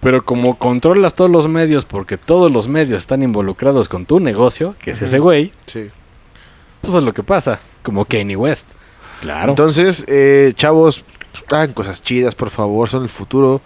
Pero 0.00 0.24
como 0.24 0.56
controlas 0.58 1.14
todos 1.14 1.28
los 1.30 1.48
medios, 1.48 1.84
porque 1.84 2.16
todos 2.16 2.52
los 2.52 2.68
medios 2.68 2.98
están 2.98 3.22
involucrados 3.24 3.88
con 3.88 4.06
tu 4.06 4.20
negocio, 4.20 4.76
que 4.80 4.92
es 4.92 5.02
ese 5.02 5.18
güey, 5.18 5.50
sí. 5.66 5.90
Pues 6.80 6.94
es 6.94 7.02
lo 7.02 7.12
que 7.12 7.22
pasa. 7.22 7.60
Como 7.82 8.04
Kanye 8.04 8.36
West. 8.36 8.68
Claro. 9.20 9.50
Entonces, 9.50 10.04
eh, 10.06 10.52
chavos, 10.54 11.04
hagan 11.50 11.72
cosas 11.72 12.02
chidas, 12.02 12.34
por 12.34 12.50
favor, 12.50 12.88
son 12.88 13.02
el 13.02 13.08
futuro. 13.08 13.60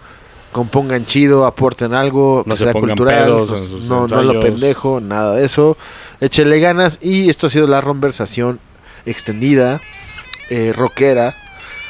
Compongan 0.51 1.05
chido, 1.07 1.45
aporten 1.47 1.95
algo, 1.95 2.43
No 2.45 2.53
que 2.53 2.59
se 2.59 2.63
sea 2.65 2.73
cultural, 2.73 3.23
pedos 3.23 3.49
pues, 3.49 3.71
no, 3.83 4.07
no 4.07 4.21
lo 4.21 4.39
pendejo, 4.39 4.99
nada 4.99 5.35
de 5.35 5.45
eso. 5.45 5.77
Échenle 6.21 6.59
ganas 6.59 6.99
y 7.01 7.27
esto 7.29 7.47
ha 7.47 7.49
sido 7.49 7.65
la 7.65 7.81
conversación 7.81 8.59
extendida, 9.07 9.81
eh, 10.51 10.71
rockera, 10.75 11.35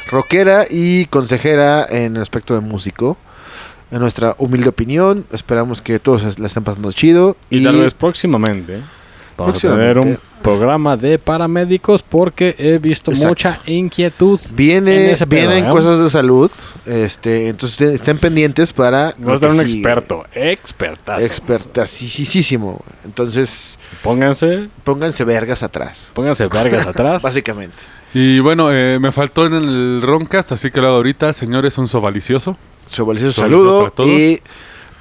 rockera 0.10 0.66
y 0.70 1.08
consejera 1.08 1.86
en 1.90 2.16
el 2.16 2.22
aspecto 2.22 2.54
de 2.54 2.62
músico. 2.62 3.18
En 3.92 4.00
nuestra 4.00 4.36
humilde 4.38 4.70
opinión, 4.70 5.26
esperamos 5.34 5.82
que 5.82 6.00
todos 6.00 6.40
la 6.40 6.48
estén 6.48 6.64
pasando 6.64 6.92
chido. 6.94 7.36
Y, 7.50 7.64
tal 7.66 7.82
vez 7.82 7.94
próximamente 7.94 8.82
vamos 9.38 9.64
a 9.64 9.70
tener 9.70 9.98
un 10.00 10.18
programa 10.42 10.98
de 10.98 11.18
paramédicos 11.20 12.04
porque 12.04 12.54
he 12.58 12.78
visto 12.78 13.12
Exacto. 13.12 13.30
mucha 13.30 13.60
inquietud. 13.66 14.40
en 14.50 14.56
Viene, 14.56 15.12
ese 15.12 15.26
pedo, 15.26 15.50
vienen 15.50 15.66
¿eh? 15.68 15.70
cosas 15.70 16.00
de 16.04 16.10
salud, 16.10 16.52
este, 16.86 17.48
entonces 17.48 18.02
estén- 18.02 18.18
pendientes 18.20 18.74
para 18.74 19.14
Vamos 19.18 19.42
a 19.42 19.48
un 19.48 19.54
sigue. 19.54 19.64
experto, 19.80 20.26
expertazo. 20.34 21.26
Expertasísimo. 21.26 22.82
Entonces, 23.06 23.78
pónganse, 24.02 24.68
pónganse 24.84 25.24
vergas 25.24 25.64
atrás, 25.64 26.12
pónganse 26.14 26.48
vergas 26.48 26.86
atrás. 26.88 27.22
básicamente. 27.24 27.78
Y 28.14 28.40
bueno, 28.40 28.70
eh, 28.72 29.00
me 29.00 29.12
faltó 29.12 29.46
en 29.46 29.54
el 29.54 30.02
Roncast, 30.04 30.52
así 30.52 30.70
que 30.72 30.80
lo 30.82 30.88
hago 30.88 30.96
ahorita. 30.98 31.34
Señores, 31.34 31.78
un 31.78 31.88
sobalicioso. 31.88 32.58
Sobalicioso 32.88 33.42
saludo 33.42 33.80
para 33.80 33.92
todos. 33.92 34.10
y 34.10 34.42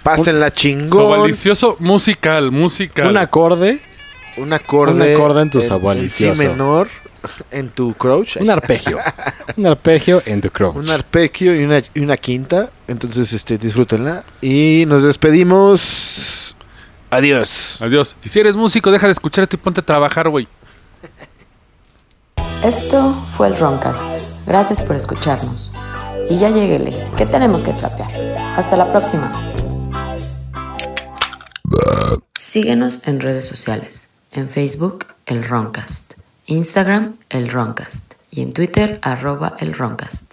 pásenla 0.03 0.51
chingón. 0.53 0.89
Sobalicioso 0.89 1.77
musical, 1.81 2.51
musical. 2.51 3.11
Un 3.11 3.17
acorde, 3.19 3.81
Un 4.37 4.53
acorde, 4.53 4.95
Un 4.95 5.03
acorde 5.03 5.43
en 5.43 5.51
tu 5.51 5.61
en 5.61 5.69
sobalicioso. 5.69 6.41
si 6.41 6.49
menor 6.49 6.89
en 7.51 7.69
tu 7.71 7.95
crouch. 7.95 8.37
un 8.37 8.51
arpegio. 8.51 8.99
un 9.57 9.67
arpegio 9.67 10.23
en 10.27 10.41
tu 10.41 10.51
crotch. 10.51 10.77
Un 10.77 10.91
arpegio 10.91 11.55
y 11.59 11.65
una, 11.65 11.83
y 11.95 12.01
una 12.01 12.17
quinta. 12.17 12.71
Entonces, 12.89 13.33
este, 13.33 13.59
disfrútenla. 13.59 14.25
Y 14.41 14.85
nos 14.87 15.03
despedimos. 15.03 16.57
Adiós. 17.11 17.77
Adiós. 17.81 18.17
Y 18.25 18.29
si 18.29 18.41
eres 18.41 18.57
músico, 18.57 18.91
deja 18.91 19.07
de 19.07 19.13
escuchar 19.13 19.43
esto 19.43 19.57
y 19.57 19.59
ponte 19.59 19.81
a 19.81 19.85
trabajar, 19.85 20.29
güey. 20.29 20.49
Esto 22.65 23.13
fue 23.37 23.49
el 23.49 23.57
Roncast. 23.57 24.21
Gracias 24.47 24.81
por 24.81 24.97
escucharnos. 24.97 25.73
Y 26.31 26.39
ya 26.39 26.51
lleguele, 26.51 26.97
que 27.17 27.27
tenemos 27.27 27.63
que 27.65 27.73
trapear. 27.73 28.11
Hasta 28.57 28.77
la 28.77 28.91
próxima. 28.91 29.33
Síguenos 32.35 33.07
en 33.07 33.21
redes 33.21 33.47
sociales. 33.47 34.12
En 34.35 34.49
Facebook, 34.49 35.09
el 35.27 35.45
Roncast. 35.45 36.15
Instagram, 36.47 37.19
el 37.29 37.51
Roncast. 37.51 38.15
Y 38.31 38.41
en 38.41 38.55
Twitter, 38.55 38.99
arroba 39.03 39.57
el 39.59 39.75
Roncast. 39.75 40.32